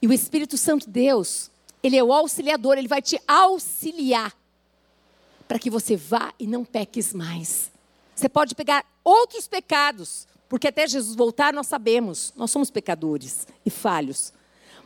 E 0.01 0.07
o 0.07 0.13
Espírito 0.13 0.57
Santo 0.57 0.89
Deus, 0.89 1.51
ele 1.83 1.95
é 1.95 2.03
o 2.03 2.11
auxiliador, 2.11 2.75
ele 2.75 2.87
vai 2.87 3.03
te 3.03 3.21
auxiliar 3.27 4.35
para 5.47 5.59
que 5.59 5.69
você 5.69 5.95
vá 5.95 6.33
e 6.39 6.47
não 6.47 6.65
peques 6.65 7.13
mais. 7.13 7.69
Você 8.15 8.27
pode 8.27 8.55
pegar 8.55 8.83
outros 9.03 9.47
pecados, 9.47 10.27
porque 10.47 10.67
até 10.67 10.85
Jesus 10.87 11.15
voltar, 11.15 11.53
nós 11.53 11.67
sabemos, 11.67 12.33
nós 12.35 12.51
somos 12.51 12.69
pecadores 12.69 13.47
e 13.65 13.69
falhos. 13.69 14.33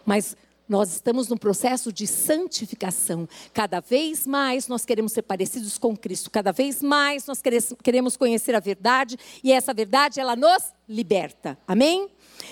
Mas 0.06 0.36
nós 0.68 0.94
estamos 0.94 1.28
num 1.28 1.38
processo 1.38 1.92
de 1.94 2.08
santificação. 2.08 3.30
Cada 3.54 3.80
vez 3.80 4.26
mais 4.26 4.68
nós 4.68 4.84
queremos 4.84 5.12
ser 5.12 5.22
parecidos 5.22 5.78
com 5.78 5.96
Cristo. 5.96 6.32
Cada 6.32 6.52
vez 6.52 6.82
mais 6.82 7.26
nós 7.28 7.42
queremos 7.84 8.18
conhecer 8.18 8.56
a 8.56 8.60
verdade. 8.60 9.18
E 9.44 9.52
essa 9.52 9.74
verdade, 9.74 10.20
ela 10.20 10.36
nos 10.36 10.74
liberta. 10.90 11.58
Amém? 11.68 12.10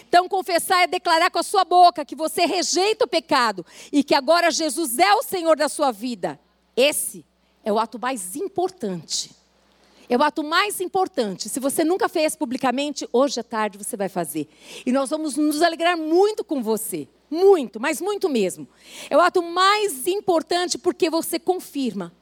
Então, 0.07 0.29
confessar 0.29 0.83
é 0.83 0.87
declarar 0.87 1.29
com 1.31 1.39
a 1.39 1.43
sua 1.43 1.65
boca 1.65 2.05
que 2.05 2.15
você 2.15 2.45
rejeita 2.45 3.05
o 3.05 3.07
pecado 3.07 3.65
e 3.91 4.03
que 4.03 4.15
agora 4.15 4.51
Jesus 4.51 4.99
é 4.99 5.13
o 5.15 5.23
Senhor 5.23 5.57
da 5.57 5.67
sua 5.67 5.91
vida. 5.91 6.39
Esse 6.75 7.25
é 7.63 7.73
o 7.73 7.79
ato 7.79 7.99
mais 7.99 8.35
importante 8.35 9.42
é 10.13 10.17
o 10.17 10.21
ato 10.21 10.43
mais 10.43 10.79
importante. 10.79 11.49
Se 11.49 11.59
você 11.59 11.83
nunca 11.83 12.07
fez 12.07 12.35
publicamente, 12.35 13.09
hoje 13.11 13.39
à 13.39 13.43
tarde 13.43 13.79
você 13.79 13.97
vai 13.97 14.07
fazer. 14.07 14.47
E 14.85 14.91
nós 14.91 15.09
vamos 15.09 15.35
nos 15.35 15.63
alegrar 15.63 15.97
muito 15.97 16.43
com 16.43 16.61
você. 16.61 17.07
Muito, 17.31 17.79
mas 17.79 17.99
muito 17.99 18.29
mesmo. 18.29 18.67
É 19.09 19.17
o 19.17 19.19
ato 19.19 19.41
mais 19.41 20.05
importante 20.05 20.77
porque 20.77 21.09
você 21.09 21.39
confirma 21.39 22.13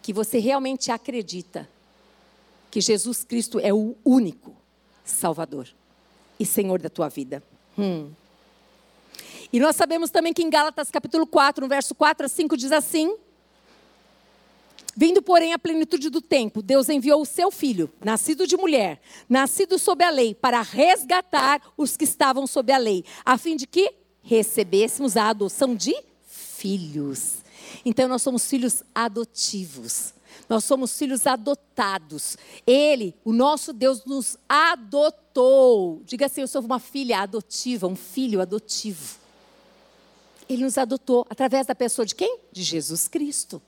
que 0.00 0.12
você 0.12 0.38
realmente 0.38 0.92
acredita 0.92 1.68
que 2.70 2.80
Jesus 2.80 3.24
Cristo 3.24 3.58
é 3.58 3.74
o 3.74 3.96
único 4.04 4.54
Salvador 5.04 5.68
e 6.38 6.46
Senhor 6.46 6.80
da 6.80 6.88
tua 6.88 7.08
vida. 7.08 7.42
Hum. 7.76 8.12
E 9.52 9.58
nós 9.58 9.74
sabemos 9.74 10.08
também 10.08 10.32
que 10.32 10.42
em 10.42 10.50
Gálatas 10.50 10.88
capítulo 10.88 11.26
4, 11.26 11.62
no 11.62 11.68
verso 11.68 11.96
4 11.96 12.26
a 12.26 12.28
5, 12.28 12.56
diz 12.56 12.70
assim: 12.70 13.16
Vindo, 14.96 15.20
porém, 15.20 15.52
a 15.52 15.58
plenitude 15.58 16.08
do 16.08 16.20
tempo, 16.20 16.62
Deus 16.62 16.88
enviou 16.88 17.22
o 17.22 17.26
seu 17.26 17.50
filho, 17.50 17.90
nascido 18.04 18.46
de 18.46 18.56
mulher, 18.56 19.00
nascido 19.28 19.78
sob 19.78 20.04
a 20.04 20.10
lei, 20.10 20.34
para 20.34 20.62
resgatar 20.62 21.60
os 21.76 21.96
que 21.96 22.04
estavam 22.04 22.46
sob 22.46 22.72
a 22.72 22.78
lei, 22.78 23.04
a 23.24 23.36
fim 23.36 23.56
de 23.56 23.66
que 23.66 23.92
recebêssemos 24.22 25.16
a 25.16 25.28
adoção 25.28 25.74
de 25.74 25.94
filhos. 26.26 27.38
Então, 27.84 28.08
nós 28.08 28.22
somos 28.22 28.46
filhos 28.46 28.82
adotivos. 28.94 30.14
Nós 30.48 30.64
somos 30.64 30.96
filhos 30.96 31.26
adotados. 31.26 32.36
Ele, 32.66 33.14
o 33.24 33.32
nosso 33.32 33.72
Deus, 33.72 34.04
nos 34.04 34.36
adotou. 34.48 36.02
Diga 36.04 36.26
assim: 36.26 36.42
eu 36.42 36.48
sou 36.48 36.62
uma 36.62 36.78
filha 36.78 37.20
adotiva, 37.20 37.86
um 37.86 37.96
filho 37.96 38.40
adotivo. 38.40 39.18
Ele 40.48 40.62
nos 40.64 40.76
adotou 40.76 41.26
através 41.30 41.66
da 41.66 41.74
pessoa 41.74 42.04
de 42.04 42.14
quem? 42.14 42.38
De 42.52 42.62
Jesus 42.62 43.08
Cristo. 43.08 43.62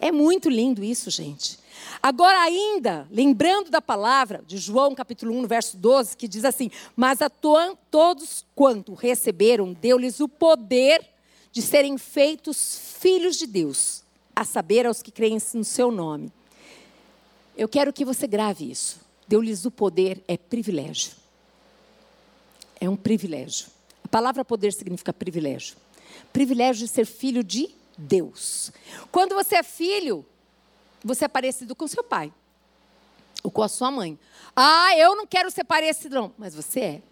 É 0.00 0.12
muito 0.12 0.48
lindo 0.48 0.84
isso, 0.84 1.10
gente. 1.10 1.58
Agora, 2.02 2.40
ainda, 2.42 3.06
lembrando 3.10 3.70
da 3.70 3.80
palavra 3.80 4.42
de 4.46 4.58
João, 4.58 4.94
capítulo 4.94 5.34
1, 5.38 5.46
verso 5.46 5.76
12, 5.76 6.16
que 6.16 6.28
diz 6.28 6.44
assim: 6.44 6.70
Mas 6.94 7.22
a 7.22 7.30
todos 7.30 8.44
quanto 8.54 8.94
receberam, 8.94 9.72
deu-lhes 9.72 10.20
o 10.20 10.28
poder 10.28 11.04
de 11.50 11.62
serem 11.62 11.96
feitos 11.96 12.96
filhos 13.00 13.36
de 13.36 13.46
Deus, 13.46 14.02
a 14.34 14.44
saber, 14.44 14.86
aos 14.86 15.02
que 15.02 15.10
creem 15.10 15.38
no 15.54 15.64
seu 15.64 15.90
nome. 15.90 16.30
Eu 17.56 17.68
quero 17.68 17.92
que 17.92 18.04
você 18.04 18.26
grave 18.26 18.70
isso. 18.70 19.00
Deu-lhes 19.26 19.64
o 19.64 19.70
poder 19.70 20.22
é 20.28 20.36
privilégio. 20.36 21.12
É 22.78 22.88
um 22.88 22.96
privilégio. 22.96 23.68
A 24.04 24.08
palavra 24.08 24.44
poder 24.44 24.72
significa 24.72 25.12
privilégio. 25.12 25.76
Privilégio 26.32 26.86
de 26.86 26.92
ser 26.92 27.06
filho 27.06 27.42
de 27.42 27.62
Deus. 27.62 27.85
Quando 29.10 29.34
você 29.34 29.56
é 29.56 29.62
filho, 29.62 30.24
você 31.02 31.24
é 31.24 31.28
parecido 31.28 31.74
com 31.74 31.86
seu 31.86 32.02
pai 32.04 32.32
ou 33.42 33.50
com 33.50 33.62
a 33.62 33.68
sua 33.68 33.90
mãe. 33.90 34.18
Ah, 34.54 34.96
eu 34.96 35.14
não 35.14 35.26
quero 35.26 35.50
ser 35.50 35.64
parecido, 35.64 36.16
não. 36.16 36.32
Mas 36.36 36.54
você 36.54 36.80
é. 36.80 37.02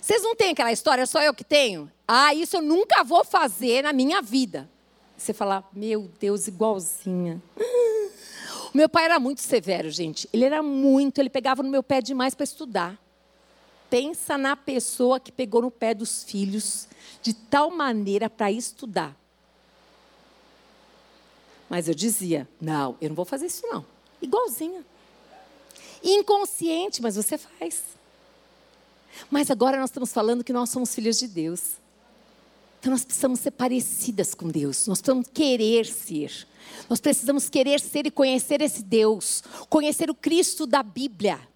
Vocês 0.00 0.22
não 0.22 0.34
têm 0.34 0.50
aquela 0.50 0.72
história, 0.72 1.06
só 1.06 1.22
eu 1.22 1.32
que 1.32 1.44
tenho? 1.44 1.90
Ah, 2.06 2.34
isso 2.34 2.56
eu 2.56 2.62
nunca 2.62 3.02
vou 3.02 3.24
fazer 3.24 3.82
na 3.82 3.92
minha 3.92 4.20
vida. 4.20 4.68
Você 5.16 5.32
fala, 5.32 5.64
meu 5.72 6.10
Deus, 6.18 6.46
igualzinha. 6.48 7.40
O 8.74 8.76
meu 8.76 8.88
pai 8.88 9.04
era 9.04 9.20
muito 9.20 9.40
severo, 9.40 9.90
gente. 9.90 10.28
Ele 10.32 10.44
era 10.44 10.62
muito, 10.62 11.18
ele 11.18 11.30
pegava 11.30 11.62
no 11.62 11.70
meu 11.70 11.82
pé 11.82 12.00
demais 12.00 12.34
para 12.34 12.44
estudar. 12.44 12.98
Pensa 13.92 14.38
na 14.38 14.56
pessoa 14.56 15.20
que 15.20 15.30
pegou 15.30 15.60
no 15.60 15.70
pé 15.70 15.92
dos 15.92 16.24
filhos 16.24 16.88
de 17.20 17.34
tal 17.34 17.70
maneira 17.70 18.30
para 18.30 18.50
estudar. 18.50 19.14
Mas 21.68 21.88
eu 21.88 21.94
dizia: 21.94 22.48
não, 22.58 22.96
eu 23.02 23.10
não 23.10 23.14
vou 23.14 23.26
fazer 23.26 23.44
isso 23.44 23.66
não. 23.66 23.84
Igualzinha. 24.22 24.82
Inconsciente, 26.02 27.02
mas 27.02 27.16
você 27.16 27.36
faz. 27.36 27.82
Mas 29.30 29.50
agora 29.50 29.78
nós 29.78 29.90
estamos 29.90 30.10
falando 30.10 30.42
que 30.42 30.54
nós 30.54 30.70
somos 30.70 30.94
filhos 30.94 31.18
de 31.18 31.28
Deus. 31.28 31.72
Então 32.80 32.92
nós 32.92 33.04
precisamos 33.04 33.40
ser 33.40 33.50
parecidas 33.50 34.32
com 34.32 34.48
Deus. 34.48 34.86
Nós 34.86 35.02
precisamos 35.02 35.28
querer 35.34 35.84
ser. 35.84 36.48
Nós 36.88 36.98
precisamos 36.98 37.50
querer 37.50 37.78
ser 37.78 38.06
e 38.06 38.10
conhecer 38.10 38.62
esse 38.62 38.82
Deus. 38.82 39.42
Conhecer 39.68 40.08
o 40.08 40.14
Cristo 40.14 40.66
da 40.66 40.82
Bíblia. 40.82 41.51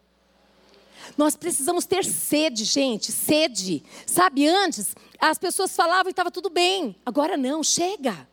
Nós 1.16 1.36
precisamos 1.36 1.84
ter 1.84 2.04
sede, 2.04 2.64
gente, 2.64 3.12
sede. 3.12 3.82
Sabe, 4.06 4.46
antes 4.46 4.94
as 5.18 5.38
pessoas 5.38 5.74
falavam 5.74 6.08
e 6.08 6.10
estava 6.10 6.30
tudo 6.30 6.50
bem. 6.50 6.96
Agora 7.04 7.36
não, 7.36 7.62
chega. 7.62 8.28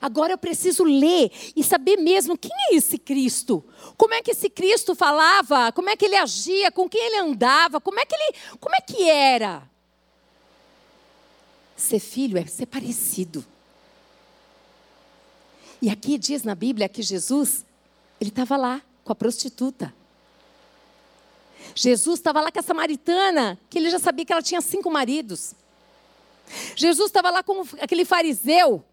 Agora 0.00 0.32
eu 0.32 0.38
preciso 0.38 0.82
ler 0.82 1.30
e 1.54 1.62
saber 1.62 1.98
mesmo 1.98 2.38
quem 2.38 2.50
é 2.52 2.74
esse 2.74 2.96
Cristo. 2.96 3.62
Como 3.98 4.14
é 4.14 4.22
que 4.22 4.30
esse 4.30 4.48
Cristo 4.48 4.94
falava? 4.94 5.70
Como 5.72 5.90
é 5.90 5.96
que 5.96 6.06
ele 6.06 6.16
agia? 6.16 6.72
Com 6.72 6.88
quem 6.88 7.04
ele 7.04 7.18
andava? 7.18 7.80
Como 7.80 8.00
é 8.00 8.06
que 8.06 8.14
ele, 8.14 8.34
como 8.58 8.74
é 8.74 8.80
que 8.80 9.08
era? 9.08 9.68
Ser 11.76 11.98
filho 11.98 12.38
é 12.38 12.46
ser 12.46 12.66
parecido. 12.66 13.44
E 15.82 15.90
aqui 15.90 16.16
diz 16.16 16.42
na 16.44 16.54
Bíblia 16.54 16.88
que 16.88 17.02
Jesus, 17.02 17.64
ele 18.20 18.30
estava 18.30 18.56
lá 18.56 18.82
com 19.04 19.12
a 19.12 19.14
prostituta. 19.14 19.94
Jesus 21.74 22.18
estava 22.18 22.40
lá 22.40 22.50
com 22.50 22.58
a 22.58 22.62
samaritana, 22.62 23.58
que 23.68 23.78
ele 23.78 23.90
já 23.90 23.98
sabia 23.98 24.24
que 24.24 24.32
ela 24.32 24.42
tinha 24.42 24.60
cinco 24.60 24.90
maridos. 24.90 25.54
Jesus 26.74 27.08
estava 27.08 27.30
lá 27.30 27.42
com 27.42 27.62
aquele 27.80 28.04
fariseu, 28.04 28.84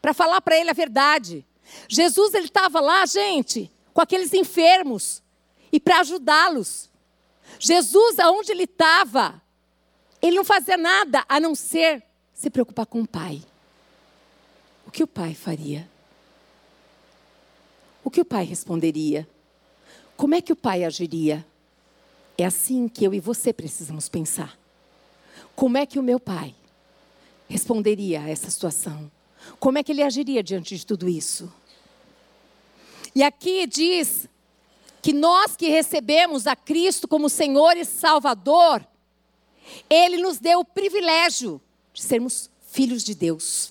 para 0.00 0.14
falar 0.14 0.40
para 0.40 0.58
ele 0.58 0.70
a 0.70 0.74
verdade. 0.74 1.44
Jesus 1.88 2.34
ele 2.34 2.46
estava 2.46 2.80
lá, 2.80 3.04
gente, 3.06 3.70
com 3.92 4.00
aqueles 4.00 4.32
enfermos 4.32 5.22
e 5.72 5.78
para 5.78 6.00
ajudá-los. 6.00 6.88
Jesus, 7.58 8.18
aonde 8.18 8.52
ele 8.52 8.64
estava, 8.64 9.40
ele 10.22 10.36
não 10.36 10.44
fazia 10.44 10.76
nada 10.76 11.24
a 11.28 11.38
não 11.38 11.54
ser 11.54 12.02
se 12.34 12.48
preocupar 12.50 12.86
com 12.86 13.02
o 13.02 13.06
Pai. 13.06 13.42
O 14.86 14.90
que 14.90 15.02
o 15.02 15.06
Pai 15.06 15.34
faria? 15.34 15.88
O 18.02 18.10
que 18.10 18.20
o 18.20 18.24
Pai 18.24 18.44
responderia? 18.44 19.28
Como 20.16 20.34
é 20.34 20.40
que 20.40 20.52
o 20.52 20.56
Pai 20.56 20.84
agiria? 20.84 21.46
É 22.40 22.46
assim 22.46 22.88
que 22.88 23.04
eu 23.04 23.12
e 23.12 23.20
você 23.20 23.52
precisamos 23.52 24.08
pensar. 24.08 24.58
Como 25.54 25.76
é 25.76 25.84
que 25.84 25.98
o 25.98 26.02
meu 26.02 26.18
pai 26.18 26.54
responderia 27.46 28.22
a 28.22 28.30
essa 28.30 28.50
situação? 28.50 29.12
Como 29.58 29.76
é 29.76 29.82
que 29.82 29.92
ele 29.92 30.02
agiria 30.02 30.42
diante 30.42 30.74
de 30.74 30.86
tudo 30.86 31.06
isso? 31.06 31.52
E 33.14 33.22
aqui 33.22 33.66
diz 33.66 34.26
que 35.02 35.12
nós 35.12 35.54
que 35.54 35.68
recebemos 35.68 36.46
a 36.46 36.56
Cristo 36.56 37.06
como 37.06 37.28
Senhor 37.28 37.76
e 37.76 37.84
Salvador, 37.84 38.86
Ele 39.90 40.16
nos 40.16 40.38
deu 40.38 40.60
o 40.60 40.64
privilégio 40.64 41.60
de 41.92 42.00
sermos 42.00 42.48
filhos 42.70 43.04
de 43.04 43.14
Deus. 43.14 43.70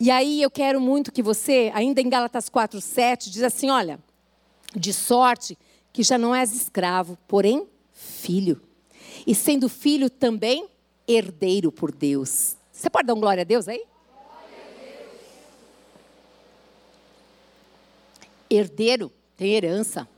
E 0.00 0.10
aí 0.10 0.40
eu 0.40 0.50
quero 0.50 0.80
muito 0.80 1.12
que 1.12 1.22
você, 1.22 1.70
ainda 1.74 2.00
em 2.00 2.08
Gálatas 2.08 2.48
4, 2.48 2.80
7, 2.80 3.30
diz 3.30 3.42
assim: 3.42 3.68
olha, 3.68 4.00
de 4.74 4.92
sorte 4.92 5.58
que 5.92 6.02
já 6.02 6.16
não 6.16 6.34
és 6.34 6.54
escravo, 6.54 7.18
porém 7.28 7.68
filho. 7.92 8.60
E 9.26 9.34
sendo 9.34 9.68
filho 9.68 10.08
também 10.08 10.68
herdeiro 11.06 11.70
por 11.70 11.92
Deus. 11.92 12.56
Você 12.72 12.88
pode 12.88 13.06
dar 13.06 13.14
um 13.14 13.20
glória 13.20 13.42
a 13.42 13.44
Deus 13.44 13.68
aí? 13.68 13.84
Herdeiro 18.50 19.12
tem 19.36 19.54
herança. 19.54 20.08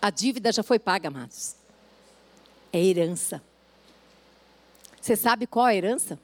A 0.00 0.10
dívida 0.10 0.52
já 0.52 0.62
foi 0.62 0.78
paga, 0.78 1.08
amados. 1.08 1.56
É 2.72 2.78
herança. 2.78 3.42
Você 5.00 5.16
sabe 5.16 5.46
qual 5.46 5.66
a 5.66 5.74
herança? 5.74 6.18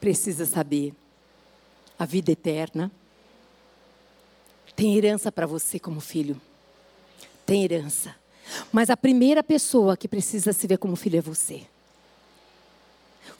Precisa 0.00 0.46
saber. 0.46 0.94
A 2.02 2.04
vida 2.04 2.32
eterna. 2.32 2.90
Tem 4.74 4.96
herança 4.96 5.30
para 5.30 5.46
você 5.46 5.78
como 5.78 6.00
filho. 6.00 6.40
Tem 7.46 7.62
herança. 7.62 8.16
Mas 8.72 8.90
a 8.90 8.96
primeira 8.96 9.40
pessoa 9.40 9.96
que 9.96 10.08
precisa 10.08 10.52
se 10.52 10.66
ver 10.66 10.78
como 10.78 10.96
filho 10.96 11.20
é 11.20 11.22
você. 11.22 11.62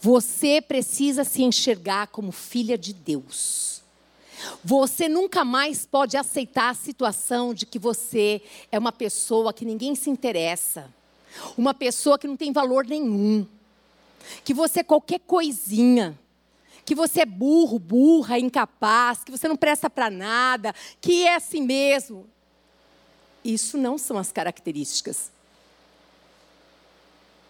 Você 0.00 0.62
precisa 0.62 1.24
se 1.24 1.42
enxergar 1.42 2.06
como 2.06 2.30
filha 2.30 2.78
de 2.78 2.92
Deus. 2.92 3.82
Você 4.62 5.08
nunca 5.08 5.44
mais 5.44 5.84
pode 5.84 6.16
aceitar 6.16 6.70
a 6.70 6.74
situação 6.74 7.52
de 7.52 7.66
que 7.66 7.80
você 7.80 8.40
é 8.70 8.78
uma 8.78 8.92
pessoa 8.92 9.52
que 9.52 9.64
ninguém 9.64 9.96
se 9.96 10.08
interessa, 10.08 10.88
uma 11.58 11.74
pessoa 11.74 12.16
que 12.16 12.28
não 12.28 12.36
tem 12.36 12.52
valor 12.52 12.86
nenhum, 12.86 13.44
que 14.44 14.54
você 14.54 14.78
é 14.80 14.84
qualquer 14.84 15.18
coisinha, 15.18 16.16
que 16.84 16.94
você 16.94 17.20
é 17.20 17.26
burro, 17.26 17.78
burra, 17.78 18.38
incapaz, 18.38 19.22
que 19.24 19.30
você 19.30 19.46
não 19.48 19.56
presta 19.56 19.88
para 19.88 20.10
nada, 20.10 20.74
que 21.00 21.24
é 21.24 21.36
assim 21.36 21.62
mesmo. 21.62 22.26
Isso 23.44 23.76
não 23.76 23.98
são 23.98 24.18
as 24.18 24.32
características 24.32 25.30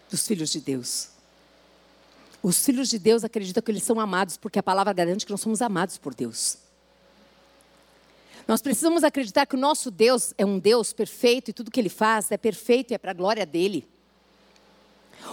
dos 0.09 0.25
filhos 0.27 0.49
de 0.49 0.61
Deus. 0.61 1.09
Os 2.41 2.63
filhos 2.63 2.89
de 2.89 2.99
Deus 2.99 3.23
acreditam 3.23 3.63
que 3.63 3.71
eles 3.71 3.83
são 3.83 3.99
amados, 3.99 4.37
porque 4.37 4.59
a 4.59 4.63
palavra 4.63 4.91
garante 4.93 5.25
que 5.25 5.31
nós 5.31 5.41
somos 5.41 5.61
amados 5.61 5.97
por 5.97 6.13
Deus. 6.13 6.57
Nós 8.47 8.61
precisamos 8.61 9.03
acreditar 9.03 9.45
que 9.45 9.55
o 9.55 9.59
nosso 9.59 9.89
Deus 9.89 10.33
é 10.37 10.45
um 10.45 10.59
Deus 10.59 10.91
perfeito 10.91 11.49
e 11.49 11.53
tudo 11.53 11.71
que 11.71 11.79
ele 11.79 11.89
faz 11.89 12.29
é 12.31 12.37
perfeito 12.37 12.91
e 12.91 12.93
é 12.93 12.97
para 12.97 13.11
a 13.11 13.13
glória 13.13 13.45
dele. 13.45 13.87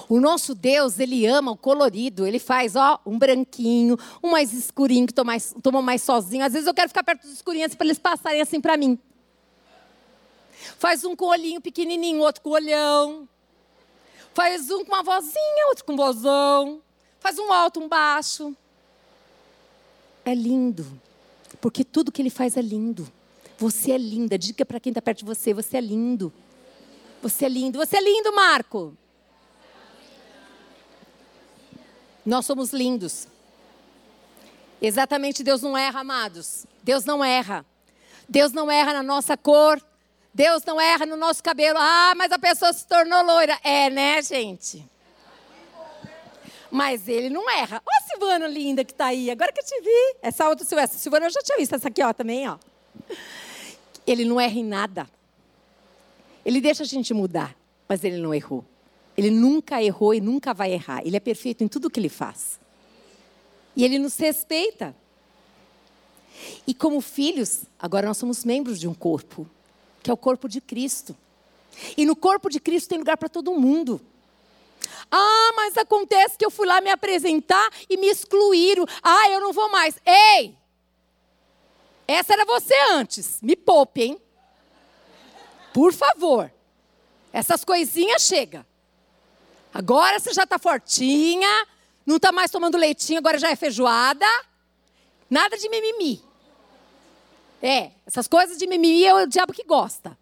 O 0.09 0.21
nosso 0.21 0.55
Deus, 0.55 0.99
ele 0.99 1.27
ama 1.27 1.53
o 1.53 1.57
colorido, 1.57 2.27
ele 2.27 2.39
faz, 2.39 2.77
ó, 2.77 3.01
um 3.07 3.19
branquinho, 3.19 3.99
um 4.23 4.31
mais 4.31 4.53
escurinho 4.53 5.07
que 5.07 5.15
toma 5.15 5.33
mais, 5.33 5.55
toma 5.63 5.83
mais 5.83 6.03
sozinho. 6.03 6.45
Às 6.45 6.53
vezes 6.53 6.67
eu 6.67 6.75
quero 6.75 6.89
ficar 6.89 7.05
perto 7.05 7.23
dos 7.23 7.33
escurinhos 7.33 7.75
para 7.75 7.87
eles 7.87 7.99
passarem 7.99 8.41
assim 8.41 8.61
para 8.61 8.77
mim. 8.77 8.99
Faz 10.79 11.05
um 11.05 11.15
com 11.15 11.27
olhinho 11.27 11.61
pequenininho, 11.61 12.21
outro 12.21 12.43
com 12.43 12.51
olhão. 12.51 13.29
Faz 14.35 14.71
um 14.71 14.85
com 14.85 14.93
uma 14.93 15.03
vozinha, 15.03 15.67
outro 15.69 15.85
com 15.85 15.97
vozão. 15.97 16.81
Faz 17.19 17.39
um 17.39 17.53
alto, 17.53 17.81
um 17.81 17.89
baixo. 17.89 18.57
É 20.25 20.35
lindo. 20.35 20.87
Porque 21.61 21.85
tudo 21.85 22.13
que 22.13 22.23
ele 22.23 22.31
faz 22.31 22.57
é 22.57 22.63
lindo. 22.63 23.11
Você 23.59 23.93
é 23.93 23.99
linda. 23.99 24.39
Diga 24.39 24.65
para 24.65 24.81
quem 24.81 24.91
está 24.91 25.03
perto 25.03 25.19
de 25.19 25.25
você: 25.25 25.53
você 25.53 25.77
é 25.77 25.81
lindo. 25.81 26.33
Você 27.23 27.45
é 27.45 27.49
lindo. 27.49 27.79
Você 27.79 27.97
é 27.97 28.01
lindo, 28.01 28.33
Marco. 28.33 28.97
Nós 32.25 32.47
somos 32.47 32.73
lindos. 32.73 33.27
Exatamente, 34.81 35.43
Deus 35.43 35.63
não 35.63 35.77
erra, 35.77 36.01
amados. 36.01 36.67
Deus 36.83 37.05
não 37.05 37.25
erra. 37.25 37.65
Deus 38.29 38.53
não 38.53 38.71
erra 38.71 38.95
na 38.95 39.03
nossa 39.03 39.37
cor. 39.37 39.81
Deus 40.33 40.65
não 40.65 40.81
erra 40.81 41.05
no 41.05 41.17
nosso 41.17 41.43
cabelo. 41.43 41.79
Ah, 41.79 42.15
mas 42.17 42.31
a 42.31 42.39
pessoa 42.39 42.73
se 42.73 42.87
tornou 42.87 43.23
loira. 43.23 43.59
É, 43.63 43.91
né, 43.91 44.23
gente? 44.23 44.89
Mas 46.71 47.09
ele 47.09 47.29
não 47.29 47.51
erra. 47.51 47.83
Ó 47.85 47.91
a 47.91 48.09
Silvana 48.09 48.47
linda 48.47 48.85
que 48.85 48.93
está 48.93 49.07
aí. 49.07 49.31
Agora 49.31 49.53
que 49.53 49.61
eu 49.61 49.65
te 49.65 49.81
vi. 49.81 50.17
Essa 50.23 50.49
outra 50.49 50.65
Silvana. 50.65 50.87
Silvana 50.87 51.27
eu 51.27 51.31
já 51.31 51.41
tinha 51.43 51.59
visto. 51.59 51.75
Essa 51.75 51.89
aqui, 51.89 52.03
ó, 52.03 52.13
também, 52.13 52.49
ó. 52.49 52.57
Ele 54.07 54.25
não 54.25 54.41
erra 54.41 54.55
em 54.55 54.65
nada. 54.65 55.07
Ele 56.45 56.61
deixa 56.61 56.85
a 56.85 56.87
gente 56.87 57.13
mudar. 57.13 57.55
Mas 57.89 58.05
ele 58.05 58.19
não 58.19 58.33
errou. 58.33 58.65
Ele 59.21 59.31
nunca 59.31 59.83
errou 59.83 60.15
e 60.15 60.21
nunca 60.21 60.55
vai 60.55 60.73
errar. 60.73 61.07
Ele 61.07 61.15
é 61.15 61.21
perfeito 61.21 61.63
em 61.63 61.69
tudo 61.69 61.91
que 61.91 62.01
ele 62.01 62.09
faz. 62.09 62.59
E 63.77 63.85
ele 63.85 63.99
nos 63.99 64.17
respeita. 64.17 64.97
E 66.67 66.73
como 66.73 67.03
filhos, 67.03 67.65
agora 67.79 68.07
nós 68.07 68.17
somos 68.17 68.47
membros 68.47 68.81
de 68.81 68.89
um 68.89 68.95
corpo, 68.95 69.47
que 70.03 70.09
é 70.09 70.13
o 70.15 70.17
corpo 70.17 70.49
de 70.49 70.59
Cristo. 70.59 71.15
E 71.99 72.07
no 72.07 72.17
corpo 72.17 72.49
de 72.49 72.59
Cristo 72.59 72.89
tem 72.89 72.99
lugar 72.99 73.19
para 73.19 73.29
todo 73.29 73.53
mundo. 73.53 74.01
Ah, 75.11 75.53
mas 75.55 75.77
acontece 75.77 76.39
que 76.39 76.47
eu 76.47 76.51
fui 76.51 76.67
lá 76.67 76.81
me 76.81 76.89
apresentar 76.89 77.71
e 77.91 77.99
me 77.99 78.07
excluíram. 78.07 78.87
Ah, 79.03 79.29
eu 79.29 79.39
não 79.43 79.53
vou 79.53 79.71
mais. 79.71 79.97
Ei! 80.07 80.57
Essa 82.09 82.33
era 82.33 82.47
você 82.47 82.75
antes. 82.93 83.39
Me 83.43 83.55
poupe, 83.55 84.01
hein? 84.01 84.23
Por 85.75 85.93
favor. 85.93 86.51
Essas 87.35 87.67
coisinhas 87.67 88.23
chega. 88.23 88.70
Agora 89.73 90.19
você 90.19 90.33
já 90.33 90.45
está 90.45 90.59
fortinha, 90.59 91.67
não 92.05 92.17
está 92.17 92.33
mais 92.33 92.51
tomando 92.51 92.77
leitinho, 92.77 93.19
agora 93.19 93.39
já 93.39 93.51
é 93.51 93.57
feijoada. 93.57 94.27
Nada 95.29 95.57
de 95.57 95.69
mimimi. 95.69 96.23
É, 97.63 97.93
essas 98.07 98.27
coisas 98.27 98.59
de 98.59 98.67
mimimi 98.67 99.05
é 99.05 99.15
o 99.15 99.27
diabo 99.27 99.53
que 99.53 99.65
gosta. 99.65 100.19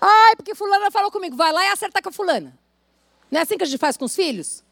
Ai, 0.00 0.36
porque 0.36 0.54
fulana 0.54 0.90
falou 0.90 1.10
comigo, 1.10 1.36
vai 1.36 1.52
lá 1.52 1.64
e 1.64 1.68
acerta 1.68 2.00
com 2.00 2.10
a 2.10 2.12
fulana. 2.12 2.56
Não 3.30 3.40
é 3.40 3.42
assim 3.42 3.56
que 3.56 3.64
a 3.64 3.66
gente 3.66 3.78
faz 3.78 3.96
com 3.96 4.04
os 4.04 4.14
filhos? 4.14 4.62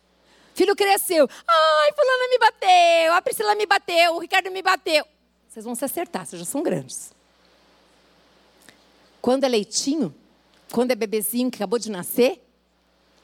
Filho 0.55 0.76
cresceu. 0.76 1.28
Ai, 1.46 1.92
fulana 1.92 2.28
me 2.30 2.38
bateu, 2.38 3.14
a 3.14 3.22
Priscila 3.22 3.55
me 3.55 3.66
bateu, 3.66 4.14
o 4.14 4.18
Ricardo 4.18 4.51
me 4.51 4.62
bateu. 4.62 5.05
Vocês 5.49 5.64
vão 5.64 5.74
se 5.74 5.84
acertar, 5.84 6.26
vocês 6.26 6.38
já 6.38 6.46
são 6.46 6.62
grandes. 6.62 7.12
Quando 9.20 9.44
é 9.44 9.49
leitinho, 9.49 10.14
quando 10.72 10.90
é 10.90 10.94
bebezinho 10.94 11.51
que 11.51 11.57
acabou 11.57 11.78
de 11.78 11.90
nascer, 11.90 12.44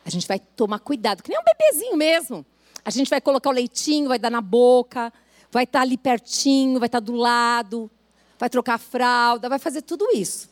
a 0.05 0.11
gente 0.11 0.27
vai 0.29 0.39
tomar 0.39 0.79
cuidado, 0.81 1.23
que 1.23 1.31
nem 1.31 1.39
um 1.39 1.45
bebezinho 1.45 1.97
mesmo. 1.97 2.45
A 2.85 2.91
gente 2.91 3.09
vai 3.09 3.21
colocar 3.21 3.49
o 3.49 3.53
leitinho, 3.53 4.09
vai 4.09 4.19
dar 4.19 4.31
na 4.31 4.41
boca, 4.41 5.13
vai 5.51 5.65
estar 5.65 5.81
ali 5.81 5.97
pertinho, 5.97 6.79
vai 6.79 6.87
estar 6.87 7.01
do 7.01 7.15
lado, 7.15 7.91
vai 8.39 8.51
trocar 8.51 8.75
a 8.75 8.79
fralda, 8.79 9.49
vai 9.49 9.59
fazer 9.59 9.83
tudo 9.83 10.07
isso. 10.15 10.51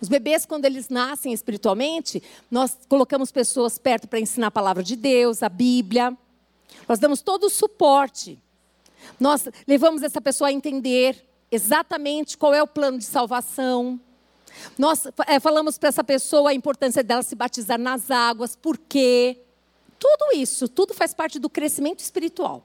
Os 0.00 0.08
bebês, 0.08 0.46
quando 0.46 0.64
eles 0.64 0.88
nascem 0.88 1.32
espiritualmente, 1.32 2.22
nós 2.50 2.78
colocamos 2.88 3.30
pessoas 3.30 3.76
perto 3.76 4.08
para 4.08 4.18
ensinar 4.18 4.46
a 4.46 4.50
palavra 4.50 4.82
de 4.82 4.96
Deus, 4.96 5.42
a 5.42 5.48
Bíblia. 5.48 6.16
Nós 6.88 6.98
damos 6.98 7.20
todo 7.20 7.44
o 7.44 7.50
suporte. 7.50 8.38
Nós 9.18 9.46
levamos 9.66 10.02
essa 10.02 10.20
pessoa 10.20 10.48
a 10.48 10.52
entender 10.52 11.22
exatamente 11.50 12.38
qual 12.38 12.54
é 12.54 12.62
o 12.62 12.66
plano 12.66 12.96
de 12.96 13.04
salvação. 13.04 14.00
Nós 14.78 15.06
é, 15.26 15.38
falamos 15.40 15.78
para 15.78 15.88
essa 15.88 16.04
pessoa 16.04 16.50
a 16.50 16.54
importância 16.54 17.02
dela 17.02 17.22
se 17.22 17.34
batizar 17.34 17.78
nas 17.78 18.10
águas, 18.10 18.56
por 18.56 18.76
quê? 18.76 19.38
Tudo 19.98 20.34
isso, 20.34 20.68
tudo 20.68 20.94
faz 20.94 21.12
parte 21.12 21.38
do 21.38 21.50
crescimento 21.50 22.00
espiritual. 22.00 22.64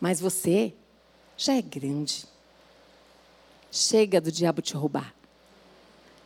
Mas 0.00 0.20
você 0.20 0.72
já 1.36 1.54
é 1.54 1.62
grande. 1.62 2.24
Chega 3.70 4.20
do 4.20 4.32
diabo 4.32 4.62
te 4.62 4.74
roubar. 4.74 5.14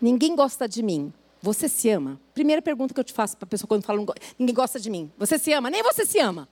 Ninguém 0.01 0.35
gosta 0.37 0.69
de 0.69 0.83
mim. 0.83 1.13
Você 1.43 1.69
se 1.69 1.91
ama? 1.91 2.19
Primeira 2.33 2.63
pergunta 2.63 2.95
que 2.95 3.01
eu 3.01 3.05
te 3.05 3.13
faço 3.13 3.37
para 3.37 3.45
a 3.45 3.49
pessoa 3.49 3.69
quando 3.69 3.85
fala 3.85 4.03
ninguém 4.39 4.55
gosta 4.55 4.81
de 4.81 4.89
mim. 4.89 5.13
Você 5.19 5.39
se 5.39 5.53
ama? 5.53 5.69
Nem 5.69 5.83
você 5.83 6.07
se 6.07 6.19
ama. 6.19 6.49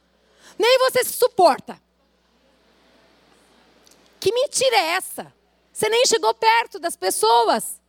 Nem 0.58 0.78
você 0.78 1.04
se 1.04 1.12
suporta. 1.14 1.80
Que 4.20 4.32
mentira 4.32 4.76
é 4.76 4.90
essa? 4.90 5.32
Você 5.72 5.88
nem 5.88 6.04
chegou 6.06 6.34
perto 6.34 6.78
das 6.78 6.96
pessoas. 6.96 7.80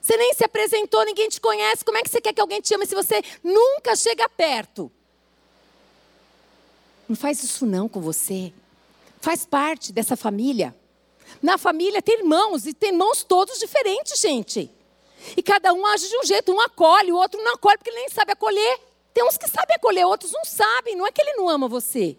Você 0.00 0.16
nem 0.16 0.34
se 0.34 0.44
apresentou, 0.44 1.04
ninguém 1.04 1.28
te 1.28 1.40
conhece. 1.40 1.84
Como 1.84 1.98
é 1.98 2.02
que 2.02 2.10
você 2.10 2.20
quer 2.20 2.32
que 2.32 2.40
alguém 2.40 2.60
te 2.60 2.74
ame 2.74 2.86
se 2.86 2.94
você 2.94 3.22
nunca 3.42 3.94
chega 3.96 4.28
perto? 4.28 4.90
Não 7.08 7.16
faz 7.16 7.42
isso 7.42 7.66
não 7.66 7.88
com 7.88 8.00
você. 8.00 8.52
Faz 9.20 9.44
parte 9.44 9.92
dessa 9.92 10.16
família. 10.16 10.74
Na 11.42 11.58
família 11.58 12.00
tem 12.00 12.18
irmãos 12.18 12.66
e 12.66 12.74
tem 12.74 12.90
irmãos 12.90 13.22
todos 13.22 13.58
diferentes, 13.58 14.18
gente. 14.20 14.70
E 15.36 15.42
cada 15.42 15.72
um 15.72 15.84
age 15.86 16.08
de 16.08 16.16
um 16.16 16.24
jeito, 16.24 16.52
um 16.52 16.60
acolhe, 16.60 17.12
o 17.12 17.16
outro 17.16 17.42
não 17.42 17.54
acolhe 17.54 17.76
porque 17.76 17.90
ele 17.90 18.00
nem 18.00 18.08
sabe 18.08 18.32
acolher. 18.32 18.80
Tem 19.12 19.24
uns 19.24 19.36
que 19.36 19.48
sabem 19.48 19.76
acolher, 19.76 20.06
outros 20.06 20.32
não 20.32 20.44
sabem. 20.44 20.96
Não 20.96 21.06
é 21.06 21.12
que 21.12 21.20
ele 21.20 21.34
não 21.34 21.48
ama 21.48 21.68
você. 21.68 22.16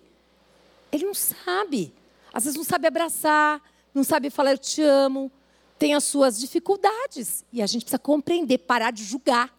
Ele 0.91 1.05
não 1.05 1.13
sabe. 1.13 1.93
Às 2.33 2.43
vezes 2.43 2.57
não 2.57 2.63
sabe 2.63 2.87
abraçar, 2.87 3.61
não 3.93 4.03
sabe 4.03 4.29
falar 4.29 4.51
eu 4.51 4.57
te 4.57 4.81
amo, 4.81 5.31
tem 5.77 5.93
as 5.93 6.03
suas 6.03 6.39
dificuldades. 6.39 7.43
E 7.51 7.61
a 7.61 7.67
gente 7.67 7.81
precisa 7.81 7.99
compreender, 7.99 8.59
parar 8.59 8.91
de 8.91 9.03
julgar. 9.03 9.53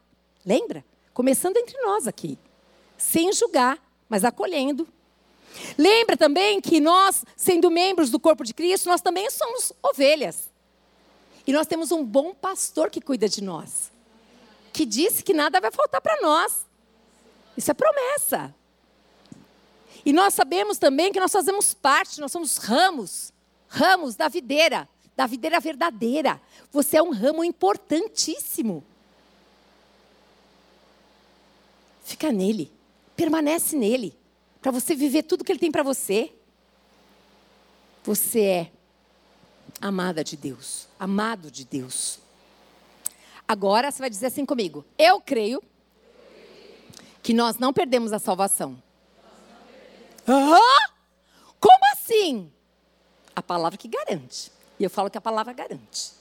Lembra? 0.44 0.84
Começando 1.12 1.56
entre 1.56 1.76
nós 1.82 2.06
aqui. 2.06 2.38
Sem 2.96 3.32
julgar, 3.32 3.78
mas 4.08 4.24
acolhendo. 4.24 4.86
Lembra 5.76 6.16
também 6.16 6.60
que 6.60 6.80
nós, 6.80 7.24
sendo 7.36 7.70
membros 7.70 8.10
do 8.10 8.18
corpo 8.18 8.44
de 8.44 8.54
Cristo, 8.54 8.88
nós 8.88 9.00
também 9.00 9.28
somos 9.30 9.72
ovelhas. 9.82 10.50
E 11.46 11.52
nós 11.52 11.66
temos 11.66 11.90
um 11.90 12.04
bom 12.04 12.32
pastor 12.34 12.88
que 12.88 13.00
cuida 13.00 13.28
de 13.28 13.42
nós, 13.42 13.90
que 14.72 14.86
disse 14.86 15.22
que 15.22 15.34
nada 15.34 15.60
vai 15.60 15.70
faltar 15.70 16.00
para 16.00 16.20
nós. 16.22 16.64
Isso 17.56 17.70
é 17.70 17.74
promessa. 17.74 18.54
E 20.04 20.12
nós 20.12 20.34
sabemos 20.34 20.78
também 20.78 21.12
que 21.12 21.20
nós 21.20 21.32
fazemos 21.32 21.74
parte, 21.74 22.20
nós 22.20 22.32
somos 22.32 22.56
ramos, 22.58 23.31
ramos 23.72 24.14
da 24.14 24.28
videira, 24.28 24.86
da 25.16 25.26
videira 25.26 25.58
verdadeira. 25.58 26.40
Você 26.70 26.98
é 26.98 27.02
um 27.02 27.10
ramo 27.10 27.42
importantíssimo. 27.42 28.84
Fica 32.04 32.30
nele, 32.30 32.70
permanece 33.16 33.74
nele, 33.74 34.14
para 34.60 34.70
você 34.70 34.94
viver 34.94 35.22
tudo 35.22 35.42
que 35.42 35.50
ele 35.50 35.58
tem 35.58 35.72
para 35.72 35.82
você. 35.82 36.32
Você 38.04 38.40
é 38.42 38.72
amada 39.80 40.22
de 40.22 40.36
Deus, 40.36 40.86
amado 41.00 41.50
de 41.50 41.64
Deus. 41.64 42.18
Agora 43.48 43.90
você 43.90 44.00
vai 44.00 44.10
dizer 44.10 44.26
assim 44.26 44.44
comigo: 44.44 44.84
eu 44.98 45.20
creio 45.20 45.62
que 47.22 47.32
nós 47.32 47.56
não 47.56 47.72
perdemos 47.72 48.12
a 48.12 48.18
salvação. 48.18 48.80
Hã? 50.28 50.58
Como 51.58 51.92
assim? 51.92 52.52
A 53.34 53.42
palavra 53.42 53.78
que 53.78 53.88
garante. 53.88 54.50
E 54.78 54.84
eu 54.84 54.90
falo 54.90 55.10
que 55.10 55.18
a 55.18 55.20
palavra 55.20 55.52
garante. 55.52 56.12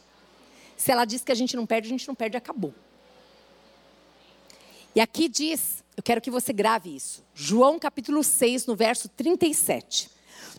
Se 0.78 0.92
ela 0.92 1.06
diz 1.06 1.24
que 1.24 1.32
a 1.32 1.36
gente 1.36 1.56
não 1.56 1.66
perde, 1.66 1.88
a 1.88 1.92
gente 1.92 2.08
não 2.08 2.16
perde, 2.16 2.38
acabou. 2.38 2.74
E 4.96 5.00
aqui 5.00 5.30
diz, 5.30 5.84
eu 5.96 6.04
quero 6.04 6.22
que 6.22 6.32
você 6.32 6.52
grave 6.52 6.96
isso. 6.96 7.24
João 7.34 7.80
capítulo 7.80 8.24
6, 8.24 8.66
no 8.66 8.76
verso 8.76 9.08
37. 9.10 10.10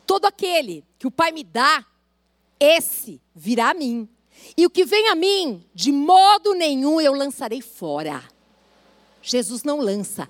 Todo 0.06 0.26
aquele 0.26 0.84
que 0.98 1.06
o 1.06 1.10
Pai 1.10 1.32
me 1.32 1.44
dá, 1.44 1.84
esse 2.58 3.20
virá 3.34 3.70
a 3.70 3.74
mim. 3.74 4.08
E 4.56 4.66
o 4.66 4.70
que 4.70 4.84
vem 4.84 5.08
a 5.08 5.14
mim, 5.14 5.64
de 5.74 5.92
modo 5.92 6.54
nenhum 6.54 7.00
eu 7.00 7.12
lançarei 7.12 7.60
fora. 7.60 8.22
Jesus 9.20 9.62
não 9.62 9.78
lança. 9.78 10.28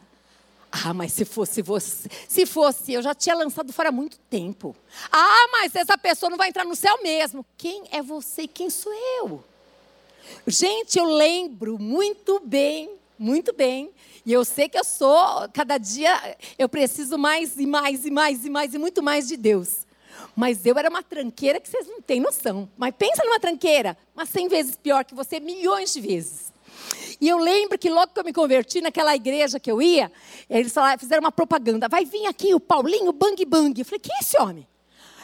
Ah, 0.73 0.95
mas 0.95 1.13
se 1.13 1.27
fosse 1.27 1.61
você, 1.61 2.09
se 2.27 2.47
fosse, 2.47 2.95
eu 2.95 3.03
já 3.03 3.15
tinha 3.15 3.35
lançado 3.35 3.71
fora 3.75 3.91
há 3.91 3.93
muito 3.93 4.19
tempo. 4.31 4.75
Ah, 5.13 5.49
mas 5.53 5.77
essa 5.77 5.99
pessoa 5.99 6.31
não 6.31 6.39
vai 6.39 6.49
entrar 6.49 6.65
no 6.65 6.75
céu 6.75 7.03
mesmo. 7.03 7.45
Quem 7.59 7.85
é 7.91 8.01
você 8.01 8.43
e 8.43 8.49
quem 8.49 8.71
sou 8.71 8.93
eu? 9.19 9.45
Gente, 10.47 10.99
eu 10.99 11.05
lembro 11.05 11.79
muito 11.79 12.41
bem, 12.41 12.91
muito 13.19 13.53
bem. 13.53 13.91
E 14.25 14.33
eu 14.33 14.47
sei 14.47 14.67
que 14.67 14.79
eu 14.79 14.85
sou, 14.85 15.47
cada 15.53 15.77
dia 15.77 16.39
eu 16.59 16.69
preciso 16.71 17.19
mais 17.19 17.59
e 17.59 17.67
mais 17.67 18.07
e 18.07 18.11
mais 18.11 18.47
e 18.47 18.51
mais 18.51 18.73
e 18.73 18.79
muito 18.79 19.03
mais 19.03 19.29
de 19.29 19.37
Deus. 19.37 19.87
Mas 20.35 20.65
eu 20.65 20.79
era 20.79 20.89
uma 20.89 21.03
tranqueira 21.03 21.61
que 21.61 21.69
vocês 21.69 21.87
não 21.87 22.01
têm 22.01 22.21
noção. 22.21 22.69
Mas 22.79 22.95
pensa 22.97 23.23
numa 23.25 23.39
tranqueira, 23.39 23.97
mas 24.15 24.31
cem 24.31 24.49
vezes 24.49 24.75
pior 24.77 25.05
que 25.05 25.15
você, 25.15 25.39
milhões 25.39 25.93
de 25.93 26.01
vezes. 26.01 26.52
E 27.23 27.29
eu 27.29 27.39
lembro 27.39 27.79
que 27.79 27.89
logo 27.89 28.13
que 28.13 28.19
eu 28.19 28.25
me 28.25 28.33
converti 28.33 28.81
naquela 28.81 29.15
igreja 29.15 29.61
que 29.61 29.71
eu 29.71 29.81
ia, 29.81 30.11
eles 30.51 30.75
fizeram 30.99 31.21
uma 31.21 31.31
propaganda. 31.31 31.89
Vai 31.89 32.05
vir 32.05 32.27
aqui 32.27 32.53
o 32.53 32.59
Paulinho 32.59 33.13
Bang 33.13 33.45
Bang. 33.45 33.81
Eu 33.81 33.85
falei, 33.85 34.01
que 34.01 34.13
é 34.13 34.19
esse 34.19 34.37
homem? 34.37 34.67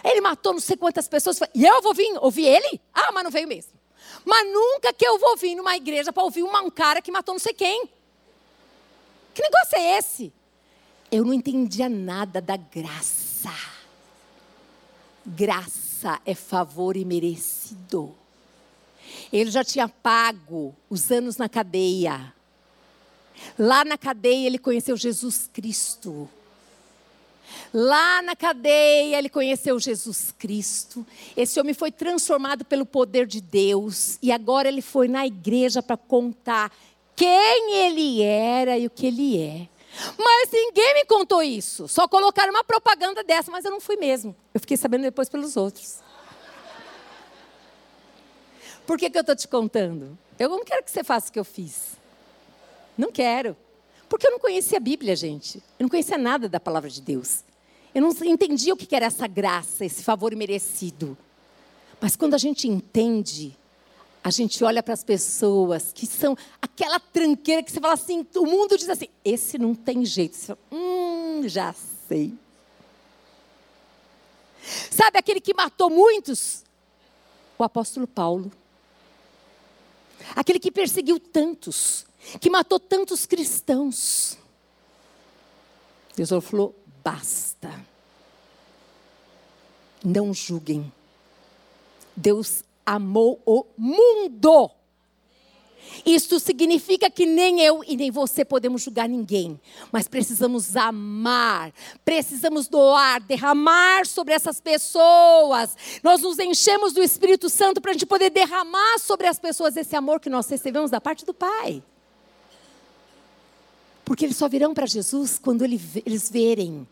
Ele 0.05 0.21
matou 0.21 0.53
não 0.53 0.61
sei 0.61 0.77
quantas 0.77 1.09
pessoas. 1.09 1.41
E 1.53 1.67
eu 1.67 1.83
vou 1.83 1.93
vir 1.93 2.17
ouvir 2.21 2.45
ele? 2.45 2.81
Ah, 2.95 3.11
mas 3.11 3.25
não 3.25 3.33
veio 3.33 3.49
mesmo. 3.49 3.73
Mas 4.25 4.47
nunca 4.47 4.93
que 4.93 5.05
eu 5.05 5.19
vou 5.19 5.37
vir 5.37 5.57
numa 5.57 5.77
igreja 5.77 6.13
para 6.13 6.23
ouvir 6.23 6.45
um 6.45 6.71
cara 6.71 7.03
que 7.03 7.11
matou 7.11 7.35
não 7.35 7.41
sei 7.41 7.53
quem. 7.53 7.89
Que 9.35 9.43
negócio 9.43 9.77
é 9.77 9.99
esse? 9.99 10.33
Eu 11.11 11.25
não 11.25 11.35
entendia 11.35 11.89
nada 11.89 12.41
da 12.41 12.57
graça. 12.57 13.51
Graça 15.27 16.21
é 16.25 16.33
favor 16.33 16.97
imerecido. 16.97 18.15
Ele 19.33 19.51
já 19.51 19.63
tinha 19.63 19.89
pago 19.89 20.75
os 20.89 21.11
anos 21.11 21.37
na 21.37 21.49
cadeia. 21.49 22.33
Lá 23.59 23.85
na 23.85 23.99
cadeia 23.99 24.47
ele 24.47 24.59
conheceu 24.59 24.97
Jesus 24.97 25.49
Cristo. 25.53 26.29
Lá 27.73 28.23
na 28.23 28.35
cadeia 28.35 29.19
ele 29.19 29.29
conheceu 29.29 29.79
Jesus 29.79 30.35
Cristo. 30.39 31.07
Esse 31.37 31.61
homem 31.61 31.75
foi 31.75 31.91
transformado 31.91 32.65
pelo 32.65 32.87
poder 32.87 33.27
de 33.27 33.41
Deus 33.41 34.19
e 34.23 34.33
agora 34.33 34.69
ele 34.69 34.83
foi 34.83 35.09
na 35.09 35.27
igreja 35.27 35.83
para 35.83 35.97
contar 35.97 36.73
quem 37.15 37.75
ele 37.75 38.23
era 38.23 38.79
e 38.79 38.87
o 38.87 38.91
que 38.91 39.07
ele 39.07 39.41
é. 39.41 39.69
Mas 40.17 40.51
ninguém 40.53 40.95
me 40.95 41.05
contou 41.05 41.43
isso. 41.43 41.89
Só 41.89 42.07
colocaram 42.07 42.53
uma 42.53 42.63
propaganda 42.63 43.25
dessa, 43.25 43.51
mas 43.51 43.65
eu 43.65 43.71
não 43.71 43.81
fui 43.81 43.97
mesmo. 43.97 44.35
Eu 44.55 44.61
fiquei 44.61 44.77
sabendo 44.77 45.03
depois 45.03 45.29
pelos 45.29 45.57
outros. 45.57 45.99
Por 48.89 48.97
que, 48.97 49.11
que 49.11 49.19
eu 49.19 49.21
estou 49.21 49.37
te 49.37 49.47
contando? 49.47 50.17
Eu 50.39 50.49
não 50.49 50.65
quero 50.65 50.83
que 50.83 50.91
você 50.91 51.05
faça 51.05 51.29
o 51.29 51.33
que 51.33 51.39
eu 51.39 51.45
fiz. 51.45 51.93
Não 52.97 53.13
quero. 53.13 53.55
Porque 54.09 54.27
eu 54.27 54.31
não 54.31 54.39
conhecia 54.39 54.79
a 54.79 54.81
Bíblia, 54.81 55.15
gente. 55.15 55.59
Eu 55.79 55.83
não 55.83 55.91
conhecia 55.91 56.17
nada 56.17 56.49
da 56.49 56.59
palavra 56.59 56.89
de 56.89 57.03
Deus. 57.03 57.45
Eu 57.95 58.01
não 58.01 58.09
entendia 58.25 58.73
o 58.73 58.79
que 58.79 58.97
era 58.97 59.05
essa 59.05 59.27
graça, 59.27 59.85
esse 59.85 60.03
favor 60.03 60.35
merecido. 60.35 61.19
Mas 62.01 62.17
quando 62.17 62.33
a 62.33 62.39
gente 62.39 62.67
entende, 62.67 63.55
a 64.25 64.31
gente 64.31 64.65
olha 64.65 64.83
para 64.83 64.95
as 64.95 65.05
pessoas 65.05 65.93
que 65.93 66.07
são 66.07 66.35
aquela 66.63 66.99
tranqueira 66.99 67.63
que 67.63 67.71
você 67.71 67.81
fala 67.81 67.93
assim, 67.93 68.27
o 68.37 68.47
mundo 68.47 68.79
diz 68.79 68.89
assim, 68.89 69.09
esse 69.23 69.59
não 69.59 69.75
tem 69.75 70.03
jeito. 70.03 70.35
Você 70.35 70.47
fala, 70.47 70.61
hum, 70.73 71.43
já 71.47 71.75
sei. 72.09 72.33
Sabe 74.91 75.19
aquele 75.19 75.43
que 75.43 75.53
matou 75.53 75.91
muitos? 75.91 76.65
O 77.59 77.63
apóstolo 77.63 78.07
Paulo. 78.07 78.51
Aquele 80.35 80.59
que 80.59 80.71
perseguiu 80.71 81.19
tantos, 81.19 82.07
que 82.41 82.51
matou 82.51 82.79
tantos 82.79 83.27
cristãos. 83.27 84.39
Deus 86.17 86.31
falou: 86.45 86.75
basta. 87.03 87.85
Não 90.05 90.33
julguem. 90.33 90.93
Deus 92.15 92.65
amou 92.85 93.41
o 93.45 93.65
mundo 93.77 94.71
isto 96.05 96.39
significa 96.39 97.11
que 97.11 97.27
nem 97.27 97.61
eu 97.61 97.83
e 97.87 97.97
nem 97.97 98.11
você 98.11 98.45
podemos 98.45 98.83
julgar 98.83 99.09
ninguém, 99.09 99.61
mas 99.91 100.09
precisamos 100.09 100.77
amar, 100.77 101.73
precisamos 102.05 102.69
doar, 102.69 103.23
derramar 103.23 104.07
sobre 104.07 104.35
essas 104.35 104.61
pessoas. 104.61 105.77
Nós 106.03 106.23
nos 106.23 106.39
enchemos 106.39 106.93
do 106.93 107.03
Espírito 107.03 107.49
Santo 107.49 107.81
para 107.81 107.91
a 107.91 107.95
gente 107.95 108.07
poder 108.07 108.31
derramar 108.31 108.99
sobre 108.99 109.27
as 109.27 109.39
pessoas 109.39 109.77
esse 109.77 109.97
amor 109.97 110.21
que 110.21 110.31
nós 110.31 110.49
recebemos 110.49 110.91
da 110.91 111.01
parte 111.01 111.25
do 111.25 111.35
Pai. 111.35 111.83
Porque 114.05 114.25
eles 114.25 114.37
só 114.37 114.49
virão 114.49 114.73
para 114.73 114.87
Jesus 114.87 115.39
quando 115.39 115.63
eles 115.63 116.31
verem 116.31 116.89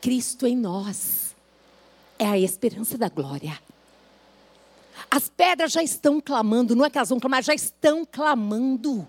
Cristo 0.00 0.46
em 0.46 0.56
nós. 0.56 1.34
É 2.18 2.26
a 2.26 2.38
esperança 2.38 2.96
da 2.96 3.08
glória. 3.08 3.58
As 5.10 5.28
pedras 5.28 5.72
já 5.72 5.82
estão 5.82 6.20
clamando, 6.20 6.76
não 6.76 6.84
é 6.84 6.90
que 6.90 6.98
elas 6.98 7.08
vão 7.08 7.20
clamar, 7.20 7.42
já 7.42 7.54
estão 7.54 8.04
clamando. 8.04 9.06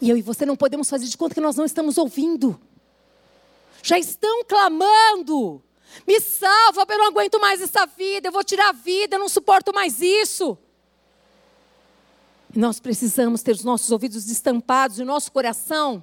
E 0.00 0.08
eu 0.08 0.16
e 0.16 0.22
você 0.22 0.46
não 0.46 0.56
podemos 0.56 0.88
fazer 0.88 1.06
de 1.06 1.16
conta 1.16 1.34
que 1.34 1.40
nós 1.40 1.56
não 1.56 1.64
estamos 1.64 1.98
ouvindo. 1.98 2.58
Já 3.82 3.98
estão 3.98 4.44
clamando. 4.44 5.62
Me 6.06 6.20
salva, 6.20 6.86
eu 6.88 6.98
não 6.98 7.06
aguento 7.08 7.40
mais 7.40 7.60
essa 7.60 7.86
vida, 7.86 8.28
eu 8.28 8.32
vou 8.32 8.44
tirar 8.44 8.68
a 8.68 8.72
vida, 8.72 9.16
eu 9.16 9.20
não 9.20 9.28
suporto 9.28 9.72
mais 9.74 10.00
isso. 10.00 10.56
Nós 12.54 12.80
precisamos 12.80 13.42
ter 13.42 13.52
os 13.52 13.64
nossos 13.64 13.90
ouvidos 13.90 14.24
destampados 14.24 14.98
e 14.98 15.02
o 15.02 15.06
nosso 15.06 15.30
coração 15.32 16.02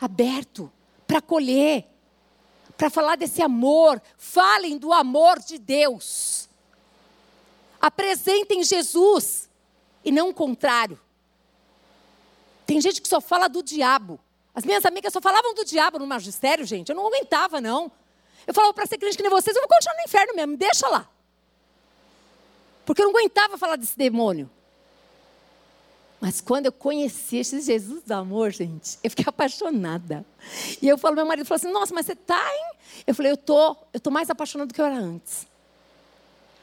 aberto 0.00 0.70
para 1.06 1.18
acolher, 1.18 1.86
para 2.76 2.90
falar 2.90 3.16
desse 3.16 3.42
amor. 3.42 4.00
Falem 4.16 4.78
do 4.78 4.92
amor 4.92 5.38
de 5.38 5.58
Deus. 5.58 6.48
Apresentem 7.82 8.62
Jesus 8.62 9.50
e 10.04 10.12
não 10.12 10.30
o 10.30 10.34
contrário. 10.34 11.00
Tem 12.64 12.80
gente 12.80 13.02
que 13.02 13.08
só 13.08 13.20
fala 13.20 13.48
do 13.48 13.60
diabo. 13.60 14.20
As 14.54 14.64
minhas 14.64 14.86
amigas 14.86 15.12
só 15.12 15.20
falavam 15.20 15.52
do 15.52 15.64
diabo 15.64 15.98
no 15.98 16.06
magistério, 16.06 16.64
gente. 16.64 16.90
Eu 16.90 16.94
não 16.94 17.08
aguentava, 17.08 17.60
não. 17.60 17.90
Eu 18.46 18.54
falava 18.54 18.72
para 18.72 18.86
ser 18.86 18.98
crente 18.98 19.16
que 19.16 19.22
nem 19.22 19.30
vocês, 19.30 19.56
eu 19.56 19.62
vou 19.62 19.68
continuar 19.68 19.96
no 19.96 20.02
inferno 20.04 20.34
mesmo, 20.34 20.52
me 20.52 20.56
deixa 20.56 20.88
lá. 20.88 21.08
Porque 22.84 23.02
eu 23.02 23.06
não 23.06 23.18
aguentava 23.18 23.58
falar 23.58 23.74
desse 23.74 23.98
demônio. 23.98 24.48
Mas 26.20 26.40
quando 26.40 26.66
eu 26.66 26.72
conheci 26.72 27.38
esse 27.38 27.60
Jesus 27.60 28.04
do 28.04 28.12
amor, 28.12 28.52
gente, 28.52 28.96
eu 29.02 29.10
fiquei 29.10 29.24
apaixonada. 29.26 30.24
E 30.80 30.86
eu 30.86 30.96
falo, 30.96 31.16
meu 31.16 31.26
marido 31.26 31.46
falou 31.46 31.56
assim: 31.56 31.72
Nossa, 31.72 31.92
mas 31.92 32.06
você 32.06 32.12
está, 32.12 32.40
hein? 32.54 32.76
Eu 33.08 33.14
falei: 33.14 33.32
Eu 33.32 33.36
tô, 33.36 33.76
eu 33.92 33.98
tô 33.98 34.08
mais 34.08 34.30
apaixonada 34.30 34.68
do 34.68 34.74
que 34.74 34.80
eu 34.80 34.86
era 34.86 34.94
antes. 34.94 35.50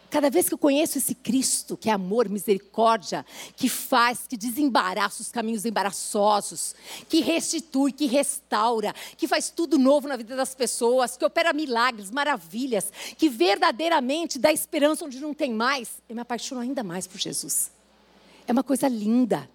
Cada 0.09 0.29
vez 0.29 0.47
que 0.47 0.55
eu 0.55 0.57
conheço 0.57 0.97
esse 0.97 1.13
Cristo, 1.13 1.77
que 1.77 1.87
é 1.87 1.93
amor, 1.93 2.27
misericórdia, 2.27 3.23
que 3.55 3.69
faz, 3.69 4.25
que 4.27 4.35
desembaraça 4.35 5.21
os 5.21 5.31
caminhos 5.31 5.65
embaraçosos, 5.65 6.73
que 7.07 7.21
restitui, 7.21 7.91
que 7.91 8.07
restaura, 8.07 8.93
que 9.15 9.27
faz 9.27 9.51
tudo 9.51 9.77
novo 9.77 10.07
na 10.07 10.17
vida 10.17 10.35
das 10.35 10.55
pessoas, 10.55 11.15
que 11.15 11.23
opera 11.23 11.53
milagres, 11.53 12.09
maravilhas, 12.09 12.91
que 13.17 13.29
verdadeiramente 13.29 14.39
dá 14.39 14.51
esperança 14.51 15.05
onde 15.05 15.19
não 15.19 15.33
tem 15.33 15.53
mais, 15.53 15.89
eu 16.09 16.15
me 16.15 16.21
apaixono 16.21 16.61
ainda 16.61 16.83
mais 16.83 17.05
por 17.05 17.19
Jesus. 17.19 17.71
É 18.47 18.51
uma 18.51 18.63
coisa 18.63 18.87
linda. 18.87 19.47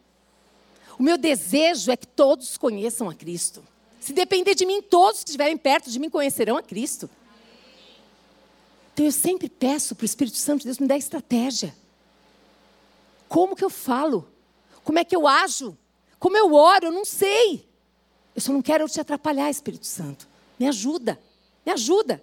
O 0.96 1.02
meu 1.02 1.18
desejo 1.18 1.90
é 1.90 1.96
que 1.96 2.06
todos 2.06 2.56
conheçam 2.56 3.10
a 3.10 3.14
Cristo. 3.14 3.60
Se 3.98 4.12
depender 4.12 4.54
de 4.54 4.64
mim, 4.64 4.80
todos 4.80 5.24
que 5.24 5.30
estiverem 5.30 5.56
perto 5.56 5.90
de 5.90 5.98
mim 5.98 6.08
conhecerão 6.08 6.56
a 6.56 6.62
Cristo. 6.62 7.10
Então 8.94 9.04
eu 9.04 9.12
sempre 9.12 9.48
peço 9.48 9.96
para 9.96 10.04
o 10.04 10.06
Espírito 10.06 10.36
Santo 10.36 10.60
de 10.60 10.66
Deus 10.66 10.78
me 10.78 10.86
dar 10.86 10.96
estratégia. 10.96 11.74
Como 13.28 13.56
que 13.56 13.64
eu 13.64 13.70
falo? 13.70 14.28
Como 14.84 15.00
é 15.00 15.04
que 15.04 15.16
eu 15.16 15.26
ajo? 15.26 15.76
Como 16.20 16.36
eu 16.36 16.54
oro? 16.54 16.86
Eu 16.86 16.92
não 16.92 17.04
sei. 17.04 17.68
Eu 18.36 18.40
só 18.40 18.52
não 18.52 18.62
quero 18.62 18.88
te 18.88 19.00
atrapalhar, 19.00 19.50
Espírito 19.50 19.84
Santo. 19.84 20.28
Me 20.58 20.68
ajuda. 20.68 21.20
Me 21.66 21.72
ajuda. 21.72 22.22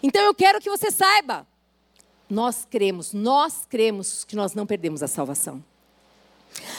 Então 0.00 0.22
eu 0.22 0.32
quero 0.32 0.60
que 0.60 0.70
você 0.70 0.92
saiba. 0.92 1.44
Nós 2.30 2.64
cremos, 2.64 3.12
nós 3.12 3.66
cremos 3.68 4.22
que 4.22 4.36
nós 4.36 4.54
não 4.54 4.64
perdemos 4.64 5.02
a 5.02 5.08
salvação. 5.08 5.62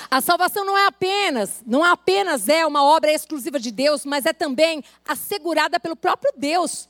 A 0.10 0.22
salvação 0.22 0.64
não 0.64 0.78
é 0.78 0.86
apenas, 0.86 1.62
não 1.66 1.84
apenas 1.84 2.48
é 2.48 2.66
uma 2.66 2.84
obra 2.84 3.12
exclusiva 3.12 3.60
de 3.60 3.72
Deus, 3.72 4.06
mas 4.06 4.26
é 4.26 4.32
também 4.32 4.82
assegurada 5.06 5.80
pelo 5.82 5.98
próprio 5.98 6.32
Deus. 6.38 6.88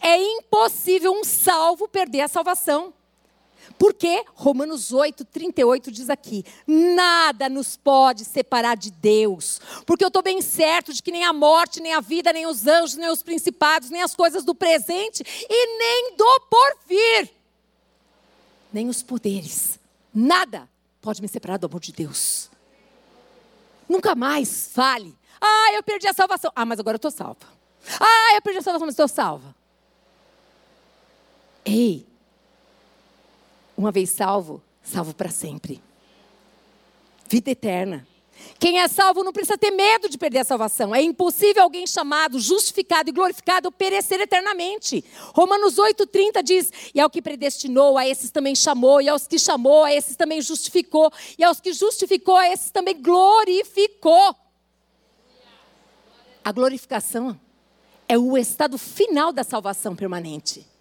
É 0.00 0.16
impossível 0.16 1.12
um 1.12 1.24
salvo 1.24 1.88
perder 1.88 2.22
a 2.22 2.28
salvação. 2.28 2.92
Porque 3.78 4.24
Romanos 4.34 4.92
8, 4.92 5.24
38 5.24 5.90
diz 5.90 6.08
aqui: 6.08 6.44
nada 6.66 7.48
nos 7.48 7.76
pode 7.76 8.24
separar 8.24 8.76
de 8.76 8.90
Deus. 8.90 9.60
Porque 9.84 10.04
eu 10.04 10.08
estou 10.08 10.22
bem 10.22 10.40
certo 10.40 10.92
de 10.92 11.02
que 11.02 11.12
nem 11.12 11.24
a 11.24 11.32
morte, 11.32 11.80
nem 11.80 11.92
a 11.92 12.00
vida, 12.00 12.32
nem 12.32 12.46
os 12.46 12.66
anjos, 12.66 12.96
nem 12.96 13.10
os 13.10 13.22
principados, 13.22 13.90
nem 13.90 14.02
as 14.02 14.14
coisas 14.14 14.44
do 14.44 14.54
presente 14.54 15.22
e 15.48 15.78
nem 15.78 16.16
do 16.16 16.40
porvir, 16.48 17.30
nem 18.72 18.88
os 18.88 19.02
poderes, 19.02 19.78
nada 20.14 20.68
pode 21.02 21.20
me 21.20 21.28
separar 21.28 21.58
do 21.58 21.66
amor 21.66 21.80
de 21.80 21.92
Deus. 21.92 22.50
Nunca 23.88 24.14
mais 24.14 24.70
fale: 24.72 25.16
ah, 25.40 25.72
eu 25.74 25.82
perdi 25.82 26.08
a 26.08 26.14
salvação. 26.14 26.52
Ah, 26.54 26.64
mas 26.64 26.78
agora 26.78 26.94
eu 26.94 26.98
estou 26.98 27.10
salva. 27.10 27.56
Ah, 28.00 28.34
eu 28.34 28.42
perdi 28.42 28.58
a 28.58 28.62
salvação, 28.62 28.86
mas 28.86 28.94
estou 28.94 29.08
salva. 29.08 29.55
Ei, 31.66 32.06
uma 33.76 33.90
vez 33.90 34.10
salvo, 34.10 34.62
salvo 34.84 35.12
para 35.12 35.30
sempre. 35.30 35.82
Vida 37.28 37.50
eterna. 37.50 38.06
Quem 38.58 38.78
é 38.78 38.86
salvo 38.86 39.24
não 39.24 39.32
precisa 39.32 39.58
ter 39.58 39.72
medo 39.72 40.08
de 40.08 40.16
perder 40.16 40.40
a 40.40 40.44
salvação. 40.44 40.94
É 40.94 41.02
impossível 41.02 41.62
alguém 41.62 41.86
chamado, 41.86 42.38
justificado 42.38 43.08
e 43.08 43.12
glorificado 43.12 43.72
perecer 43.72 44.20
eternamente. 44.20 45.04
Romanos 45.34 45.74
8,30 45.74 46.42
diz: 46.42 46.72
E 46.94 47.00
ao 47.00 47.10
que 47.10 47.20
predestinou, 47.20 47.98
a 47.98 48.06
esses 48.06 48.30
também 48.30 48.54
chamou, 48.54 49.00
e 49.00 49.08
aos 49.08 49.26
que 49.26 49.38
chamou, 49.38 49.84
a 49.84 49.92
esses 49.92 50.14
também 50.14 50.40
justificou, 50.40 51.12
e 51.36 51.42
aos 51.42 51.60
que 51.60 51.72
justificou, 51.72 52.36
a 52.36 52.48
esses 52.48 52.70
também 52.70 53.00
glorificou. 53.02 54.36
A 56.44 56.52
glorificação 56.52 57.38
é 58.08 58.16
o 58.16 58.38
estado 58.38 58.78
final 58.78 59.32
da 59.32 59.42
salvação 59.42 59.96
permanente. 59.96 60.75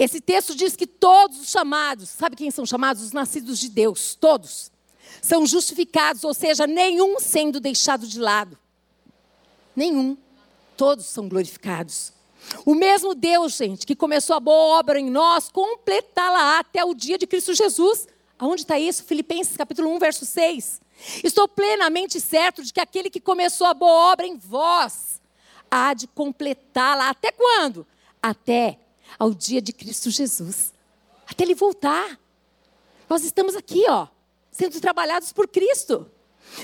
Esse 0.00 0.18
texto 0.18 0.54
diz 0.54 0.74
que 0.74 0.86
todos 0.86 1.38
os 1.38 1.50
chamados, 1.50 2.08
sabe 2.08 2.34
quem 2.34 2.50
são 2.50 2.64
chamados? 2.64 3.02
Os 3.02 3.12
nascidos 3.12 3.58
de 3.58 3.68
Deus, 3.68 4.14
todos, 4.14 4.72
são 5.20 5.44
justificados, 5.44 6.24
ou 6.24 6.32
seja, 6.32 6.66
nenhum 6.66 7.20
sendo 7.20 7.60
deixado 7.60 8.06
de 8.06 8.18
lado. 8.18 8.58
Nenhum. 9.76 10.16
Todos 10.74 11.04
são 11.04 11.28
glorificados. 11.28 12.14
O 12.64 12.74
mesmo 12.74 13.14
Deus, 13.14 13.52
gente, 13.52 13.84
que 13.84 13.94
começou 13.94 14.34
a 14.34 14.40
boa 14.40 14.78
obra 14.78 14.98
em 14.98 15.10
nós, 15.10 15.50
completá-la 15.50 16.58
até 16.58 16.82
o 16.82 16.94
dia 16.94 17.18
de 17.18 17.26
Cristo 17.26 17.52
Jesus. 17.52 18.08
Aonde 18.38 18.62
está 18.62 18.78
isso? 18.78 19.04
Filipenses 19.04 19.54
capítulo 19.54 19.94
1, 19.96 19.98
verso 19.98 20.24
6. 20.24 20.80
Estou 21.22 21.46
plenamente 21.46 22.18
certo 22.18 22.64
de 22.64 22.72
que 22.72 22.80
aquele 22.80 23.10
que 23.10 23.20
começou 23.20 23.66
a 23.66 23.74
boa 23.74 24.12
obra 24.12 24.26
em 24.26 24.38
vós 24.38 25.20
há 25.70 25.92
de 25.92 26.06
completá-la. 26.06 27.10
Até 27.10 27.30
quando? 27.30 27.86
Até 28.22 28.79
ao 29.18 29.32
dia 29.32 29.60
de 29.60 29.72
Cristo 29.72 30.10
Jesus, 30.10 30.72
até 31.26 31.44
ele 31.44 31.54
voltar. 31.54 32.18
Nós 33.08 33.24
estamos 33.24 33.56
aqui, 33.56 33.84
ó, 33.88 34.06
sendo 34.50 34.80
trabalhados 34.80 35.32
por 35.32 35.48
Cristo. 35.48 36.10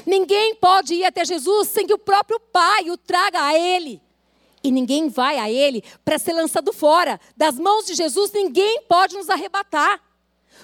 Ninguém 0.05 0.55
pode 0.57 0.95
ir 0.95 1.05
até 1.05 1.25
Jesus 1.25 1.69
sem 1.69 1.87
que 1.87 1.95
o 1.95 1.99
próprio 1.99 2.41
Pai 2.41 2.91
o 2.91 2.97
traga 2.97 3.43
a 3.43 3.59
Ele. 3.59 4.01
E 4.63 4.71
ninguém 4.71 5.09
vai 5.09 5.39
a 5.39 5.51
Ele 5.51 5.83
para 6.05 6.19
ser 6.19 6.33
lançado 6.33 6.73
fora. 6.73 7.21
Das 7.37 7.59
mãos 7.59 7.87
de 7.87 7.95
Jesus, 7.95 8.33
ninguém 8.33 8.83
pode 8.89 9.17
nos 9.17 9.31
arrebatar. 9.31 10.03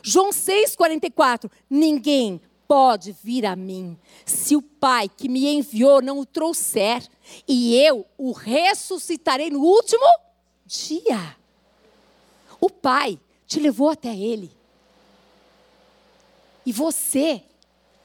João 0.03 0.31
6,44. 0.31 1.51
Ninguém 1.71 2.41
pode 2.67 3.13
vir 3.23 3.45
a 3.45 3.55
mim 3.55 3.99
se 4.25 4.57
o 4.57 4.63
Pai 4.63 5.09
que 5.09 5.29
me 5.29 5.47
enviou 5.47 6.01
não 6.01 6.19
o 6.19 6.27
trouxer, 6.27 7.07
e 7.47 7.77
eu 7.77 8.07
o 8.17 8.33
ressuscitarei 8.33 9.51
no 9.51 9.61
último 9.61 10.07
dia. 10.65 11.37
O 12.63 12.71
Pai 12.71 13.19
te 13.45 13.59
levou 13.59 13.91
até 13.91 14.17
Ele. 14.17 14.57
E 16.65 16.73
você 16.73 17.43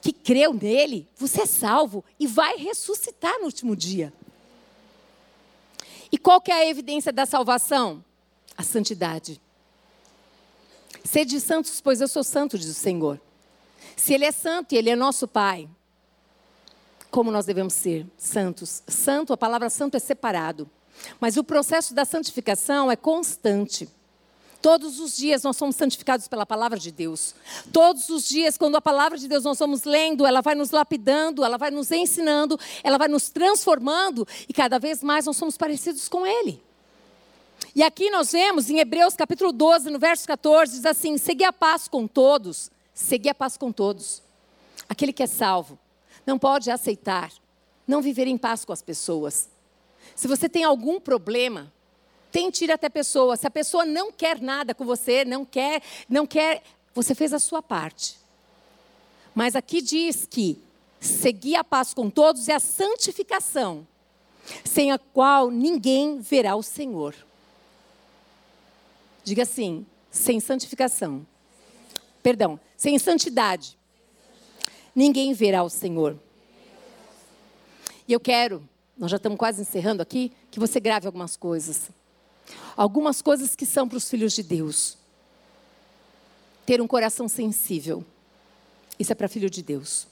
que 0.00 0.12
creu 0.12 0.52
nele, 0.52 1.08
você 1.16 1.42
é 1.42 1.46
salvo 1.46 2.04
e 2.18 2.26
vai 2.26 2.56
ressuscitar 2.56 3.38
no 3.38 3.44
último 3.44 3.76
dia. 3.76 4.12
E 6.10 6.18
qual 6.18 6.40
que 6.40 6.50
é 6.50 6.54
a 6.54 6.66
evidência 6.66 7.12
da 7.12 7.24
salvação? 7.24 8.04
A 8.56 8.64
santidade. 8.64 9.40
Sede 11.04 11.40
santos, 11.40 11.80
pois 11.80 12.00
eu 12.00 12.08
sou 12.08 12.24
santo, 12.24 12.58
diz 12.58 12.68
o 12.68 12.74
Senhor. 12.74 13.20
Se 13.94 14.12
Ele 14.12 14.24
é 14.24 14.32
santo 14.32 14.74
e 14.74 14.76
Ele 14.76 14.90
é 14.90 14.96
nosso 14.96 15.28
Pai, 15.28 15.68
como 17.12 17.30
nós 17.30 17.46
devemos 17.46 17.74
ser 17.74 18.04
santos? 18.16 18.82
Santo, 18.88 19.32
a 19.32 19.36
palavra 19.36 19.70
santo 19.70 19.96
é 19.96 20.00
separado. 20.00 20.68
Mas 21.20 21.36
o 21.36 21.44
processo 21.44 21.94
da 21.94 22.04
santificação 22.04 22.90
é 22.90 22.96
constante. 22.96 23.88
Todos 24.60 24.98
os 24.98 25.16
dias 25.16 25.42
nós 25.42 25.56
somos 25.56 25.76
santificados 25.76 26.26
pela 26.26 26.44
palavra 26.44 26.78
de 26.78 26.90
Deus. 26.90 27.34
Todos 27.72 28.08
os 28.08 28.28
dias, 28.28 28.58
quando 28.58 28.76
a 28.76 28.80
palavra 28.80 29.16
de 29.16 29.28
Deus 29.28 29.44
nós 29.44 29.58
vamos 29.58 29.84
lendo, 29.84 30.26
ela 30.26 30.40
vai 30.40 30.54
nos 30.54 30.70
lapidando, 30.70 31.44
ela 31.44 31.56
vai 31.56 31.70
nos 31.70 31.92
ensinando, 31.92 32.58
ela 32.82 32.98
vai 32.98 33.08
nos 33.08 33.30
transformando 33.30 34.26
e 34.48 34.52
cada 34.52 34.78
vez 34.78 35.02
mais 35.02 35.26
nós 35.26 35.36
somos 35.36 35.56
parecidos 35.56 36.08
com 36.08 36.26
Ele. 36.26 36.62
E 37.74 37.82
aqui 37.82 38.10
nós 38.10 38.32
vemos 38.32 38.68
em 38.68 38.78
Hebreus 38.78 39.14
capítulo 39.14 39.52
12, 39.52 39.90
no 39.90 39.98
verso 39.98 40.26
14, 40.26 40.72
diz 40.72 40.86
assim: 40.86 41.16
Segui 41.18 41.44
a 41.44 41.52
paz 41.52 41.86
com 41.86 42.06
todos, 42.06 42.70
segui 42.92 43.28
a 43.28 43.34
paz 43.34 43.56
com 43.56 43.70
todos. 43.70 44.22
Aquele 44.88 45.12
que 45.12 45.22
é 45.22 45.26
salvo 45.26 45.78
não 46.26 46.38
pode 46.38 46.70
aceitar 46.70 47.30
não 47.86 48.02
viver 48.02 48.26
em 48.26 48.36
paz 48.36 48.66
com 48.66 48.72
as 48.72 48.82
pessoas. 48.82 49.48
Se 50.14 50.28
você 50.28 50.46
tem 50.46 50.62
algum 50.62 51.00
problema, 51.00 51.72
Tente 52.30 52.64
ir 52.64 52.72
até 52.72 52.86
a 52.86 52.90
pessoa. 52.90 53.36
Se 53.36 53.46
a 53.46 53.50
pessoa 53.50 53.84
não 53.84 54.12
quer 54.12 54.40
nada 54.40 54.74
com 54.74 54.84
você, 54.84 55.24
não 55.24 55.44
quer, 55.44 55.82
não 56.08 56.26
quer, 56.26 56.62
você 56.94 57.14
fez 57.14 57.32
a 57.32 57.38
sua 57.38 57.62
parte. 57.62 58.16
Mas 59.34 59.54
aqui 59.54 59.80
diz 59.80 60.26
que 60.26 60.60
seguir 61.00 61.56
a 61.56 61.64
paz 61.64 61.94
com 61.94 62.10
todos 62.10 62.48
é 62.48 62.54
a 62.54 62.60
santificação, 62.60 63.86
sem 64.64 64.90
a 64.90 64.98
qual 64.98 65.50
ninguém 65.50 66.18
verá 66.18 66.56
o 66.56 66.62
Senhor. 66.62 67.14
Diga 69.22 69.42
assim, 69.42 69.86
sem 70.10 70.40
santificação. 70.40 71.26
Perdão, 72.22 72.58
sem 72.76 72.98
santidade. 72.98 73.78
Ninguém 74.94 75.32
verá 75.32 75.62
o 75.62 75.70
Senhor. 75.70 76.18
E 78.08 78.12
eu 78.12 78.18
quero, 78.18 78.66
nós 78.96 79.10
já 79.10 79.18
estamos 79.18 79.38
quase 79.38 79.62
encerrando 79.62 80.02
aqui, 80.02 80.32
que 80.50 80.58
você 80.58 80.80
grave 80.80 81.06
algumas 81.06 81.36
coisas. 81.36 81.90
Algumas 82.76 83.20
coisas 83.20 83.56
que 83.56 83.66
são 83.66 83.88
para 83.88 83.98
os 83.98 84.08
filhos 84.08 84.32
de 84.32 84.42
Deus. 84.42 84.96
Ter 86.64 86.80
um 86.80 86.86
coração 86.86 87.28
sensível. 87.28 88.04
Isso 88.98 89.12
é 89.12 89.14
para 89.14 89.28
filho 89.28 89.50
de 89.50 89.62
Deus. 89.62 90.06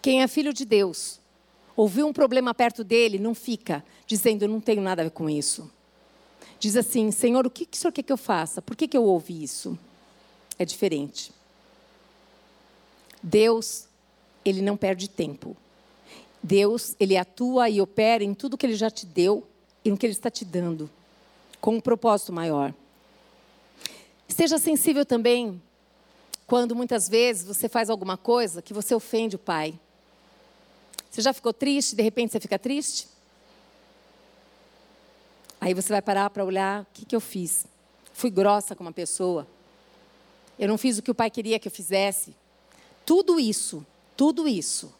Quem 0.00 0.22
é 0.22 0.28
filho 0.28 0.52
de 0.52 0.64
Deus, 0.64 1.18
ouviu 1.76 2.06
um 2.06 2.12
problema 2.12 2.54
perto 2.54 2.84
dele, 2.84 3.18
não 3.18 3.34
fica 3.34 3.84
dizendo, 4.06 4.44
eu 4.44 4.48
não 4.48 4.60
tenho 4.60 4.80
nada 4.80 5.02
a 5.02 5.04
ver 5.04 5.10
com 5.10 5.28
isso. 5.28 5.70
Diz 6.58 6.76
assim, 6.76 7.10
Senhor, 7.10 7.46
o 7.46 7.50
que, 7.50 7.66
que 7.66 7.76
o 7.76 7.80
Senhor 7.80 7.92
quer 7.92 8.02
que 8.02 8.12
eu 8.12 8.16
faça? 8.16 8.62
Por 8.62 8.76
que, 8.76 8.88
que 8.88 8.96
eu 8.96 9.04
ouvi 9.04 9.42
isso? 9.42 9.78
É 10.58 10.64
diferente. 10.64 11.32
Deus, 13.22 13.86
ele 14.44 14.62
não 14.62 14.76
perde 14.76 15.08
tempo. 15.08 15.56
Deus, 16.42 16.94
ele 17.00 17.16
atua 17.16 17.68
e 17.68 17.80
opera 17.80 18.22
em 18.22 18.34
tudo 18.34 18.56
que 18.56 18.64
ele 18.64 18.76
já 18.76 18.90
te 18.90 19.04
deu 19.04 19.46
e 19.84 19.90
no 19.90 19.96
que 19.96 20.06
ele 20.06 20.12
está 20.12 20.30
te 20.30 20.44
dando 20.44 20.88
com 21.64 21.76
um 21.76 21.80
propósito 21.80 22.30
maior. 22.30 22.74
Esteja 24.28 24.58
sensível 24.58 25.02
também 25.06 25.62
quando 26.46 26.76
muitas 26.76 27.08
vezes 27.08 27.46
você 27.46 27.70
faz 27.70 27.88
alguma 27.88 28.18
coisa 28.18 28.60
que 28.60 28.74
você 28.74 28.94
ofende 28.94 29.36
o 29.36 29.38
pai. 29.38 29.72
Você 31.10 31.22
já 31.22 31.32
ficou 31.32 31.54
triste, 31.54 31.96
de 31.96 32.02
repente 32.02 32.32
você 32.32 32.38
fica 32.38 32.58
triste? 32.58 33.08
Aí 35.58 35.72
você 35.72 35.88
vai 35.88 36.02
parar 36.02 36.28
para 36.28 36.44
olhar 36.44 36.82
o 36.82 36.86
que, 36.92 37.06
que 37.06 37.16
eu 37.16 37.20
fiz. 37.20 37.64
Fui 38.12 38.28
grossa 38.28 38.76
com 38.76 38.84
uma 38.84 38.92
pessoa. 38.92 39.46
Eu 40.58 40.68
não 40.68 40.76
fiz 40.76 40.98
o 40.98 41.02
que 41.02 41.10
o 41.10 41.14
pai 41.14 41.30
queria 41.30 41.58
que 41.58 41.68
eu 41.68 41.72
fizesse. 41.72 42.36
Tudo 43.06 43.40
isso, 43.40 43.86
tudo 44.18 44.46
isso. 44.46 44.92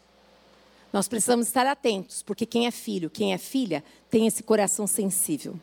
Nós 0.91 1.07
precisamos 1.07 1.45
estar 1.45 1.67
atentos, 1.67 2.23
porque 2.23 2.43
quem 2.43 2.65
é 2.65 2.71
filho, 2.71 3.07
quem 3.07 3.35
é 3.35 3.37
filha, 3.37 3.83
tem 4.09 4.25
esse 4.25 4.41
coração 4.41 4.87
sensível. 4.87 5.59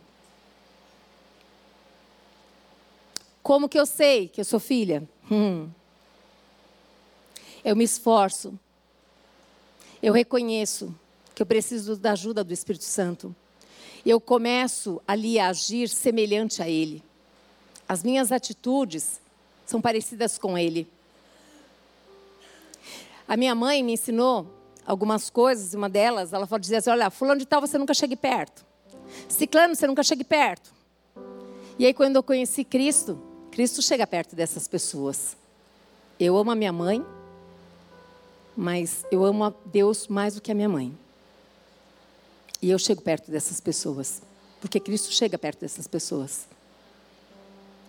Como 3.43 3.69
que 3.69 3.79
eu 3.79 3.87
sei 3.87 4.29
que 4.29 4.41
eu 4.41 4.45
sou 4.45 4.61
filha? 4.61 5.03
Hum. 5.31 5.69
Eu 7.65 7.75
me 7.75 7.85
esforço. 7.85 8.59
Eu 10.03 10.13
reconheço 10.13 10.95
que 11.35 11.43
eu 11.43 11.47
preciso 11.47 11.97
da 11.97 12.13
ajuda 12.13 12.45
do 12.45 12.53
Espírito 12.53 12.85
Santo. 12.85 13.35
Eu 14.05 14.21
começo 14.21 15.01
ali 15.07 15.39
a 15.39 15.49
agir 15.49 15.89
semelhante 15.89 16.63
a 16.63 16.69
Ele. 16.69 17.03
As 17.89 18.03
minhas 18.03 18.33
atitudes 18.33 19.21
são 19.67 19.81
parecidas 19.81 20.39
com 20.39 20.57
Ele. 20.57 20.89
A 23.27 23.37
minha 23.37 23.55
mãe 23.55 23.83
me 23.83 23.93
ensinou 23.93 24.47
algumas 24.87 25.31
coisas, 25.31 25.75
uma 25.75 25.89
delas, 25.89 26.33
ela 26.33 26.47
dizia 26.59 26.79
assim: 26.79 26.91
olha, 26.91 27.11
fulano 27.11 27.41
de 27.41 27.47
tal 27.47 27.61
você 27.61 27.79
nunca 27.79 27.95
chegue 27.95 28.17
perto. 28.17 28.65
Ciclano, 29.29 29.75
você 29.75 29.87
nunca 29.87 30.03
chegue 30.03 30.25
perto. 30.25 30.73
E 31.79 31.87
aí, 31.87 31.95
quando 31.95 32.17
eu 32.17 32.23
conheci 32.23 32.65
Cristo, 32.65 33.21
Cristo 33.53 33.83
chega 33.83 34.07
perto 34.07 34.35
dessas 34.35 34.67
pessoas. 34.67 35.37
Eu 36.19 36.39
amo 36.39 36.51
a 36.51 36.55
minha 36.55 36.73
mãe, 36.73 37.05
mas 38.57 39.05
eu 39.13 39.27
amo 39.27 39.45
a 39.45 39.53
Deus 39.67 40.09
mais 40.09 40.35
do 40.35 40.41
que 40.41 40.51
a 40.51 40.55
minha 40.55 40.71
mãe. 40.71 40.97
E 42.63 42.71
eu 42.71 42.79
chego 42.79 43.03
perto 43.03 43.31
dessas 43.31 43.61
pessoas, 43.61 44.23
porque 44.59 44.81
Cristo 44.81 45.13
chega 45.13 45.37
perto 45.37 45.61
dessas 45.61 45.87
pessoas. 45.87 46.47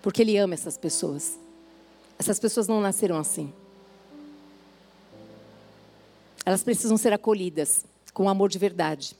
Porque 0.01 0.21
Ele 0.21 0.37
ama 0.37 0.53
essas 0.53 0.77
pessoas. 0.77 1.39
Essas 2.19 2.39
pessoas 2.39 2.67
não 2.67 2.81
nasceram 2.81 3.17
assim. 3.17 3.53
Elas 6.45 6.61
precisam 6.61 6.97
ser 6.97 7.13
acolhidas 7.13 7.85
com 8.13 8.27
amor 8.27 8.49
de 8.49 8.59
verdade. 8.59 9.15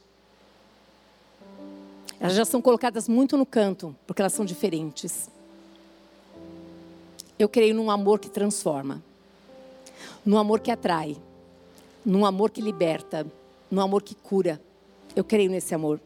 Elas 2.19 2.35
já 2.35 2.43
são 2.43 2.61
colocadas 2.61 3.07
muito 3.07 3.37
no 3.37 3.45
canto, 3.45 3.95
porque 4.05 4.21
elas 4.21 4.33
são 4.33 4.43
diferentes. 4.43 5.31
Eu 7.37 7.49
creio 7.49 7.73
num 7.73 7.89
amor 7.89 8.19
que 8.19 8.29
transforma, 8.29 9.01
num 10.25 10.37
amor 10.37 10.59
que 10.59 10.71
atrai, 10.71 11.17
num 12.05 12.25
amor 12.25 12.51
que 12.51 12.61
liberta, 12.61 13.25
num 13.69 13.81
amor 13.81 14.03
que 14.03 14.15
cura. 14.15 14.61
Eu 15.15 15.23
creio 15.23 15.49
nesse 15.49 15.73
amor. 15.73 15.99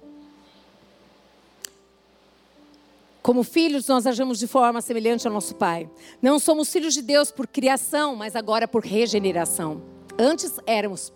Como 3.22 3.44
filhos, 3.44 3.86
nós 3.88 4.08
agimos 4.08 4.40
de 4.40 4.48
forma 4.48 4.82
semelhante 4.82 5.28
ao 5.28 5.34
nosso 5.34 5.54
Pai. 5.56 5.90
Não 6.22 6.40
somos 6.40 6.72
filhos 6.72 6.94
de 6.94 7.02
Deus 7.02 7.30
por 7.30 7.46
criação, 7.46 8.16
mas 8.16 8.38
agora 8.38 8.68
por 8.70 8.82
regeneração. 8.82 9.82
Antes 10.18 10.60
éramos 10.66 11.12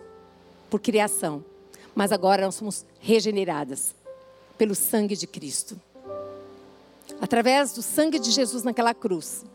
por 0.70 0.82
criação, 0.82 1.43
mas 1.95 2.12
agora 2.12 2.43
nós 2.43 2.55
somos 2.55 2.86
regeneradas 2.99 3.95
pelo 4.57 4.76
sangue 4.76 5.16
de 5.16 5.26
Cristo. 5.26 5.80
Através 7.22 7.74
do 7.74 7.82
sangue 7.82 8.20
de 8.20 8.30
Jesus 8.32 8.64
naquela 8.64 8.93
cruz, 8.93 9.45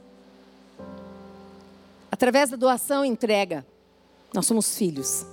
Através 2.16 2.48
da 2.48 2.56
doação 2.56 3.04
e 3.04 3.08
entrega, 3.08 3.62
nós 4.32 4.46
somos 4.46 4.74
filhos. 4.74 5.26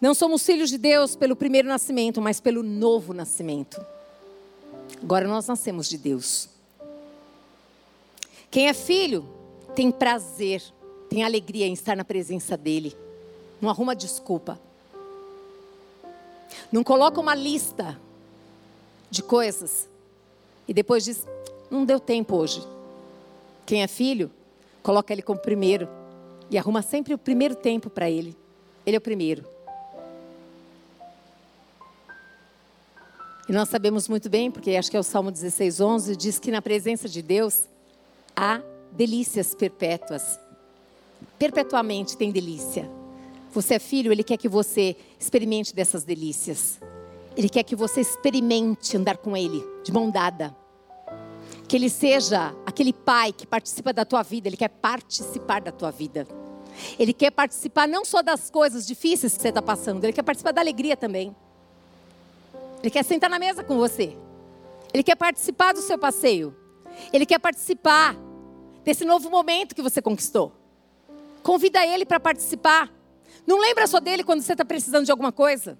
Não 0.00 0.12
somos 0.12 0.44
filhos 0.44 0.70
de 0.70 0.76
Deus 0.76 1.14
pelo 1.14 1.36
primeiro 1.36 1.68
nascimento, 1.68 2.20
mas 2.20 2.40
pelo 2.40 2.64
novo 2.64 3.14
nascimento. 3.14 3.80
Agora 5.00 5.28
nós 5.28 5.46
nascemos 5.46 5.88
de 5.88 5.98
Deus. 5.98 6.48
Quem 8.50 8.66
é 8.66 8.74
filho 8.74 9.24
tem 9.72 9.92
prazer, 9.92 10.64
tem 11.08 11.22
alegria 11.22 11.68
em 11.68 11.72
estar 11.72 11.96
na 11.96 12.04
presença 12.04 12.56
dEle. 12.56 12.92
Não 13.60 13.70
arruma 13.70 13.94
desculpa. 13.94 14.58
Não 16.72 16.82
coloca 16.82 17.20
uma 17.20 17.36
lista 17.36 17.96
de 19.08 19.22
coisas 19.22 19.88
e 20.66 20.74
depois 20.74 21.04
diz: 21.04 21.24
não 21.70 21.84
deu 21.84 22.00
tempo 22.00 22.34
hoje. 22.34 22.74
Quem 23.66 23.82
é 23.82 23.88
filho, 23.88 24.30
coloca 24.80 25.12
ele 25.12 25.22
como 25.22 25.40
primeiro 25.40 25.88
e 26.48 26.56
arruma 26.56 26.80
sempre 26.80 27.12
o 27.12 27.18
primeiro 27.18 27.56
tempo 27.56 27.90
para 27.90 28.08
ele. 28.08 28.36
Ele 28.86 28.94
é 28.94 28.98
o 28.98 29.02
primeiro. 29.02 29.44
E 33.48 33.52
nós 33.52 33.68
sabemos 33.68 34.08
muito 34.08 34.30
bem, 34.30 34.50
porque 34.50 34.76
acho 34.76 34.90
que 34.90 34.96
é 34.96 35.00
o 35.00 35.04
Salmo 35.04 35.32
16, 35.32 35.80
11, 35.80 36.16
diz 36.16 36.38
que 36.38 36.50
na 36.50 36.62
presença 36.62 37.08
de 37.08 37.22
Deus 37.22 37.66
há 38.34 38.60
delícias 38.92 39.54
perpétuas. 39.54 40.38
Perpetuamente 41.38 42.16
tem 42.16 42.30
delícia. 42.30 42.88
Você 43.52 43.74
é 43.74 43.78
filho, 43.78 44.12
ele 44.12 44.22
quer 44.22 44.36
que 44.36 44.48
você 44.48 44.96
experimente 45.18 45.74
dessas 45.74 46.04
delícias. 46.04 46.78
Ele 47.36 47.48
quer 47.48 47.62
que 47.64 47.76
você 47.76 48.00
experimente 48.00 48.96
andar 48.96 49.16
com 49.16 49.36
ele, 49.36 49.64
de 49.84 49.92
mão 49.92 50.10
dada. 50.10 50.54
Que 51.68 51.76
Ele 51.76 51.88
seja 51.90 52.54
aquele 52.64 52.92
pai 52.92 53.32
que 53.32 53.46
participa 53.46 53.92
da 53.92 54.04
tua 54.04 54.22
vida, 54.22 54.48
Ele 54.48 54.56
quer 54.56 54.68
participar 54.68 55.60
da 55.60 55.72
tua 55.72 55.90
vida. 55.90 56.26
Ele 56.98 57.12
quer 57.12 57.30
participar 57.30 57.88
não 57.88 58.04
só 58.04 58.22
das 58.22 58.50
coisas 58.50 58.86
difíceis 58.86 59.34
que 59.34 59.42
você 59.42 59.48
está 59.48 59.62
passando, 59.62 60.04
Ele 60.04 60.12
quer 60.12 60.22
participar 60.22 60.52
da 60.52 60.60
alegria 60.60 60.96
também. 60.96 61.34
Ele 62.82 62.90
quer 62.90 63.04
sentar 63.04 63.28
na 63.28 63.38
mesa 63.38 63.64
com 63.64 63.76
você. 63.76 64.16
Ele 64.92 65.02
quer 65.02 65.16
participar 65.16 65.72
do 65.72 65.80
seu 65.80 65.98
passeio. 65.98 66.54
Ele 67.12 67.26
quer 67.26 67.38
participar 67.38 68.16
desse 68.84 69.04
novo 69.04 69.28
momento 69.28 69.74
que 69.74 69.82
você 69.82 70.00
conquistou. 70.00 70.52
Convida 71.42 71.84
ele 71.84 72.04
para 72.04 72.20
participar. 72.20 72.90
Não 73.46 73.58
lembra 73.58 73.86
só 73.86 74.00
dele 74.00 74.24
quando 74.24 74.42
você 74.42 74.52
está 74.52 74.64
precisando 74.64 75.04
de 75.04 75.10
alguma 75.10 75.32
coisa. 75.32 75.78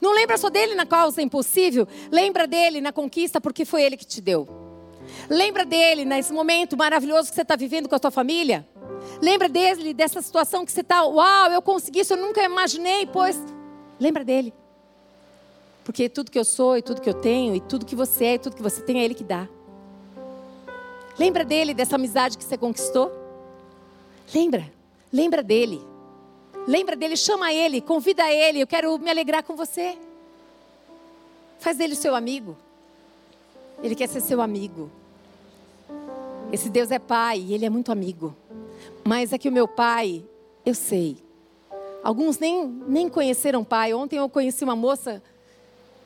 Não 0.00 0.12
lembra 0.12 0.38
só 0.38 0.48
dele 0.48 0.74
na 0.74 0.86
causa 0.86 1.22
impossível. 1.22 1.86
Lembra 2.10 2.46
dele 2.46 2.80
na 2.80 2.92
conquista 2.92 3.40
porque 3.40 3.64
foi 3.64 3.82
ele 3.82 3.96
que 3.96 4.06
te 4.06 4.20
deu. 4.20 4.71
Lembra 5.28 5.64
dele 5.64 6.04
nesse 6.04 6.32
momento 6.32 6.76
maravilhoso 6.76 7.28
que 7.28 7.34
você 7.34 7.42
está 7.42 7.56
vivendo 7.56 7.88
com 7.88 7.94
a 7.94 7.98
tua 7.98 8.10
família? 8.10 8.66
Lembra 9.20 9.48
dele, 9.48 9.92
dessa 9.92 10.20
situação 10.22 10.64
que 10.64 10.72
você 10.72 10.80
está, 10.80 11.04
uau, 11.04 11.50
eu 11.50 11.62
consegui 11.62 12.00
isso, 12.00 12.14
eu 12.14 12.16
nunca 12.16 12.42
imaginei, 12.42 13.06
pois. 13.06 13.38
Lembra 13.98 14.24
dele. 14.24 14.52
Porque 15.84 16.08
tudo 16.08 16.30
que 16.30 16.38
eu 16.38 16.44
sou 16.44 16.76
e 16.76 16.82
tudo 16.82 17.00
que 17.00 17.08
eu 17.08 17.14
tenho, 17.14 17.54
e 17.54 17.60
tudo 17.60 17.84
que 17.84 17.96
você 17.96 18.24
é 18.24 18.34
e 18.34 18.38
tudo 18.38 18.56
que 18.56 18.62
você 18.62 18.80
tem, 18.82 19.00
é 19.00 19.04
Ele 19.04 19.14
que 19.14 19.24
dá. 19.24 19.48
Lembra 21.18 21.44
dele, 21.44 21.74
dessa 21.74 21.96
amizade 21.96 22.38
que 22.38 22.44
você 22.44 22.56
conquistou? 22.56 23.12
Lembra, 24.34 24.70
lembra 25.12 25.42
dele. 25.42 25.82
Lembra 26.66 26.94
dele, 26.94 27.16
chama 27.16 27.52
ele, 27.52 27.80
convida 27.80 28.30
ele, 28.30 28.60
eu 28.60 28.66
quero 28.66 28.96
me 28.98 29.10
alegrar 29.10 29.42
com 29.42 29.56
você. 29.56 29.98
Faz 31.58 31.76
dele 31.76 31.94
seu 31.94 32.14
amigo. 32.14 32.56
Ele 33.82 33.94
quer 33.94 34.08
ser 34.08 34.20
seu 34.20 34.40
amigo. 34.40 34.90
Esse 36.52 36.68
Deus 36.68 36.90
é 36.90 36.98
pai 36.98 37.40
e 37.40 37.54
ele 37.54 37.64
é 37.64 37.70
muito 37.70 37.90
amigo. 37.90 38.36
Mas 39.02 39.32
é 39.32 39.38
que 39.38 39.48
o 39.48 39.52
meu 39.52 39.66
pai, 39.66 40.22
eu 40.66 40.74
sei. 40.74 41.16
Alguns 42.04 42.38
nem, 42.38 42.66
nem 42.66 43.08
conheceram 43.08 43.64
pai. 43.64 43.94
Ontem 43.94 44.18
eu 44.18 44.28
conheci 44.28 44.62
uma 44.62 44.76
moça 44.76 45.22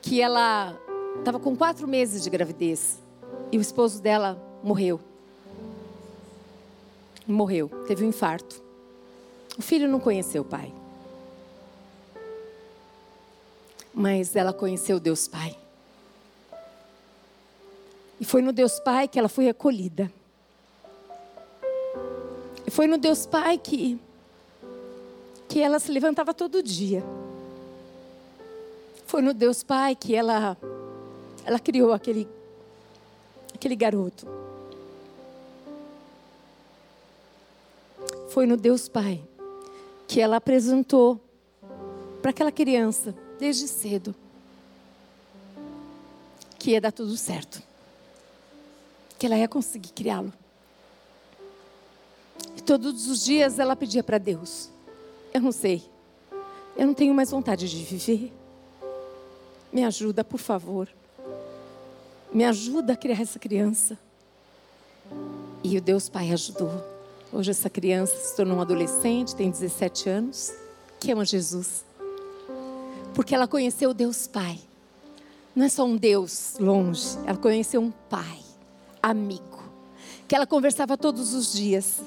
que 0.01 0.21
ela 0.21 0.73
estava 1.19 1.37
com 1.37 1.55
quatro 1.55 1.87
meses 1.87 2.23
de 2.23 2.29
gravidez 2.29 2.97
e 3.51 3.57
o 3.57 3.61
esposo 3.61 4.01
dela 4.01 4.41
morreu. 4.63 5.01
Morreu, 7.27 7.67
teve 7.85 8.05
um 8.05 8.09
infarto. 8.09 8.63
O 9.57 9.61
filho 9.61 9.89
não 9.89 9.99
conheceu 9.99 10.43
o 10.43 10.45
pai. 10.45 10.71
Mas 13.93 14.35
ela 14.35 14.53
conheceu 14.53 14.99
Deus 14.99 15.27
Pai. 15.27 15.57
E 18.19 18.23
foi 18.23 18.41
no 18.41 18.53
Deus 18.53 18.79
Pai 18.79 19.07
que 19.07 19.17
ela 19.17 19.27
foi 19.27 19.49
acolhida. 19.49 20.11
E 22.67 22.71
foi 22.71 22.85
no 22.85 22.97
Deus 22.97 23.25
Pai 23.25 23.57
que, 23.57 23.97
que 25.47 25.61
ela 25.61 25.79
se 25.79 25.89
levantava 25.89 26.33
todo 26.33 26.61
dia. 26.61 27.01
Foi 29.05 29.21
no 29.21 29.33
Deus 29.33 29.63
Pai 29.63 29.95
que 29.95 30.13
ela, 30.13 30.57
ela 31.45 31.59
criou 31.59 31.93
aquele, 31.93 32.27
aquele 33.55 33.73
garoto. 33.73 34.27
Foi 38.27 38.45
no 38.45 38.57
Deus 38.57 38.89
Pai 38.89 39.23
que 40.05 40.19
ela 40.19 40.35
apresentou 40.35 41.21
para 42.21 42.31
aquela 42.31 42.51
criança, 42.51 43.15
desde 43.39 43.67
cedo, 43.67 44.13
que 46.59 46.71
ia 46.71 46.81
dar 46.81 46.91
tudo 46.91 47.15
certo. 47.15 47.63
que 49.17 49.25
ela 49.25 49.37
ia 49.37 49.47
conseguir 49.47 49.93
criá-lo. 49.93 50.33
Todos 52.67 53.07
os 53.07 53.23
dias 53.23 53.59
ela 53.59 53.77
pedia 53.77 54.03
para 54.03 54.17
Deus: 54.17 54.69
Eu 55.33 55.39
não 55.39 55.53
sei, 55.53 55.81
eu 56.75 56.85
não 56.85 56.93
tenho 56.93 57.13
mais 57.13 57.31
vontade 57.31 57.69
de 57.69 57.81
viver. 57.81 58.33
Me 59.71 59.85
ajuda, 59.85 60.21
por 60.21 60.37
favor. 60.37 60.89
Me 62.33 62.43
ajuda 62.43 62.91
a 62.91 62.97
criar 62.97 63.21
essa 63.21 63.39
criança. 63.39 63.97
E 65.63 65.77
o 65.77 65.81
Deus 65.81 66.09
Pai 66.09 66.29
ajudou. 66.33 66.69
Hoje 67.31 67.51
essa 67.51 67.69
criança 67.69 68.17
se 68.17 68.35
tornou 68.35 68.57
um 68.57 68.61
adolescente, 68.61 69.33
tem 69.33 69.49
17 69.49 70.09
anos, 70.09 70.51
que 70.99 71.09
ama 71.09 71.23
Jesus. 71.23 71.85
Porque 73.15 73.33
ela 73.33 73.47
conheceu 73.47 73.91
o 73.91 73.93
Deus 73.93 74.27
Pai. 74.27 74.59
Não 75.55 75.65
é 75.65 75.69
só 75.69 75.85
um 75.85 75.95
Deus 75.95 76.55
longe, 76.59 77.17
ela 77.25 77.37
conheceu 77.37 77.79
um 77.79 77.91
Pai, 78.09 78.39
amigo, 79.01 79.63
que 80.27 80.35
ela 80.35 80.45
conversava 80.45 80.97
todos 80.97 81.33
os 81.33 81.53
dias. 81.53 82.01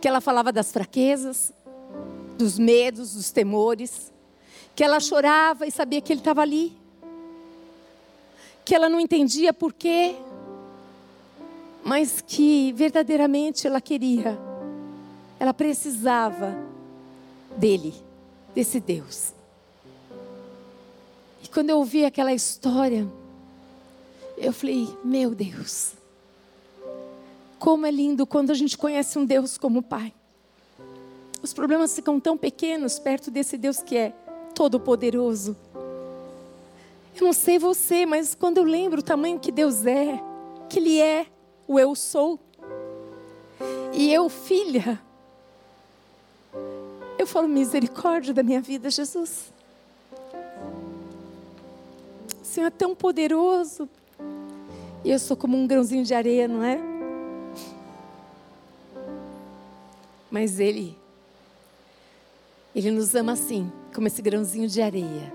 Que 0.00 0.08
ela 0.08 0.20
falava 0.20 0.52
das 0.52 0.72
fraquezas, 0.72 1.52
dos 2.36 2.58
medos, 2.58 3.14
dos 3.14 3.30
temores, 3.30 4.12
que 4.74 4.84
ela 4.84 5.00
chorava 5.00 5.66
e 5.66 5.70
sabia 5.70 6.00
que 6.00 6.12
ele 6.12 6.20
estava 6.20 6.42
ali, 6.42 6.76
que 8.64 8.74
ela 8.74 8.88
não 8.88 9.00
entendia 9.00 9.52
por 9.52 9.72
quê, 9.72 10.16
mas 11.82 12.20
que 12.20 12.72
verdadeiramente 12.72 13.66
ela 13.66 13.80
queria, 13.80 14.38
ela 15.38 15.54
precisava 15.54 16.54
dele, 17.56 17.94
desse 18.54 18.80
Deus. 18.80 19.32
E 21.42 21.48
quando 21.48 21.70
eu 21.70 21.78
ouvi 21.78 22.04
aquela 22.04 22.34
história, 22.34 23.06
eu 24.36 24.52
falei: 24.52 24.88
meu 25.04 25.34
Deus, 25.34 25.92
como 27.58 27.86
é 27.86 27.90
lindo 27.90 28.26
quando 28.26 28.50
a 28.50 28.54
gente 28.54 28.76
conhece 28.76 29.18
um 29.18 29.24
Deus 29.24 29.56
como 29.56 29.82
Pai. 29.82 30.12
Os 31.42 31.52
problemas 31.52 31.94
ficam 31.94 32.18
tão 32.18 32.36
pequenos 32.36 32.98
perto 32.98 33.30
desse 33.30 33.56
Deus 33.56 33.82
que 33.82 33.96
é 33.96 34.12
todo-poderoso. 34.54 35.56
Eu 37.14 37.24
não 37.24 37.32
sei 37.32 37.58
você, 37.58 38.04
mas 38.04 38.34
quando 38.34 38.58
eu 38.58 38.64
lembro 38.64 39.00
o 39.00 39.02
tamanho 39.02 39.38
que 39.38 39.52
Deus 39.52 39.86
é, 39.86 40.20
que 40.68 40.78
Ele 40.78 41.00
é 41.00 41.26
o 41.66 41.78
eu 41.78 41.94
sou, 41.94 42.38
e 43.92 44.12
eu, 44.12 44.28
filha, 44.28 45.00
eu 47.18 47.26
falo 47.26 47.48
misericórdia 47.48 48.34
da 48.34 48.42
minha 48.42 48.60
vida, 48.60 48.90
Jesus. 48.90 49.52
O 52.42 52.44
Senhor 52.44 52.66
é 52.66 52.70
tão 52.70 52.94
poderoso, 52.94 53.88
e 55.04 55.10
eu 55.10 55.18
sou 55.18 55.36
como 55.36 55.56
um 55.56 55.66
grãozinho 55.66 56.04
de 56.04 56.12
areia, 56.12 56.46
não 56.46 56.62
é? 56.62 56.95
Mas 60.30 60.58
Ele 60.60 60.96
ele 62.76 62.90
nos 62.90 63.14
ama 63.14 63.32
assim, 63.32 63.72
como 63.94 64.06
esse 64.06 64.20
grãozinho 64.20 64.68
de 64.68 64.82
areia. 64.82 65.32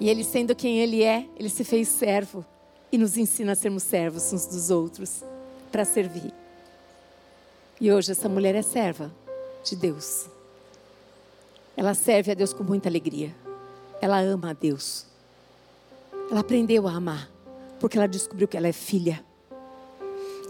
E 0.00 0.10
Ele, 0.10 0.24
sendo 0.24 0.52
quem 0.52 0.80
Ele 0.80 1.04
é, 1.04 1.28
Ele 1.36 1.48
se 1.48 1.62
fez 1.62 1.86
servo 1.86 2.44
e 2.90 2.98
nos 2.98 3.16
ensina 3.16 3.52
a 3.52 3.54
sermos 3.54 3.84
servos 3.84 4.32
uns 4.32 4.46
dos 4.46 4.68
outros 4.68 5.22
para 5.70 5.84
servir. 5.84 6.34
E 7.80 7.92
hoje 7.92 8.10
essa 8.10 8.28
mulher 8.28 8.56
é 8.56 8.62
serva 8.62 9.12
de 9.62 9.76
Deus. 9.76 10.26
Ela 11.76 11.94
serve 11.94 12.32
a 12.32 12.34
Deus 12.34 12.52
com 12.52 12.64
muita 12.64 12.88
alegria. 12.88 13.32
Ela 14.00 14.18
ama 14.18 14.50
a 14.50 14.52
Deus. 14.54 15.06
Ela 16.28 16.40
aprendeu 16.40 16.88
a 16.88 16.92
amar, 16.94 17.30
porque 17.78 17.96
ela 17.96 18.08
descobriu 18.08 18.48
que 18.48 18.56
ela 18.56 18.66
é 18.66 18.72
filha. 18.72 19.24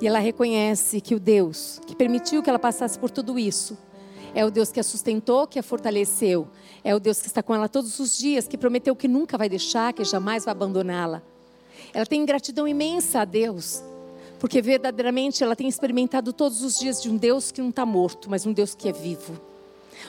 E 0.00 0.06
ela 0.06 0.18
reconhece 0.18 1.00
que 1.00 1.14
o 1.14 1.20
Deus 1.20 1.80
que 1.86 1.94
permitiu 1.94 2.42
que 2.42 2.48
ela 2.48 2.58
passasse 2.58 2.98
por 2.98 3.10
tudo 3.10 3.38
isso 3.38 3.76
é 4.34 4.44
o 4.44 4.50
Deus 4.50 4.70
que 4.70 4.78
a 4.78 4.82
sustentou, 4.82 5.46
que 5.46 5.58
a 5.58 5.62
fortaleceu. 5.62 6.48
É 6.84 6.94
o 6.94 7.00
Deus 7.00 7.20
que 7.20 7.26
está 7.26 7.42
com 7.42 7.54
ela 7.54 7.68
todos 7.68 7.98
os 7.98 8.16
dias, 8.16 8.46
que 8.46 8.56
prometeu 8.56 8.94
que 8.94 9.08
nunca 9.08 9.36
vai 9.36 9.48
deixar, 9.48 9.92
que 9.92 10.04
jamais 10.04 10.44
vai 10.44 10.52
abandoná-la. 10.52 11.22
Ela 11.92 12.06
tem 12.06 12.24
gratidão 12.24 12.68
imensa 12.68 13.20
a 13.20 13.24
Deus, 13.24 13.82
porque 14.38 14.62
verdadeiramente 14.62 15.42
ela 15.42 15.56
tem 15.56 15.66
experimentado 15.66 16.32
todos 16.32 16.62
os 16.62 16.78
dias 16.78 17.02
de 17.02 17.10
um 17.10 17.16
Deus 17.16 17.50
que 17.50 17.60
não 17.60 17.70
está 17.70 17.84
morto, 17.84 18.30
mas 18.30 18.46
um 18.46 18.52
Deus 18.52 18.74
que 18.74 18.88
é 18.88 18.92
vivo. 18.92 19.40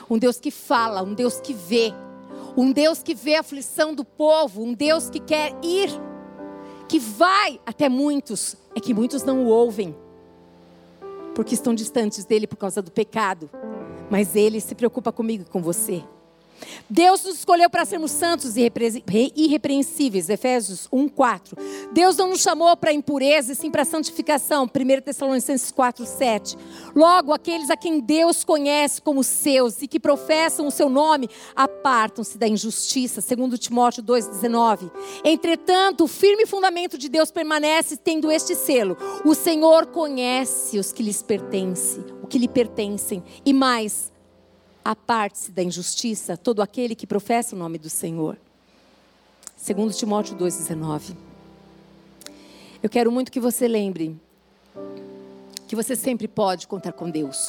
Um 0.09 0.17
Deus 0.17 0.39
que 0.39 0.51
fala, 0.51 1.01
um 1.01 1.13
Deus 1.13 1.39
que 1.39 1.53
vê. 1.53 1.93
Um 2.55 2.71
Deus 2.71 3.01
que 3.01 3.15
vê 3.15 3.35
a 3.35 3.39
aflição 3.39 3.93
do 3.93 4.03
povo, 4.03 4.61
um 4.63 4.73
Deus 4.73 5.09
que 5.09 5.19
quer 5.19 5.55
ir, 5.63 5.89
que 6.89 6.99
vai 6.99 7.61
até 7.65 7.87
muitos, 7.87 8.57
é 8.75 8.81
que 8.81 8.93
muitos 8.93 9.23
não 9.23 9.45
o 9.45 9.47
ouvem, 9.47 9.95
porque 11.33 11.53
estão 11.53 11.73
distantes 11.73 12.25
dele 12.25 12.45
por 12.45 12.57
causa 12.57 12.81
do 12.81 12.91
pecado 12.91 13.49
mas 14.09 14.35
Ele 14.35 14.59
se 14.59 14.73
preocupa 14.73 15.11
comigo 15.11 15.43
e 15.47 15.51
com 15.51 15.61
você. 15.61 16.03
Deus 16.89 17.24
nos 17.24 17.39
escolheu 17.39 17.70
para 17.70 17.86
sermos 17.86 18.12
santos 18.12 18.57
e 18.57 18.72
irrepreensíveis, 19.36 20.30
Efésios 20.30 20.88
1, 20.91 21.07
4. 21.10 21.57
Deus 21.91 22.18
não 22.18 22.30
nos 22.30 22.41
chamou 22.41 22.76
para 22.76 22.93
impureza, 22.93 23.53
e 23.53 23.55
sim 23.55 23.70
para 23.70 23.86
santificação, 23.86 24.66
1 24.66 25.01
Tessalonicenses 25.01 25.72
4, 25.72 26.05
7. 26.05 26.57
Logo, 26.95 27.34
aqueles 27.34 27.70
a 27.70 27.78
quem 27.78 27.99
Deus 27.99 28.43
conhece 28.43 29.01
como 29.01 29.24
seus 29.24 29.82
e 29.82 29.88
que 29.88 29.99
professam 29.99 30.68
o 30.68 30.72
seu 30.72 30.89
nome, 30.89 31.30
apartam-se 31.55 32.38
da 32.38 32.47
injustiça, 32.47 33.22
segundo 33.22 33.57
Timóteo 33.57 34.01
2, 34.03 34.28
19. 34.28 34.91
Entretanto, 35.24 36.03
o 36.05 36.07
firme 36.07 36.45
fundamento 36.45 36.97
de 36.97 37.10
Deus 37.10 37.32
permanece 37.32 37.97
tendo 37.97 38.32
este 38.32 38.55
selo. 38.55 38.97
O 39.26 39.36
Senhor 39.36 39.88
conhece 39.88 40.78
os 40.78 40.91
que 40.91 41.03
lhes 41.03 41.22
pertencem, 41.22 42.03
o 42.24 42.28
que 42.28 42.38
lhe 42.38 42.47
pertencem, 42.47 43.24
e 43.45 43.53
mais, 43.53 44.12
aparte-se 44.84 45.51
da 45.51 45.63
injustiça 45.63 46.38
todo 46.38 46.61
aquele 46.61 46.95
que 46.95 47.07
professa 47.07 47.55
o 47.55 47.59
nome 47.59 47.77
do 47.77 47.89
Senhor. 47.89 48.38
Segundo 49.55 49.93
Timóteo 49.93 50.38
2,19. 50.38 51.15
Eu 52.82 52.89
quero 52.89 53.11
muito 53.11 53.32
que 53.32 53.39
você 53.39 53.67
lembre 53.67 54.17
que 55.67 55.75
você 55.75 55.95
sempre 55.95 56.27
pode 56.27 56.67
contar 56.67 56.93
com 56.93 57.09
Deus. 57.09 57.47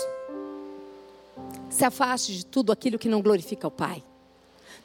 Se 1.71 1.85
afaste 1.85 2.37
de 2.37 2.45
tudo 2.45 2.73
aquilo 2.73 2.99
que 2.99 3.09
não 3.09 3.23
glorifica 3.23 3.69
o 3.69 3.71
Pai. 3.71 4.03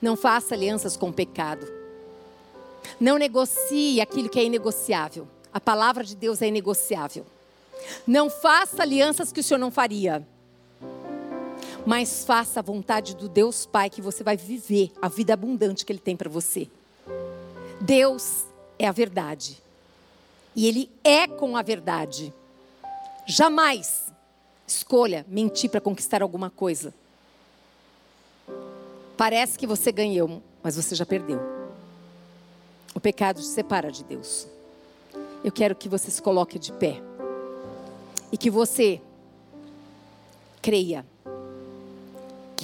Não 0.02 0.16
faça 0.16 0.54
alianças 0.54 0.96
com 0.96 1.10
o 1.10 1.14
pecado. 1.14 1.68
Não 3.00 3.18
negocie 3.18 4.00
aquilo 4.00 4.30
que 4.30 4.40
é 4.40 4.44
inegociável. 4.44 5.28
A 5.52 5.60
palavra 5.60 6.04
de 6.04 6.16
Deus 6.16 6.42
é 6.42 6.48
inegociável. 6.48 7.26
Não 8.06 8.30
faça 8.30 8.84
alianças 8.84 9.32
que 9.32 9.40
o 9.40 9.44
Senhor 9.44 9.60
não 9.60 9.72
faria 9.72 10.26
mas 11.86 12.26
faça 12.26 12.60
a 12.60 12.64
vontade 12.64 13.16
do 13.16 13.30
Deus 13.30 13.66
Pai 13.66 13.90
que 13.90 14.02
você 14.02 14.24
vai 14.24 14.36
viver 14.36 14.92
a 15.02 15.08
vida 15.08 15.34
abundante 15.34 15.86
que 15.86 15.92
Ele 15.92 16.00
tem 16.00 16.18
para 16.18 16.30
você. 16.30 16.68
Deus 17.80 18.46
é 18.80 18.88
a 18.88 18.92
verdade. 18.92 19.62
E 20.56 20.68
Ele 20.68 20.90
é 21.04 21.28
com 21.28 21.56
a 21.56 21.62
verdade. 21.62 22.34
Jamais 23.28 24.12
escolha 24.68 25.26
mentir 25.30 25.70
para 25.70 25.82
conquistar 25.82 26.24
alguma 26.24 26.50
coisa. 26.50 26.94
Parece 29.16 29.58
que 29.58 29.68
você 29.68 29.92
ganhou, 29.92 30.42
mas 30.64 30.76
você 30.76 30.96
já 30.96 31.06
perdeu. 31.06 31.40
O 32.94 33.00
pecado 33.00 33.40
te 33.40 33.48
separa 33.48 33.92
de 33.92 34.04
Deus. 34.04 34.48
Eu 35.44 35.52
quero 35.52 35.76
que 35.76 35.88
você 35.88 36.10
se 36.10 36.22
coloque 36.22 36.58
de 36.58 36.72
pé. 36.74 37.02
E 38.32 38.38
que 38.38 38.50
você 38.50 39.00
creia 40.62 41.06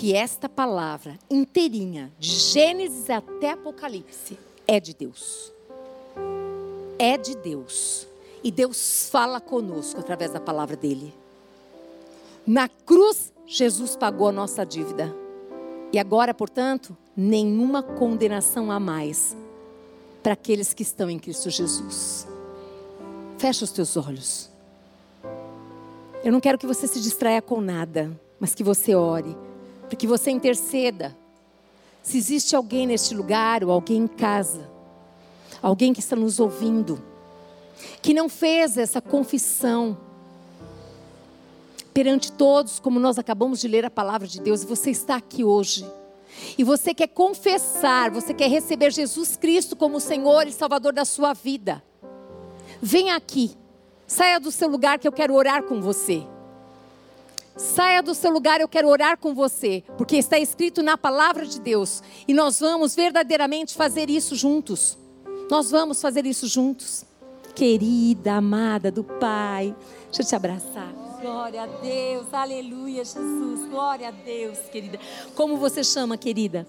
que 0.01 0.15
esta 0.15 0.49
palavra 0.49 1.15
inteirinha, 1.29 2.11
de 2.17 2.31
Gênesis 2.31 3.07
até 3.07 3.51
Apocalipse, 3.51 4.35
é 4.67 4.79
de 4.79 4.95
Deus. 4.95 5.53
É 6.97 7.19
de 7.19 7.37
Deus. 7.37 8.07
E 8.43 8.49
Deus 8.49 9.09
fala 9.11 9.39
conosco 9.39 9.99
através 9.99 10.31
da 10.31 10.39
palavra 10.39 10.75
dele. 10.75 11.13
Na 12.47 12.67
cruz, 12.67 13.31
Jesus 13.45 13.95
pagou 13.95 14.29
a 14.29 14.31
nossa 14.31 14.65
dívida. 14.65 15.15
E 15.93 15.99
agora, 15.99 16.33
portanto, 16.33 16.97
nenhuma 17.15 17.83
condenação 17.83 18.71
a 18.71 18.79
mais 18.79 19.37
para 20.23 20.33
aqueles 20.33 20.73
que 20.73 20.81
estão 20.81 21.11
em 21.11 21.19
Cristo 21.19 21.51
Jesus. 21.51 22.27
Fecha 23.37 23.63
os 23.63 23.71
teus 23.71 23.95
olhos. 23.95 24.49
Eu 26.23 26.31
não 26.31 26.39
quero 26.39 26.57
que 26.57 26.65
você 26.65 26.87
se 26.87 26.99
distraia 26.99 27.39
com 27.39 27.61
nada, 27.61 28.19
mas 28.39 28.55
que 28.55 28.63
você 28.63 28.95
ore 28.95 29.37
para 29.91 29.97
que 29.97 30.07
você 30.07 30.31
interceda. 30.31 31.13
Se 32.01 32.17
existe 32.17 32.55
alguém 32.55 32.87
neste 32.87 33.13
lugar 33.13 33.61
ou 33.61 33.69
alguém 33.69 33.97
em 33.97 34.07
casa, 34.07 34.69
alguém 35.61 35.91
que 35.91 35.99
está 35.99 36.15
nos 36.15 36.39
ouvindo, 36.39 37.03
que 38.01 38.13
não 38.13 38.29
fez 38.29 38.77
essa 38.77 39.01
confissão 39.01 39.97
perante 41.93 42.31
todos, 42.31 42.79
como 42.79 43.01
nós 43.01 43.19
acabamos 43.19 43.59
de 43.59 43.67
ler 43.67 43.83
a 43.83 43.89
palavra 43.89 44.25
de 44.25 44.39
Deus, 44.39 44.63
e 44.63 44.65
você 44.65 44.91
está 44.91 45.17
aqui 45.17 45.43
hoje. 45.43 45.85
E 46.57 46.63
você 46.63 46.93
quer 46.93 47.07
confessar, 47.07 48.09
você 48.11 48.33
quer 48.33 48.49
receber 48.49 48.93
Jesus 48.93 49.35
Cristo 49.35 49.75
como 49.75 49.99
Senhor 49.99 50.47
e 50.47 50.53
Salvador 50.53 50.93
da 50.93 51.03
sua 51.03 51.33
vida. 51.33 51.83
Venha 52.81 53.17
aqui. 53.17 53.51
Saia 54.07 54.39
do 54.39 54.53
seu 54.53 54.69
lugar 54.69 54.99
que 54.99 55.07
eu 55.07 55.11
quero 55.11 55.33
orar 55.33 55.63
com 55.63 55.81
você. 55.81 56.25
Saia 57.55 58.01
do 58.01 58.15
seu 58.15 58.31
lugar, 58.31 58.61
eu 58.61 58.67
quero 58.67 58.87
orar 58.87 59.17
com 59.17 59.35
você, 59.35 59.83
porque 59.97 60.15
está 60.15 60.39
escrito 60.39 60.81
na 60.81 60.97
palavra 60.97 61.45
de 61.45 61.59
Deus, 61.59 62.01
e 62.27 62.33
nós 62.33 62.59
vamos 62.59 62.95
verdadeiramente 62.95 63.75
fazer 63.75 64.09
isso 64.09 64.35
juntos. 64.35 64.97
Nós 65.49 65.69
vamos 65.69 66.01
fazer 66.01 66.25
isso 66.25 66.47
juntos. 66.47 67.05
Querida, 67.53 68.33
amada 68.33 68.89
do 68.89 69.03
Pai, 69.03 69.75
deixa 70.05 70.21
eu 70.21 70.25
te 70.25 70.35
abraçar. 70.35 70.93
Glória 71.21 71.63
a 71.63 71.67
Deus, 71.67 72.33
aleluia, 72.33 73.03
Jesus, 73.03 73.69
glória 73.69 74.07
a 74.07 74.11
Deus, 74.11 74.57
querida. 74.71 74.97
Como 75.35 75.57
você 75.57 75.83
chama, 75.83 76.17
querida? 76.17 76.65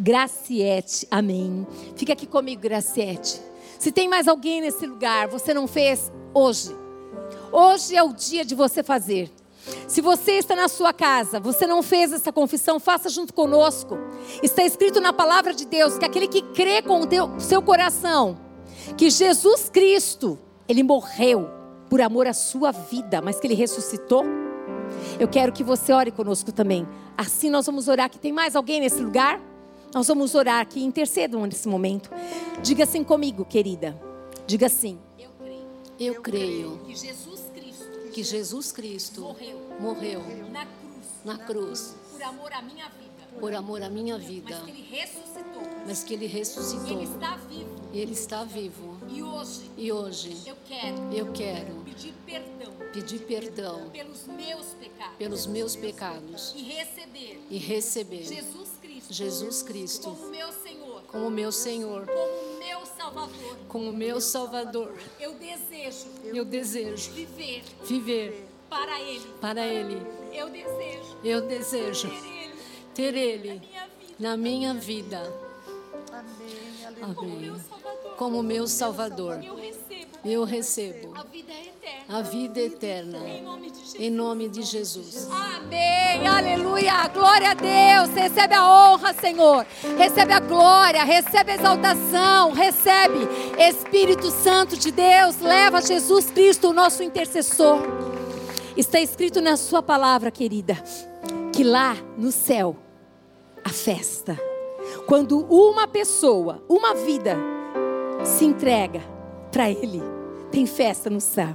Graciete, 0.00 1.06
amém. 1.10 1.66
Fica 1.94 2.14
aqui 2.14 2.26
comigo, 2.26 2.62
Graciete. 2.62 3.40
Se 3.78 3.92
tem 3.92 4.08
mais 4.08 4.26
alguém 4.26 4.60
nesse 4.60 4.86
lugar, 4.86 5.28
você 5.28 5.52
não 5.52 5.68
fez 5.68 6.10
hoje. 6.32 6.74
Hoje 7.52 7.94
é 7.94 8.02
o 8.02 8.12
dia 8.12 8.44
de 8.44 8.54
você 8.54 8.82
fazer. 8.82 9.30
Se 9.86 10.00
você 10.00 10.32
está 10.32 10.54
na 10.54 10.68
sua 10.68 10.92
casa, 10.92 11.40
você 11.40 11.66
não 11.66 11.82
fez 11.82 12.12
essa 12.12 12.32
confissão, 12.32 12.78
faça 12.78 13.08
junto 13.08 13.32
conosco. 13.32 13.98
Está 14.42 14.62
escrito 14.62 15.00
na 15.00 15.12
palavra 15.12 15.54
de 15.54 15.66
Deus 15.66 15.98
que 15.98 16.04
aquele 16.04 16.28
que 16.28 16.42
crê 16.42 16.82
com 16.82 17.00
o 17.00 17.40
seu 17.40 17.62
coração 17.62 18.48
que 18.96 19.10
Jesus 19.10 19.68
Cristo, 19.68 20.38
ele 20.68 20.82
morreu 20.82 21.48
por 21.88 22.00
amor 22.00 22.26
à 22.26 22.32
sua 22.32 22.70
vida, 22.70 23.20
mas 23.20 23.40
que 23.40 23.46
ele 23.46 23.54
ressuscitou. 23.54 24.24
Eu 25.18 25.28
quero 25.28 25.52
que 25.52 25.62
você 25.62 25.92
ore 25.92 26.10
conosco 26.10 26.52
também. 26.52 26.86
Assim 27.16 27.50
nós 27.50 27.66
vamos 27.66 27.88
orar. 27.88 28.10
Que 28.10 28.18
tem 28.18 28.32
mais 28.32 28.56
alguém 28.56 28.80
nesse 28.80 29.00
lugar? 29.00 29.40
Nós 29.94 30.06
vamos 30.06 30.34
orar 30.34 30.60
aqui, 30.60 30.82
intercedam 30.82 31.44
nesse 31.46 31.68
momento. 31.68 32.10
Diga 32.62 32.84
assim 32.84 33.02
comigo, 33.02 33.44
querida. 33.44 33.98
Diga 34.46 34.66
assim. 34.66 34.98
Eu 35.18 35.30
creio. 35.38 35.66
Eu 35.98 36.22
creio. 36.22 36.80
Que 36.86 36.94
Jesus. 36.94 37.27
Que 38.18 38.24
Jesus 38.24 38.72
Cristo 38.72 39.20
morreu. 39.20 39.60
Morreu. 39.78 40.20
Na 40.50 40.66
cruz. 40.66 41.06
Na 41.24 41.38
cruz. 41.38 41.94
Por 42.10 42.20
amor 42.24 42.52
à 42.52 42.62
minha 42.62 42.88
vida. 42.88 43.38
Por 43.38 43.54
amor 43.54 43.80
à 43.80 43.88
minha 43.88 44.18
vida. 44.18 44.60
Mas 44.60 44.64
que 44.64 44.72
ele 44.72 44.82
ressuscitou. 44.90 45.62
Mas 45.86 46.02
que 46.02 46.14
ele 46.14 46.26
ressuscitou. 46.26 46.88
E 46.88 46.92
ele 46.94 47.04
está 47.04 47.36
vivo. 47.36 47.76
Ele 47.92 48.12
está 48.12 48.44
vivo. 48.44 48.98
E 49.08 49.22
hoje. 49.22 49.70
E 49.76 49.92
hoje. 49.92 50.36
Eu 50.44 50.56
quero. 50.66 51.14
Eu 51.14 51.32
quero. 51.32 51.84
Pedir 51.84 52.14
perdão. 52.26 52.72
Pedir 52.92 53.18
perdão. 53.20 53.90
Pelos 53.90 54.26
meus 54.26 54.66
pecados. 54.66 55.16
Pelos 55.16 55.46
meus 55.46 55.76
pecados. 55.76 56.54
E 56.56 56.62
receber. 56.64 57.46
E 57.48 57.56
receber. 57.56 58.24
Jesus 58.24 58.70
Cristo. 58.82 59.14
Jesus 59.14 59.62
Cristo. 59.62 60.10
Como 60.10 60.30
meu 60.30 60.52
Senhor. 60.52 61.02
Como 61.02 61.30
meu 61.30 61.52
Senhor. 61.52 62.04
Como 62.04 62.57
meu 62.68 62.84
Salvador. 62.84 63.56
Como 63.68 63.92
meu 63.92 64.20
Salvador. 64.20 64.94
Eu 65.18 65.32
desejo. 65.34 66.06
Eu 66.24 66.44
desejo. 66.44 67.10
Viver. 67.12 67.64
Viver. 67.84 68.48
Para 68.68 69.00
Ele. 69.00 69.26
Para 69.40 69.66
Ele. 69.66 70.02
Eu 70.32 70.50
desejo. 70.50 71.16
Eu 71.24 71.40
desejo. 71.46 72.08
Ter 72.08 72.16
Ele. 72.16 72.54
Ter 72.94 73.16
Ele. 73.16 73.68
Na 74.18 74.36
minha 74.36 74.74
vida. 74.74 75.22
Amém. 77.00 77.54
Como 78.18 78.42
meu 78.42 78.66
Salvador. 78.66 79.42
Eu 79.42 79.56
recebo. 79.56 79.87
Eu 80.30 80.44
recebo 80.44 81.14
A 81.16 81.22
vida 81.22 81.52
é 81.52 81.62
eterna. 81.62 82.18
a 82.18 82.22
vida 82.22 82.60
eterna. 82.60 83.18
Em 83.28 83.42
nome 83.42 83.70
de 83.70 83.78
Jesus. 83.78 83.94
Em 84.00 84.10
nome 84.10 84.48
de 84.48 84.62
Jesus. 84.62 85.28
Amém, 85.30 86.26
aleluia, 86.26 87.08
glória 87.08 87.50
a 87.50 87.54
Deus. 87.54 88.14
Recebe 88.14 88.54
a 88.54 88.64
honra, 88.68 89.14
Senhor. 89.14 89.66
Recebe 89.96 90.32
a 90.34 90.40
glória, 90.40 91.02
recebe 91.02 91.52
a 91.52 91.54
exaltação, 91.54 92.52
recebe 92.52 93.26
Espírito 93.58 94.30
Santo 94.30 94.76
de 94.76 94.90
Deus. 94.90 95.40
Leva 95.40 95.80
Jesus 95.80 96.30
Cristo, 96.30 96.68
o 96.68 96.72
nosso 96.74 97.02
intercessor. 97.02 97.78
Está 98.76 99.00
escrito 99.00 99.40
na 99.40 99.56
Sua 99.56 99.82
palavra, 99.82 100.30
querida, 100.30 100.74
que 101.54 101.64
lá 101.64 101.96
no 102.16 102.30
céu 102.30 102.76
a 103.64 103.70
festa, 103.70 104.38
quando 105.06 105.40
uma 105.46 105.88
pessoa, 105.88 106.62
uma 106.68 106.94
vida 106.94 107.36
se 108.24 108.44
entrega 108.44 109.00
para 109.50 109.70
Ele, 109.70 110.00
tem 110.50 110.66
festa 110.66 111.08
no 111.08 111.20
céu. 111.20 111.54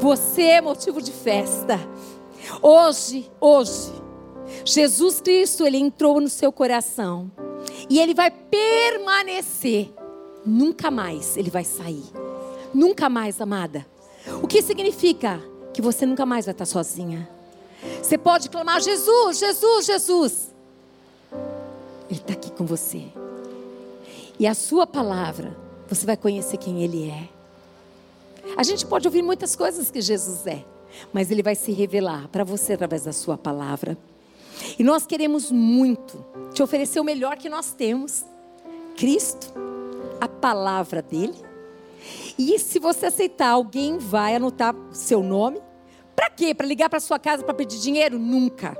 Você 0.00 0.42
é 0.42 0.60
motivo 0.60 1.02
de 1.02 1.12
festa. 1.12 1.78
Hoje, 2.62 3.30
hoje, 3.40 3.92
Jesus 4.64 5.20
Cristo, 5.20 5.66
Ele 5.66 5.78
entrou 5.78 6.20
no 6.20 6.28
seu 6.28 6.52
coração. 6.52 7.30
E 7.88 7.98
Ele 7.98 8.14
vai 8.14 8.30
permanecer. 8.30 9.92
Nunca 10.44 10.90
mais 10.90 11.36
Ele 11.36 11.50
vai 11.50 11.64
sair. 11.64 12.04
Nunca 12.72 13.08
mais, 13.08 13.40
amada. 13.40 13.86
O 14.42 14.46
que 14.46 14.62
significa? 14.62 15.40
Que 15.72 15.82
você 15.82 16.06
nunca 16.06 16.24
mais 16.24 16.44
vai 16.44 16.52
estar 16.52 16.66
sozinha. 16.66 17.28
Você 18.02 18.16
pode 18.16 18.48
clamar: 18.48 18.80
Jesus, 18.80 19.38
Jesus, 19.38 19.86
Jesus. 19.86 20.54
Ele 22.10 22.20
está 22.20 22.32
aqui 22.32 22.50
com 22.52 22.64
você. 22.64 23.04
E 24.38 24.46
a 24.46 24.54
sua 24.54 24.86
palavra, 24.86 25.56
você 25.88 26.04
vai 26.04 26.16
conhecer 26.16 26.56
quem 26.56 26.82
Ele 26.82 27.08
é. 27.08 27.28
A 28.56 28.62
gente 28.62 28.86
pode 28.86 29.06
ouvir 29.08 29.22
muitas 29.22 29.56
coisas 29.56 29.90
que 29.90 30.00
Jesus 30.00 30.46
é, 30.46 30.64
mas 31.12 31.30
Ele 31.30 31.42
vai 31.42 31.54
se 31.54 31.72
revelar 31.72 32.28
para 32.28 32.44
você 32.44 32.74
através 32.74 33.04
da 33.04 33.12
Sua 33.12 33.36
palavra. 33.36 33.96
E 34.78 34.84
nós 34.84 35.06
queremos 35.06 35.50
muito 35.50 36.24
te 36.52 36.62
oferecer 36.62 37.00
o 37.00 37.04
melhor 37.04 37.36
que 37.36 37.48
nós 37.48 37.72
temos: 37.72 38.24
Cristo, 38.96 39.52
a 40.20 40.28
palavra 40.28 41.02
dEle. 41.02 41.34
E 42.38 42.58
se 42.58 42.78
você 42.78 43.06
aceitar, 43.06 43.50
alguém 43.50 43.98
vai 43.98 44.36
anotar 44.36 44.74
seu 44.92 45.22
nome. 45.22 45.60
Para 46.14 46.30
quê? 46.30 46.54
Para 46.54 46.66
ligar 46.66 46.88
para 46.88 47.00
sua 47.00 47.18
casa 47.18 47.42
para 47.42 47.54
pedir 47.54 47.80
dinheiro? 47.80 48.18
Nunca. 48.18 48.76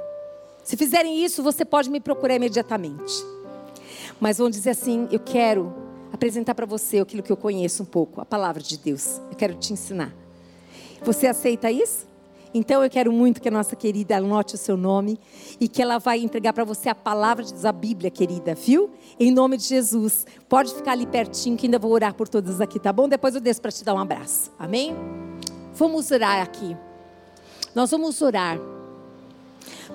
Se 0.63 0.77
fizerem 0.77 1.25
isso, 1.25 1.43
você 1.43 1.65
pode 1.65 1.91
me 1.91 2.01
procurar 2.01 2.37
imediatamente. 2.37 3.15
Mas 4.21 4.39
vão 4.39 4.49
dizer 4.49 4.71
assim: 4.71 5.09
eu 5.11 5.21
quero 5.21 5.84
apresentar 6.15 6.55
para 6.55 6.65
você 6.65 7.01
aquilo 7.01 7.25
que 7.25 7.33
eu 7.33 7.37
conheço 7.37 7.83
um 7.83 7.87
pouco, 7.87 8.21
a 8.21 8.25
palavra 8.25 8.63
de 8.63 8.79
Deus. 8.79 9.21
Eu 9.31 9.37
quero 9.37 9.55
te 9.55 9.73
ensinar. 9.73 10.15
Você 11.03 11.27
aceita 11.27 11.73
isso? 11.73 12.07
Então 12.55 12.85
eu 12.85 12.89
quero 12.89 13.13
muito 13.13 13.43
que 13.43 13.49
a 13.49 13.51
nossa 13.51 13.75
querida 13.75 14.17
anote 14.17 14.55
o 14.55 14.59
seu 14.59 14.77
nome 14.77 15.19
e 15.61 15.67
que 15.67 15.83
ela 15.83 15.99
vai 15.99 16.21
entregar 16.21 16.53
para 16.53 16.63
você 16.63 16.89
a 16.89 16.95
palavra 16.95 17.43
de 17.43 17.51
Deus, 17.51 17.65
a 17.65 17.73
Bíblia, 17.73 18.13
querida, 18.13 18.55
viu? 18.55 18.93
Em 19.19 19.33
nome 19.33 19.57
de 19.57 19.65
Jesus. 19.65 20.25
Pode 20.49 20.73
ficar 20.73 20.93
ali 20.93 21.05
pertinho 21.05 21.57
que 21.57 21.67
ainda 21.67 21.81
vou 21.81 21.91
orar 21.91 22.15
por 22.15 22.29
todas 22.29 22.61
aqui, 22.61 22.79
tá 22.79 22.93
bom? 22.93 23.09
Depois 23.09 23.35
eu 23.35 23.41
desço 23.41 23.61
para 23.61 23.73
te 23.73 23.83
dar 23.83 23.93
um 23.93 23.99
abraço. 23.99 24.53
Amém? 24.57 24.95
Vamos 25.75 26.13
orar 26.13 26.41
aqui. 26.41 26.77
Nós 27.75 27.91
vamos 27.91 28.23
orar 28.23 28.57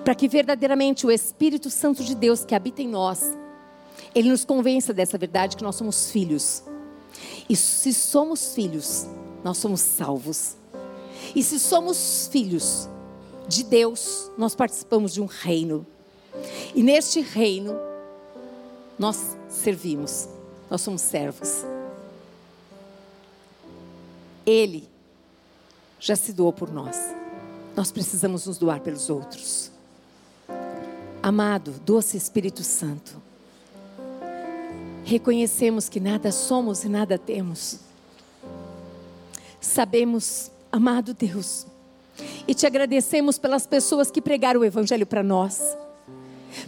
para 0.04 0.14
que 0.14 0.28
verdadeiramente 0.28 1.06
o 1.06 1.10
Espírito 1.10 1.70
Santo 1.70 2.04
de 2.04 2.14
Deus 2.14 2.44
que 2.44 2.54
habita 2.54 2.82
em 2.82 2.88
nós, 2.88 3.39
ele 4.14 4.30
nos 4.30 4.44
convença 4.44 4.92
dessa 4.92 5.16
verdade 5.16 5.56
que 5.56 5.62
nós 5.62 5.76
somos 5.76 6.10
filhos. 6.10 6.62
E 7.48 7.56
se 7.56 7.92
somos 7.92 8.54
filhos, 8.54 9.06
nós 9.44 9.58
somos 9.58 9.80
salvos. 9.80 10.56
E 11.34 11.42
se 11.42 11.58
somos 11.58 12.28
filhos 12.30 12.88
de 13.46 13.64
Deus, 13.64 14.30
nós 14.36 14.54
participamos 14.54 15.12
de 15.12 15.20
um 15.20 15.26
reino. 15.26 15.86
E 16.74 16.82
neste 16.82 17.20
reino, 17.20 17.76
nós 18.98 19.36
servimos, 19.48 20.28
nós 20.68 20.80
somos 20.80 21.02
servos. 21.02 21.64
Ele 24.46 24.88
já 25.98 26.16
se 26.16 26.32
doou 26.32 26.52
por 26.52 26.72
nós. 26.72 26.96
Nós 27.76 27.92
precisamos 27.92 28.46
nos 28.46 28.58
doar 28.58 28.80
pelos 28.80 29.10
outros. 29.10 29.70
Amado, 31.22 31.72
doce 31.84 32.16
Espírito 32.16 32.64
Santo, 32.64 33.19
reconhecemos 35.04 35.88
que 35.88 36.00
nada 36.00 36.30
somos 36.32 36.84
e 36.84 36.88
nada 36.88 37.18
temos. 37.18 37.80
Sabemos, 39.60 40.50
amado 40.70 41.14
Deus, 41.14 41.66
e 42.46 42.54
te 42.54 42.66
agradecemos 42.66 43.38
pelas 43.38 43.66
pessoas 43.66 44.10
que 44.10 44.20
pregaram 44.20 44.60
o 44.60 44.64
Evangelho 44.64 45.06
para 45.06 45.22
nós. 45.22 45.76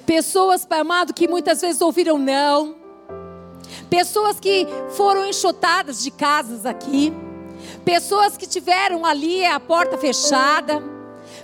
Pessoas, 0.07 0.65
Pai 0.65 0.81
amado, 0.81 1.13
que 1.13 1.29
muitas 1.29 1.61
vezes 1.61 1.81
ouviram 1.81 2.19
não. 2.19 2.77
Pessoas 3.89 4.39
que 4.39 4.67
foram 4.91 5.27
enxotadas 5.27 6.03
de 6.03 6.11
casas 6.11 6.65
aqui. 6.65 7.13
Pessoas 7.85 8.37
que 8.37 8.47
tiveram 8.47 9.05
ali 9.05 9.45
a 9.45 9.59
porta 9.59 9.99
fechada. 9.99 10.83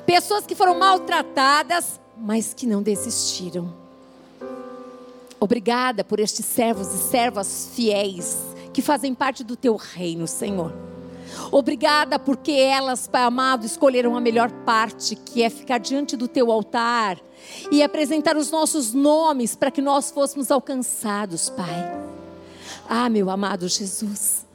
Pessoas 0.07 0.47
que 0.47 0.55
foram 0.55 0.79
maltratadas, 0.79 2.01
mas 2.17 2.55
que 2.55 2.67
não 2.67 2.83
desistiram. 2.83 3.88
Obrigada 5.41 6.03
por 6.03 6.19
estes 6.19 6.45
servos 6.45 6.93
e 6.93 6.99
servas 6.99 7.71
fiéis 7.75 8.37
que 8.73 8.83
fazem 8.83 9.15
parte 9.15 9.43
do 9.43 9.57
teu 9.57 9.77
reino, 9.77 10.27
Senhor. 10.27 10.73
Obrigada 11.51 12.19
porque 12.19 12.53
elas, 12.53 13.07
Pai 13.07 13.23
amado, 13.23 13.65
escolheram 13.65 14.17
a 14.17 14.21
melhor 14.21 14.51
parte, 14.65 15.17
que 15.17 15.43
é 15.43 15.51
ficar 15.51 15.79
diante 15.79 16.17
do 16.17 16.29
teu 16.29 16.51
altar 16.51 17.19
e 17.71 17.83
apresentar 17.83 18.37
os 18.37 18.51
nossos 18.51 18.93
nomes 18.93 19.55
para 19.55 19.71
que 19.71 19.81
nós 19.81 20.11
fôssemos 20.11 20.51
alcançados, 20.51 21.51
Pai. 21.51 22.09
Ah, 22.89 23.09
meu 23.09 23.31
amado 23.31 23.69
Jesus. 23.69 24.47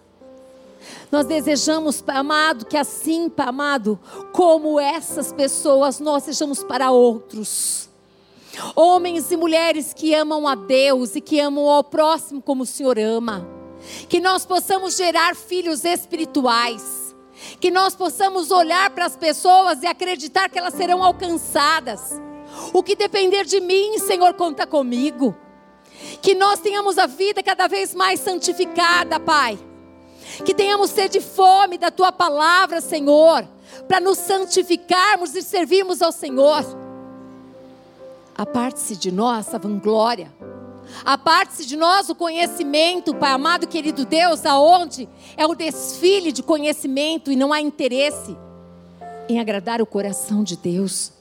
Nós 1.11 1.25
desejamos, 1.25 2.01
Pai 2.01 2.17
amado, 2.17 2.65
que 2.65 2.77
assim, 2.77 3.29
Pai 3.29 3.47
amado, 3.47 3.99
como 4.31 4.79
essas 4.79 5.31
pessoas, 5.31 5.99
nós 5.99 6.23
sejamos 6.23 6.63
para 6.63 6.91
outros. 6.91 7.89
Homens 8.75 9.31
e 9.31 9.37
mulheres 9.37 9.93
que 9.93 10.13
amam 10.13 10.47
a 10.47 10.55
Deus 10.55 11.15
e 11.15 11.21
que 11.21 11.39
amam 11.39 11.67
ao 11.67 11.83
próximo 11.83 12.41
como 12.41 12.63
o 12.63 12.65
Senhor 12.65 12.99
ama. 12.99 13.47
Que 14.07 14.19
nós 14.19 14.45
possamos 14.45 14.95
gerar 14.95 15.35
filhos 15.35 15.83
espirituais. 15.83 17.15
Que 17.59 17.71
nós 17.71 17.95
possamos 17.95 18.51
olhar 18.51 18.89
para 18.91 19.05
as 19.05 19.17
pessoas 19.17 19.81
e 19.81 19.87
acreditar 19.87 20.49
que 20.49 20.57
elas 20.57 20.75
serão 20.75 21.03
alcançadas. 21.03 22.21
O 22.71 22.83
que 22.83 22.95
depender 22.95 23.43
de 23.43 23.59
mim, 23.59 23.97
Senhor, 23.97 24.33
conta 24.35 24.67
comigo. 24.67 25.35
Que 26.21 26.35
nós 26.35 26.59
tenhamos 26.59 26.97
a 26.97 27.07
vida 27.07 27.41
cada 27.41 27.67
vez 27.67 27.95
mais 27.95 28.19
santificada, 28.19 29.19
Pai. 29.19 29.57
Que 30.45 30.53
tenhamos 30.53 30.91
sede 30.91 31.17
e 31.17 31.21
fome 31.21 31.77
da 31.77 31.91
tua 31.91 32.11
palavra, 32.11 32.81
Senhor, 32.81 33.47
para 33.87 33.99
nos 33.99 34.17
santificarmos 34.19 35.35
e 35.35 35.41
servirmos 35.41 36.01
ao 36.01 36.11
Senhor. 36.11 36.82
Aparte-se 38.35 38.95
de 38.95 39.11
nós 39.11 39.53
a 39.53 39.57
vanglória. 39.57 40.31
Aparte-se 41.05 41.65
de 41.65 41.75
nós 41.75 42.09
o 42.09 42.15
conhecimento, 42.15 43.15
Pai 43.15 43.31
amado 43.31 43.67
querido 43.67 44.05
Deus, 44.05 44.45
aonde 44.45 45.07
é 45.37 45.45
o 45.45 45.55
desfile 45.55 46.31
de 46.31 46.43
conhecimento 46.43 47.31
e 47.31 47.35
não 47.35 47.53
há 47.53 47.61
interesse 47.61 48.35
em 49.29 49.39
agradar 49.39 49.81
o 49.81 49.85
coração 49.85 50.43
de 50.43 50.57
Deus. 50.57 51.11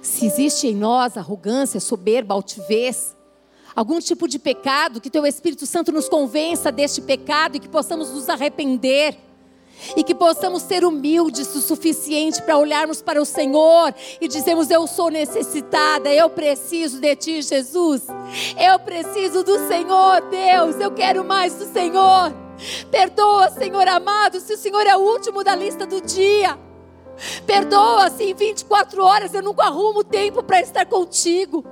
Se 0.00 0.26
existe 0.26 0.68
em 0.68 0.74
nós 0.74 1.16
arrogância, 1.16 1.80
soberba, 1.80 2.34
altivez, 2.34 3.16
algum 3.74 3.98
tipo 3.98 4.28
de 4.28 4.38
pecado, 4.38 5.00
que 5.00 5.10
Teu 5.10 5.26
Espírito 5.26 5.66
Santo 5.66 5.90
nos 5.90 6.08
convença 6.08 6.70
deste 6.70 7.00
pecado 7.00 7.56
e 7.56 7.60
que 7.60 7.68
possamos 7.68 8.10
nos 8.10 8.28
arrepender 8.28 9.16
e 9.96 10.02
que 10.02 10.14
possamos 10.14 10.62
ser 10.62 10.84
humildes 10.84 11.54
o 11.54 11.60
suficiente 11.60 12.42
para 12.42 12.56
olharmos 12.56 13.02
para 13.02 13.20
o 13.20 13.24
Senhor 13.24 13.94
e 14.20 14.28
dizermos: 14.28 14.70
Eu 14.70 14.86
sou 14.86 15.10
necessitada, 15.10 16.12
eu 16.12 16.30
preciso 16.30 17.00
de 17.00 17.16
Ti, 17.16 17.42
Jesus. 17.42 18.02
Eu 18.58 18.78
preciso 18.78 19.42
do 19.42 19.66
Senhor, 19.68 20.22
Deus. 20.22 20.80
Eu 20.80 20.90
quero 20.90 21.24
mais 21.24 21.54
do 21.54 21.66
Senhor. 21.72 22.32
Perdoa, 22.90 23.50
Senhor 23.50 23.86
amado, 23.88 24.40
se 24.40 24.52
o 24.52 24.58
Senhor 24.58 24.86
é 24.86 24.96
o 24.96 25.00
último 25.00 25.42
da 25.42 25.54
lista 25.54 25.84
do 25.86 26.00
dia. 26.00 26.58
Perdoa 27.46 28.10
se 28.10 28.24
em 28.24 28.34
24 28.34 29.02
horas 29.04 29.34
eu 29.34 29.42
nunca 29.42 29.64
arrumo 29.64 30.02
tempo 30.02 30.42
para 30.42 30.60
estar 30.60 30.86
contigo. 30.86 31.64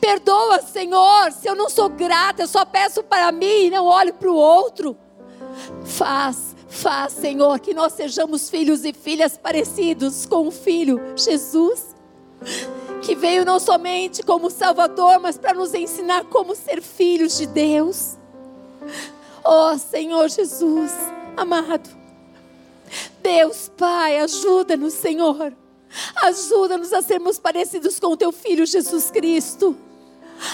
Perdoa, 0.00 0.60
Senhor, 0.60 1.32
se 1.32 1.48
eu 1.48 1.54
não 1.54 1.68
sou 1.68 1.88
grata, 1.88 2.42
eu 2.42 2.48
só 2.48 2.64
peço 2.64 3.02
para 3.02 3.32
mim 3.32 3.66
e 3.66 3.70
não 3.70 3.86
olho 3.86 4.14
para 4.14 4.30
o 4.30 4.36
outro. 4.36 4.96
Faz 5.84 6.53
Faz, 6.74 7.12
Senhor, 7.12 7.60
que 7.60 7.72
nós 7.72 7.92
sejamos 7.92 8.50
filhos 8.50 8.84
e 8.84 8.92
filhas 8.92 9.38
parecidos 9.38 10.26
com 10.26 10.48
o 10.48 10.50
Filho 10.50 11.00
Jesus, 11.14 11.94
que 13.00 13.14
veio 13.14 13.44
não 13.44 13.60
somente 13.60 14.24
como 14.24 14.50
Salvador, 14.50 15.20
mas 15.20 15.38
para 15.38 15.54
nos 15.54 15.72
ensinar 15.72 16.24
como 16.24 16.54
ser 16.56 16.82
filhos 16.82 17.38
de 17.38 17.46
Deus. 17.46 18.16
Oh, 19.44 19.78
Senhor 19.78 20.28
Jesus, 20.28 20.90
amado, 21.36 21.88
Deus 23.22 23.70
Pai, 23.78 24.18
ajuda-nos, 24.18 24.94
Senhor. 24.94 25.52
Ajuda-nos 26.24 26.92
a 26.92 27.02
sermos 27.02 27.38
parecidos 27.38 28.00
com 28.00 28.08
o 28.08 28.16
Teu 28.16 28.32
Filho 28.32 28.66
Jesus 28.66 29.12
Cristo. 29.12 29.76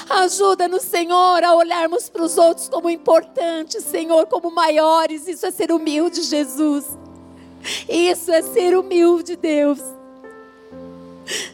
Ajuda-nos, 0.09 0.83
Senhor, 0.83 1.43
a 1.43 1.55
olharmos 1.55 2.09
para 2.09 2.23
os 2.23 2.37
outros 2.37 2.69
como 2.69 2.91
importantes, 2.91 3.85
Senhor, 3.85 4.27
como 4.27 4.51
maiores. 4.51 5.27
Isso 5.27 5.47
é 5.47 5.51
ser 5.51 5.73
humilde, 5.73 6.23
Jesus. 6.23 6.87
Isso 7.89 8.31
é 8.33 8.43
ser 8.43 8.77
humilde, 8.77 9.37
Deus. 9.37 9.81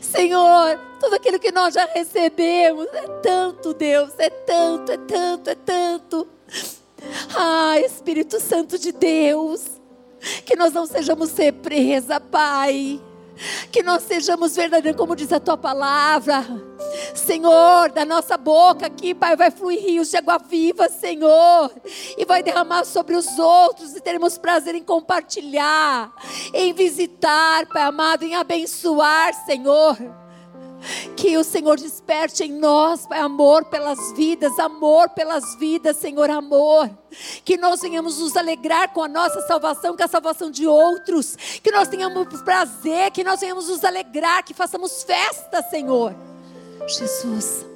Senhor, 0.00 0.80
tudo 1.00 1.14
aquilo 1.14 1.38
que 1.38 1.52
nós 1.52 1.74
já 1.74 1.84
recebemos 1.86 2.86
é 2.92 3.06
tanto, 3.22 3.74
Deus, 3.74 4.12
é 4.18 4.30
tanto, 4.30 4.92
é 4.92 4.96
tanto, 4.96 5.50
é 5.50 5.54
tanto. 5.54 6.26
Ah, 7.34 7.78
Espírito 7.80 8.40
Santo 8.40 8.78
de 8.78 8.92
Deus, 8.92 9.80
que 10.44 10.56
nós 10.56 10.72
não 10.72 10.86
sejamos 10.86 11.32
represa, 11.36 12.20
Pai. 12.20 13.00
Que 13.70 13.82
nós 13.82 14.02
sejamos 14.04 14.56
verdadeiros, 14.56 14.98
como 14.98 15.14
diz 15.14 15.30
a 15.32 15.38
tua 15.38 15.58
palavra. 15.58 16.46
Senhor, 17.18 17.90
da 17.90 18.04
nossa 18.04 18.36
boca 18.36 18.86
aqui, 18.86 19.14
Pai, 19.14 19.36
vai 19.36 19.50
fluir 19.50 19.80
rios 19.80 20.10
de 20.10 20.16
água 20.16 20.38
viva, 20.38 20.88
Senhor, 20.88 21.72
e 22.16 22.24
vai 22.24 22.42
derramar 22.42 22.84
sobre 22.84 23.14
os 23.14 23.38
outros, 23.38 23.96
e 23.96 24.00
teremos 24.00 24.38
prazer 24.38 24.74
em 24.74 24.82
compartilhar, 24.82 26.12
em 26.52 26.72
visitar, 26.72 27.66
Pai 27.66 27.82
amado, 27.82 28.24
em 28.24 28.34
abençoar, 28.34 29.32
Senhor. 29.44 29.96
Que 31.16 31.36
o 31.36 31.42
Senhor 31.42 31.76
desperte 31.76 32.44
em 32.44 32.52
nós, 32.52 33.06
Pai, 33.06 33.18
amor 33.18 33.64
pelas 33.64 34.12
vidas, 34.12 34.56
amor 34.58 35.08
pelas 35.10 35.56
vidas, 35.56 35.96
Senhor, 35.96 36.30
amor. 36.30 36.90
Que 37.44 37.56
nós 37.56 37.80
venhamos 37.80 38.18
nos 38.18 38.36
alegrar 38.36 38.92
com 38.92 39.02
a 39.02 39.08
nossa 39.08 39.40
salvação, 39.46 39.96
com 39.96 40.04
a 40.04 40.08
salvação 40.08 40.50
de 40.50 40.66
outros. 40.66 41.34
Que 41.62 41.72
nós 41.72 41.88
tenhamos 41.88 42.42
prazer, 42.42 43.10
que 43.10 43.24
nós 43.24 43.40
venhamos 43.40 43.68
nos 43.68 43.84
alegrar, 43.84 44.44
que 44.44 44.54
façamos 44.54 45.02
festa, 45.02 45.62
Senhor. 45.62 46.14
Jesus, 46.86 47.66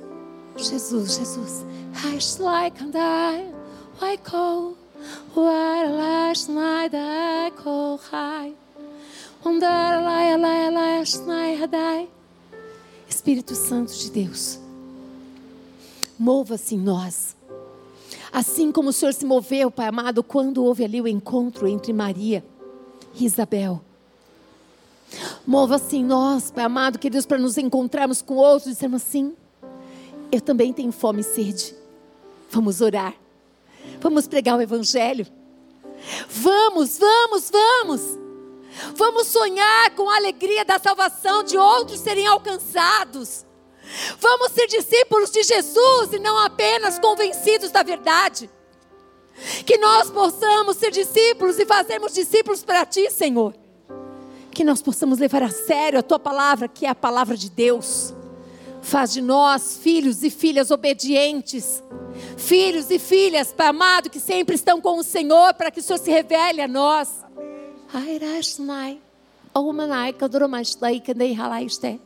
Jesus, 0.56 1.18
Jesus. 1.18 2.38
like 2.38 2.80
and 2.80 2.94
I, 2.94 3.50
why 3.98 4.16
call, 4.16 4.76
why 5.34 5.84
last 5.84 6.48
night 6.48 6.94
I 6.94 7.50
call 7.50 7.98
high. 7.98 8.52
Onde 9.44 9.62
lie, 9.62 10.36
lie, 10.36 10.70
last 10.70 11.26
night 11.26 11.60
I 11.72 12.08
Espírito 13.08 13.56
Santo 13.56 13.92
de 13.92 14.10
Deus, 14.10 14.60
mova-se 16.16 16.76
em 16.76 16.78
nós. 16.78 17.34
Assim 18.32 18.70
como 18.70 18.90
o 18.90 18.92
Senhor 18.92 19.12
se 19.12 19.26
moveu, 19.26 19.72
Pai 19.72 19.88
amado, 19.88 20.22
quando 20.22 20.62
houve 20.62 20.84
ali 20.84 21.00
o 21.00 21.08
encontro 21.08 21.66
entre 21.66 21.92
Maria 21.92 22.44
e 23.12 23.24
Isabel. 23.24 23.82
Mova-se 25.46 25.96
em 25.96 26.04
nós, 26.04 26.50
Pai 26.50 26.64
amado, 26.64 26.98
queridos, 26.98 27.26
para 27.26 27.38
nos 27.38 27.58
encontrarmos 27.58 28.22
com 28.22 28.36
outros 28.36 28.66
e 28.66 28.74
dizermos 28.74 29.02
assim: 29.02 29.34
eu 30.32 30.40
também 30.40 30.72
tenho 30.72 30.92
fome 30.92 31.20
e 31.20 31.24
sede. 31.24 31.74
Vamos 32.50 32.80
orar. 32.80 33.14
Vamos 34.00 34.28
pregar 34.28 34.56
o 34.56 34.62
Evangelho. 34.62 35.26
Vamos, 36.28 36.98
vamos, 36.98 37.50
vamos. 37.50 38.00
Vamos 38.94 39.26
sonhar 39.26 39.94
com 39.94 40.08
a 40.08 40.16
alegria 40.16 40.64
da 40.64 40.78
salvação 40.78 41.42
de 41.42 41.56
outros 41.56 42.00
serem 42.00 42.26
alcançados. 42.26 43.44
Vamos 44.18 44.52
ser 44.52 44.68
discípulos 44.68 45.30
de 45.30 45.42
Jesus 45.42 46.12
e 46.12 46.18
não 46.20 46.38
apenas 46.38 46.98
convencidos 46.98 47.70
da 47.72 47.82
verdade. 47.82 48.48
Que 49.66 49.76
nós 49.78 50.10
possamos 50.10 50.76
ser 50.76 50.90
discípulos 50.90 51.58
e 51.58 51.66
fazermos 51.66 52.14
discípulos 52.14 52.62
para 52.62 52.86
Ti, 52.86 53.10
Senhor. 53.10 53.54
Que 54.50 54.64
nós 54.64 54.82
possamos 54.82 55.18
levar 55.18 55.42
a 55.42 55.50
sério 55.50 55.98
a 55.98 56.02
Tua 56.02 56.18
palavra, 56.18 56.68
que 56.68 56.86
é 56.86 56.88
a 56.88 56.94
palavra 56.94 57.36
de 57.36 57.50
Deus. 57.50 58.14
Faz 58.82 59.12
de 59.12 59.20
nós 59.20 59.76
filhos 59.76 60.22
e 60.22 60.30
filhas 60.30 60.70
obedientes, 60.70 61.82
filhos 62.36 62.90
e 62.90 62.98
filhas, 62.98 63.52
Pai 63.52 63.66
amado, 63.68 64.08
que 64.08 64.18
sempre 64.18 64.54
estão 64.54 64.80
com 64.80 64.98
o 64.98 65.02
Senhor, 65.02 65.52
para 65.54 65.70
que 65.70 65.80
o 65.80 65.82
Senhor 65.82 65.98
se 65.98 66.10
revele 66.10 66.62
a 66.62 66.68
nós. 66.68 67.24
Halaiste. 71.34 72.00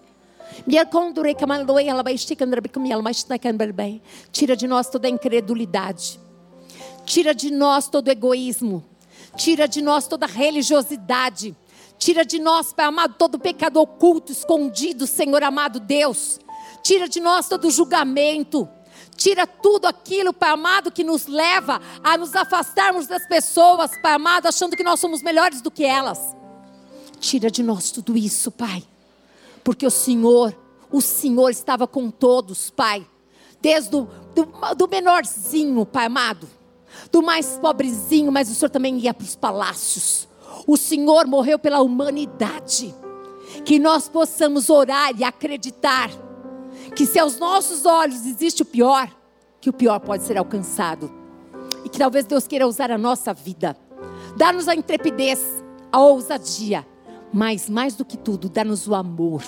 Tira 4.30 4.56
de 4.56 4.66
nós 4.66 4.88
toda 4.88 5.06
a 5.06 5.10
incredulidade. 5.10 6.20
Tira 7.04 7.34
de 7.34 7.50
nós 7.50 7.88
todo 7.88 8.08
o 8.08 8.10
egoísmo. 8.10 8.84
Tira 9.36 9.66
de 9.66 9.82
nós 9.82 10.06
toda 10.06 10.26
a 10.26 10.28
religiosidade. 10.28 11.54
Tira 11.98 12.24
de 12.24 12.38
nós, 12.38 12.72
Pai 12.72 12.86
amado, 12.86 13.14
todo 13.18 13.38
pecado 13.38 13.80
oculto, 13.80 14.32
escondido, 14.32 15.06
Senhor 15.06 15.42
amado 15.42 15.80
Deus. 15.80 16.38
Tira 16.82 17.08
de 17.08 17.20
nós 17.20 17.48
todo 17.48 17.70
julgamento. 17.70 18.68
Tira 19.16 19.46
tudo 19.46 19.86
aquilo, 19.86 20.32
Pai 20.32 20.50
amado, 20.50 20.90
que 20.90 21.04
nos 21.04 21.26
leva 21.26 21.80
a 22.02 22.18
nos 22.18 22.34
afastarmos 22.34 23.06
das 23.06 23.26
pessoas, 23.26 23.92
Pai 24.02 24.14
amado, 24.14 24.46
achando 24.46 24.76
que 24.76 24.82
nós 24.82 24.98
somos 25.00 25.22
melhores 25.22 25.60
do 25.60 25.70
que 25.70 25.84
elas. 25.84 26.34
Tira 27.20 27.50
de 27.50 27.62
nós 27.62 27.90
tudo 27.90 28.16
isso, 28.16 28.50
Pai. 28.50 28.82
Porque 29.62 29.86
o 29.86 29.90
Senhor, 29.90 30.54
o 30.90 31.00
Senhor 31.00 31.48
estava 31.48 31.86
com 31.86 32.10
todos, 32.10 32.70
Pai. 32.70 33.06
Desde 33.60 33.96
o 33.96 34.08
do, 34.34 34.44
do 34.76 34.88
menorzinho, 34.88 35.86
Pai 35.86 36.06
amado, 36.06 36.48
do 37.10 37.22
mais 37.22 37.58
pobrezinho, 37.58 38.30
mas 38.30 38.50
o 38.50 38.54
Senhor 38.54 38.68
também 38.68 38.98
ia 38.98 39.14
para 39.14 39.24
os 39.24 39.36
palácios. 39.36 40.28
O 40.66 40.76
Senhor 40.76 41.26
morreu 41.26 41.58
pela 41.58 41.80
humanidade. 41.80 42.94
Que 43.64 43.78
nós 43.78 44.08
possamos 44.08 44.68
orar 44.68 45.12
e 45.18 45.24
acreditar 45.24 46.10
que 46.94 47.06
se 47.06 47.18
aos 47.18 47.38
nossos 47.38 47.84
olhos 47.84 48.26
existe 48.26 48.62
o 48.62 48.66
pior, 48.66 49.08
que 49.60 49.70
o 49.70 49.72
pior 49.72 50.00
pode 50.00 50.24
ser 50.24 50.36
alcançado. 50.36 51.12
E 51.84 51.88
que 51.88 51.98
talvez 51.98 52.24
Deus 52.24 52.46
queira 52.46 52.66
usar 52.66 52.90
a 52.90 52.98
nossa 52.98 53.32
vida. 53.32 53.76
Dá-nos 54.36 54.68
a 54.68 54.74
intrepidez, 54.74 55.40
a 55.92 56.00
ousadia, 56.00 56.86
mas 57.32 57.68
mais 57.68 57.94
do 57.94 58.04
que 58.04 58.16
tudo, 58.16 58.48
dá-nos 58.48 58.86
o 58.86 58.94
amor. 58.94 59.42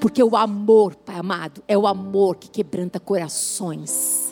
Porque 0.00 0.22
o 0.22 0.36
amor, 0.36 0.94
Pai 0.94 1.16
amado, 1.16 1.62
é 1.66 1.76
o 1.76 1.86
amor 1.86 2.36
que 2.36 2.48
quebranta 2.48 3.00
corações. 3.00 4.25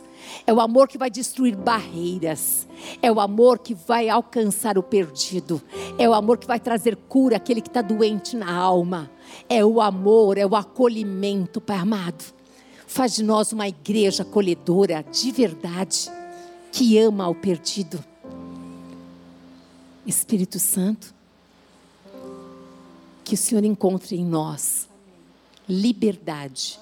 É 0.46 0.52
o 0.52 0.60
amor 0.60 0.88
que 0.88 0.98
vai 0.98 1.10
destruir 1.10 1.56
barreiras. 1.56 2.66
É 3.00 3.10
o 3.10 3.18
amor 3.18 3.58
que 3.58 3.74
vai 3.74 4.08
alcançar 4.08 4.76
o 4.76 4.82
perdido. 4.82 5.60
É 5.98 6.08
o 6.08 6.12
amor 6.12 6.36
que 6.36 6.46
vai 6.46 6.60
trazer 6.60 6.96
cura 6.96 7.36
àquele 7.36 7.62
que 7.62 7.68
está 7.68 7.80
doente 7.80 8.36
na 8.36 8.52
alma. 8.52 9.10
É 9.48 9.64
o 9.64 9.80
amor, 9.80 10.36
é 10.36 10.44
o 10.44 10.54
acolhimento, 10.54 11.60
Pai 11.60 11.78
amado. 11.78 12.24
Faz 12.86 13.14
de 13.14 13.22
nós 13.22 13.52
uma 13.52 13.66
igreja 13.66 14.22
acolhedora 14.22 15.04
de 15.10 15.32
verdade, 15.32 16.10
que 16.70 16.98
ama 16.98 17.26
o 17.28 17.34
perdido. 17.34 18.04
Espírito 20.06 20.58
Santo, 20.58 21.14
que 23.24 23.34
o 23.34 23.38
Senhor 23.38 23.64
encontre 23.64 24.16
em 24.16 24.24
nós 24.24 24.86
liberdade 25.66 26.78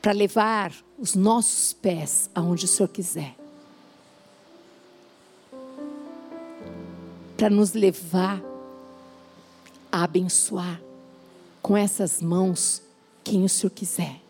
para 0.00 0.12
levar 0.12 0.72
os 1.02 1.16
nossos 1.16 1.72
pés 1.72 2.30
aonde 2.32 2.64
o 2.64 2.68
Senhor 2.68 2.88
quiser. 2.88 3.34
Para 7.36 7.50
nos 7.50 7.72
levar 7.72 8.40
a 9.90 10.04
abençoar 10.04 10.80
com 11.60 11.76
essas 11.76 12.22
mãos 12.22 12.80
quem 13.24 13.44
o 13.44 13.48
Senhor 13.48 13.70
quiser. 13.70 14.20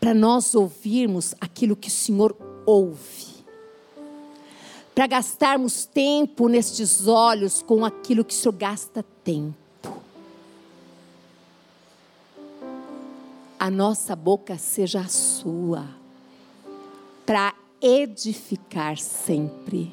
Para 0.00 0.14
nós 0.14 0.54
ouvirmos 0.54 1.34
aquilo 1.38 1.76
que 1.76 1.88
o 1.88 1.90
Senhor 1.90 2.34
ouve. 2.64 3.44
Para 4.94 5.06
gastarmos 5.06 5.84
tempo 5.84 6.48
nestes 6.48 7.06
olhos 7.06 7.60
com 7.60 7.84
aquilo 7.84 8.24
que 8.24 8.32
o 8.32 8.36
Senhor 8.36 8.54
gasta 8.54 9.04
tempo. 9.22 9.63
A 13.64 13.70
nossa 13.70 14.14
boca 14.14 14.58
seja 14.58 15.00
a 15.00 15.08
sua, 15.08 15.86
para 17.24 17.54
edificar 17.80 18.98
sempre, 18.98 19.90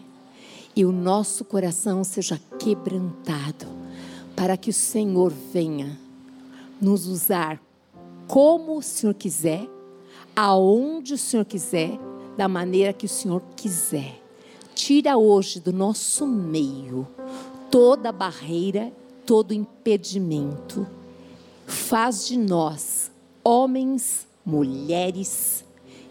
e 0.75 0.83
o 0.83 0.91
nosso 0.91 1.45
coração 1.45 2.03
seja 2.03 2.37
quebrantado, 2.59 3.65
para 4.35 4.57
que 4.57 4.71
o 4.71 4.73
Senhor 4.73 5.31
venha 5.53 5.97
nos 6.81 7.07
usar 7.07 7.63
como 8.27 8.75
o 8.75 8.81
Senhor 8.81 9.13
quiser, 9.13 9.65
aonde 10.35 11.13
o 11.13 11.17
Senhor 11.17 11.45
quiser, 11.45 11.97
da 12.35 12.49
maneira 12.49 12.91
que 12.91 13.05
o 13.05 13.09
Senhor 13.09 13.41
quiser. 13.55 14.21
Tira 14.75 15.15
hoje 15.15 15.61
do 15.61 15.71
nosso 15.71 16.27
meio 16.27 17.07
toda 17.71 18.11
barreira, 18.11 18.91
todo 19.25 19.53
impedimento. 19.53 20.85
Faz 21.65 22.27
de 22.27 22.37
nós 22.37 23.00
homens, 23.43 24.27
mulheres 24.45 25.65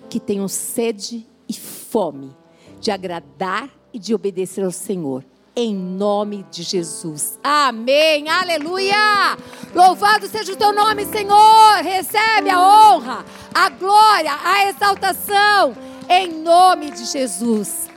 que 0.09 0.19
tenham 0.19 0.49
sede 0.49 1.27
e 1.49 1.55
fome 1.55 2.35
de 2.81 2.91
agradar 2.91 3.69
e 3.93 3.99
de 3.99 4.15
obedecer 4.15 4.65
ao 4.65 4.71
Senhor. 4.71 5.25
Em 5.55 5.75
nome 5.75 6.47
de 6.51 6.63
Jesus. 6.63 7.39
Amém. 7.43 8.29
Aleluia. 8.29 9.37
Louvado 9.75 10.27
seja 10.27 10.53
o 10.53 10.57
teu 10.57 10.73
nome, 10.73 11.05
Senhor. 11.07 11.83
Recebe 11.83 12.49
a 12.49 12.61
honra, 12.61 13.25
a 13.53 13.69
glória, 13.69 14.33
a 14.43 14.69
exaltação. 14.69 15.77
Em 16.09 16.29
nome 16.29 16.91
de 16.91 17.05
Jesus. 17.05 17.89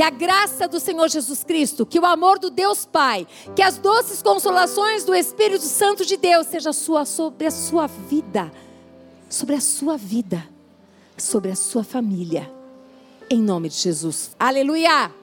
Que 0.00 0.04
a 0.04 0.08
graça 0.08 0.66
do 0.66 0.80
Senhor 0.80 1.10
Jesus 1.10 1.44
Cristo, 1.44 1.84
que 1.84 2.00
o 2.00 2.06
amor 2.06 2.38
do 2.38 2.48
Deus 2.48 2.86
Pai, 2.86 3.26
que 3.54 3.60
as 3.60 3.76
doces 3.76 4.22
consolações 4.22 5.04
do 5.04 5.14
Espírito 5.14 5.64
Santo 5.64 6.06
de 6.06 6.16
Deus 6.16 6.46
seja 6.46 6.72
sua, 6.72 7.04
sobre 7.04 7.46
a 7.46 7.50
sua 7.50 7.86
vida, 7.86 8.50
sobre 9.28 9.56
a 9.56 9.60
sua 9.60 9.98
vida, 9.98 10.48
sobre 11.18 11.50
a 11.50 11.54
sua 11.54 11.84
família. 11.84 12.50
Em 13.28 13.42
nome 13.42 13.68
de 13.68 13.74
Jesus. 13.74 14.30
Aleluia! 14.40 15.19